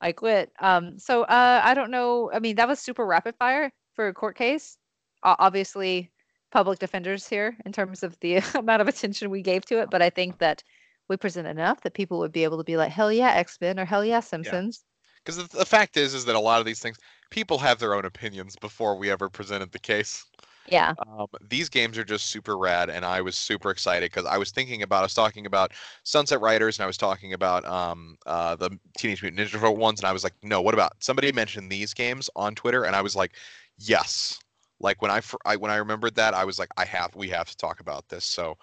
I 0.00 0.12
quit. 0.12 0.52
Um, 0.60 0.98
so 1.00 1.24
uh, 1.24 1.60
I 1.64 1.74
don't 1.74 1.90
know. 1.90 2.30
I 2.32 2.38
mean, 2.38 2.54
that 2.56 2.68
was 2.68 2.78
super 2.78 3.04
rapid 3.04 3.34
fire 3.36 3.72
for 3.94 4.06
a 4.06 4.14
court 4.14 4.36
case. 4.36 4.78
Obviously, 5.24 6.12
public 6.52 6.78
defenders 6.78 7.26
here 7.26 7.56
in 7.66 7.72
terms 7.72 8.04
of 8.04 8.16
the 8.20 8.36
amount 8.54 8.80
of 8.80 8.86
attention 8.86 9.30
we 9.30 9.42
gave 9.42 9.64
to 9.66 9.80
it, 9.80 9.90
but 9.90 10.00
I 10.00 10.10
think 10.10 10.38
that 10.38 10.62
we 11.08 11.16
present 11.16 11.48
enough 11.48 11.80
that 11.80 11.94
people 11.94 12.20
would 12.20 12.30
be 12.30 12.44
able 12.44 12.58
to 12.58 12.64
be 12.64 12.76
like, 12.76 12.92
hell 12.92 13.12
yeah, 13.12 13.32
X 13.32 13.58
Men 13.60 13.80
or 13.80 13.84
hell 13.84 14.04
yeah, 14.04 14.20
Simpsons. 14.20 14.84
Because 15.24 15.36
the, 15.36 15.58
the 15.58 15.66
fact 15.66 15.96
is, 15.96 16.14
is 16.14 16.24
that 16.24 16.36
a 16.36 16.40
lot 16.40 16.60
of 16.60 16.66
these 16.66 16.80
things, 16.80 16.98
people 17.30 17.58
have 17.58 17.78
their 17.78 17.94
own 17.94 18.04
opinions 18.04 18.56
before 18.56 18.96
we 18.96 19.10
ever 19.10 19.28
presented 19.28 19.72
the 19.72 19.78
case. 19.78 20.24
Yeah. 20.70 20.92
Um, 21.06 21.26
these 21.48 21.70
games 21.70 21.96
are 21.96 22.04
just 22.04 22.26
super 22.26 22.58
rad, 22.58 22.90
and 22.90 23.04
I 23.04 23.22
was 23.22 23.36
super 23.36 23.70
excited 23.70 24.10
because 24.10 24.26
I 24.26 24.36
was 24.36 24.50
thinking 24.50 24.82
about, 24.82 25.00
I 25.00 25.02
was 25.04 25.14
talking 25.14 25.46
about 25.46 25.72
Sunset 26.02 26.42
Riders, 26.42 26.78
and 26.78 26.84
I 26.84 26.86
was 26.86 26.98
talking 26.98 27.32
about 27.32 27.64
um, 27.64 28.16
uh, 28.26 28.54
the 28.54 28.78
Teenage 28.98 29.22
Mutant 29.22 29.48
Ninja 29.48 29.52
Turtle 29.52 29.76
ones, 29.76 30.00
and 30.00 30.06
I 30.06 30.12
was 30.12 30.24
like, 30.24 30.34
no, 30.42 30.60
what 30.60 30.74
about 30.74 30.92
somebody 31.00 31.32
mentioned 31.32 31.72
these 31.72 31.94
games 31.94 32.28
on 32.36 32.54
Twitter, 32.54 32.84
and 32.84 32.94
I 32.94 33.00
was 33.00 33.16
like, 33.16 33.32
yes. 33.78 34.38
Like 34.80 35.00
when 35.00 35.10
I, 35.10 35.20
fir- 35.20 35.38
I 35.44 35.56
when 35.56 35.70
I 35.70 35.76
remembered 35.76 36.14
that, 36.16 36.34
I 36.34 36.44
was 36.44 36.58
like, 36.58 36.68
I 36.76 36.84
have, 36.84 37.16
we 37.16 37.28
have 37.30 37.48
to 37.48 37.56
talk 37.56 37.80
about 37.80 38.06
this. 38.08 38.24
So, 38.24 38.56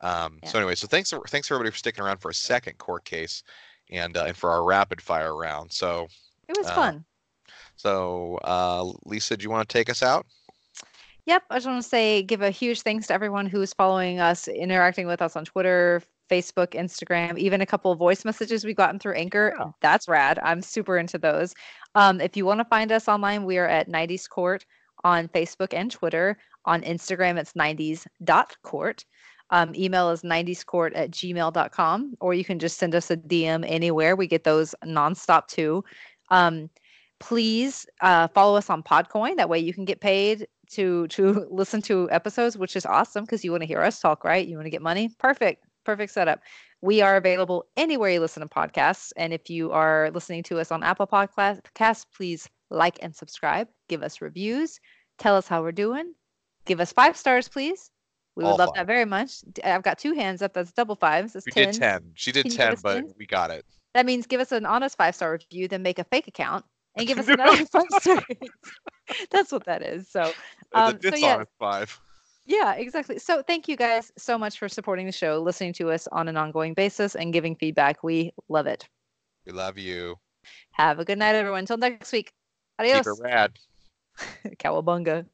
um, 0.00 0.40
so 0.44 0.58
anyway, 0.58 0.74
so 0.74 0.88
thanks, 0.88 1.10
for 1.10 1.22
thanks 1.28 1.50
everybody 1.50 1.70
for 1.70 1.78
sticking 1.78 2.02
around 2.04 2.18
for 2.18 2.30
a 2.30 2.34
second 2.34 2.76
court 2.76 3.04
case, 3.04 3.44
and 3.92 4.16
uh, 4.16 4.24
and 4.28 4.36
for 4.36 4.50
our 4.50 4.64
rapid 4.64 5.00
fire 5.00 5.36
round. 5.36 5.72
So, 5.72 6.08
It 6.48 6.56
was 6.58 6.66
Uh, 6.66 6.74
fun. 6.74 7.04
so 7.76 8.38
uh, 8.44 8.84
Lisa, 9.04 9.36
do 9.36 9.42
you 9.44 9.50
want 9.50 9.68
to 9.68 9.72
take 9.72 9.88
us 9.90 10.02
out? 10.02 10.26
Yep. 11.26 11.44
I 11.50 11.56
just 11.56 11.66
want 11.68 11.82
to 11.82 11.88
say, 11.88 12.22
give 12.22 12.42
a 12.42 12.50
huge 12.50 12.82
thanks 12.82 13.06
to 13.06 13.14
everyone 13.14 13.46
who's 13.46 13.72
following 13.72 14.18
us, 14.18 14.48
interacting 14.48 15.06
with 15.06 15.22
us 15.22 15.36
on 15.36 15.44
Twitter, 15.44 16.02
Facebook, 16.28 16.70
Instagram, 16.74 17.38
even 17.38 17.60
a 17.60 17.66
couple 17.66 17.92
of 17.92 17.98
voice 17.98 18.24
messages 18.24 18.64
we've 18.64 18.74
gotten 18.76 18.98
through 18.98 19.14
Anchor. 19.14 19.54
Yeah. 19.56 19.66
That's 19.80 20.08
rad. 20.08 20.40
I'm 20.42 20.60
super 20.62 20.98
into 20.98 21.18
those. 21.18 21.54
Um, 21.94 22.20
if 22.20 22.36
you 22.36 22.44
want 22.44 22.58
to 22.58 22.64
find 22.64 22.90
us 22.90 23.06
online, 23.06 23.44
we 23.44 23.56
are 23.58 23.68
at 23.68 23.88
90s 23.88 24.28
Court 24.28 24.64
on 25.04 25.28
Facebook 25.28 25.72
and 25.74 25.90
Twitter. 25.92 26.38
On 26.64 26.82
Instagram, 26.82 27.38
it's 27.38 27.52
90s.court. 27.52 29.04
Um, 29.52 29.74
email 29.74 30.10
is 30.10 30.22
90scourt 30.22 30.92
at 30.94 31.10
gmail.com, 31.10 32.14
or 32.20 32.32
you 32.32 32.44
can 32.44 32.58
just 32.58 32.78
send 32.78 32.94
us 32.94 33.10
a 33.10 33.18
DM 33.18 33.64
anywhere. 33.68 34.16
We 34.16 34.26
get 34.26 34.44
those 34.44 34.74
nonstop 34.84 35.46
too. 35.46 35.84
Um, 36.30 36.70
please 37.20 37.86
uh, 38.00 38.28
follow 38.28 38.56
us 38.56 38.70
on 38.70 38.82
Podcoin. 38.82 39.36
That 39.36 39.50
way 39.50 39.58
you 39.58 39.74
can 39.74 39.84
get 39.84 40.00
paid 40.00 40.48
to 40.72 41.06
to 41.08 41.46
listen 41.50 41.82
to 41.82 42.10
episodes, 42.10 42.56
which 42.56 42.76
is 42.76 42.86
awesome 42.86 43.24
because 43.24 43.44
you 43.44 43.50
want 43.50 43.62
to 43.62 43.66
hear 43.66 43.82
us 43.82 44.00
talk, 44.00 44.24
right? 44.24 44.48
You 44.48 44.56
want 44.56 44.66
to 44.66 44.70
get 44.70 44.82
money. 44.82 45.10
Perfect, 45.18 45.64
perfect 45.84 46.12
setup. 46.12 46.40
We 46.80 47.02
are 47.02 47.16
available 47.16 47.66
anywhere 47.76 48.10
you 48.10 48.20
listen 48.20 48.40
to 48.40 48.48
podcasts, 48.48 49.12
and 49.16 49.32
if 49.32 49.48
you 49.48 49.70
are 49.70 50.10
listening 50.12 50.42
to 50.44 50.58
us 50.58 50.72
on 50.72 50.82
Apple 50.82 51.06
Podcasts, 51.06 52.06
please 52.16 52.48
like 52.70 52.98
and 53.02 53.14
subscribe. 53.14 53.68
Give 53.88 54.02
us 54.02 54.20
reviews. 54.22 54.80
Tell 55.18 55.36
us 55.36 55.46
how 55.46 55.62
we're 55.62 55.72
doing. 55.72 56.14
Give 56.64 56.80
us 56.80 56.92
five 56.92 57.16
stars, 57.16 57.48
please. 57.48 57.91
We 58.36 58.44
would 58.44 58.50
All 58.52 58.56
love 58.56 58.70
five. 58.70 58.74
that 58.76 58.86
very 58.86 59.04
much. 59.04 59.44
I've 59.62 59.82
got 59.82 59.98
two 59.98 60.14
hands 60.14 60.42
up. 60.42 60.54
That's 60.54 60.72
double 60.72 60.96
fives. 60.96 61.34
That's 61.34 61.46
We 61.46 61.52
10. 61.52 61.72
did 61.72 61.80
10. 61.80 62.12
She 62.14 62.32
did 62.32 62.44
Can 62.44 62.52
10, 62.52 62.76
but 62.82 62.94
10? 62.94 63.14
we 63.18 63.26
got 63.26 63.50
it. 63.50 63.64
That 63.94 64.06
means 64.06 64.26
give 64.26 64.40
us 64.40 64.52
an 64.52 64.64
honest 64.64 64.96
five 64.96 65.14
star 65.14 65.32
review, 65.32 65.68
then 65.68 65.82
make 65.82 65.98
a 65.98 66.04
fake 66.04 66.28
account 66.28 66.64
and 66.96 67.06
give 67.06 67.18
us 67.18 67.28
another 67.28 67.64
five 67.66 67.84
star. 67.90 68.22
That's 69.30 69.52
what 69.52 69.64
that 69.64 69.82
is. 69.82 70.08
So, 70.08 70.32
um, 70.72 70.98
so 71.02 71.14
yeah, 71.14 71.44
five. 71.58 72.00
yeah, 72.46 72.72
exactly. 72.74 73.18
So, 73.18 73.42
thank 73.42 73.68
you 73.68 73.76
guys 73.76 74.10
so 74.16 74.38
much 74.38 74.58
for 74.58 74.68
supporting 74.68 75.04
the 75.06 75.12
show, 75.12 75.40
listening 75.40 75.74
to 75.74 75.90
us 75.90 76.06
on 76.08 76.28
an 76.28 76.36
ongoing 76.38 76.72
basis, 76.72 77.14
and 77.14 77.32
giving 77.32 77.54
feedback. 77.56 78.02
We 78.02 78.32
love 78.48 78.66
it. 78.66 78.88
We 79.44 79.52
love 79.52 79.76
you. 79.76 80.16
Have 80.72 80.98
a 80.98 81.04
good 81.04 81.18
night, 81.18 81.34
everyone. 81.34 81.60
Until 81.60 81.76
next 81.76 82.12
week. 82.12 82.32
Adios. 82.78 83.04
Keep 83.06 83.18
it 83.18 83.22
rad. 83.22 83.58
Cowabunga. 84.58 85.26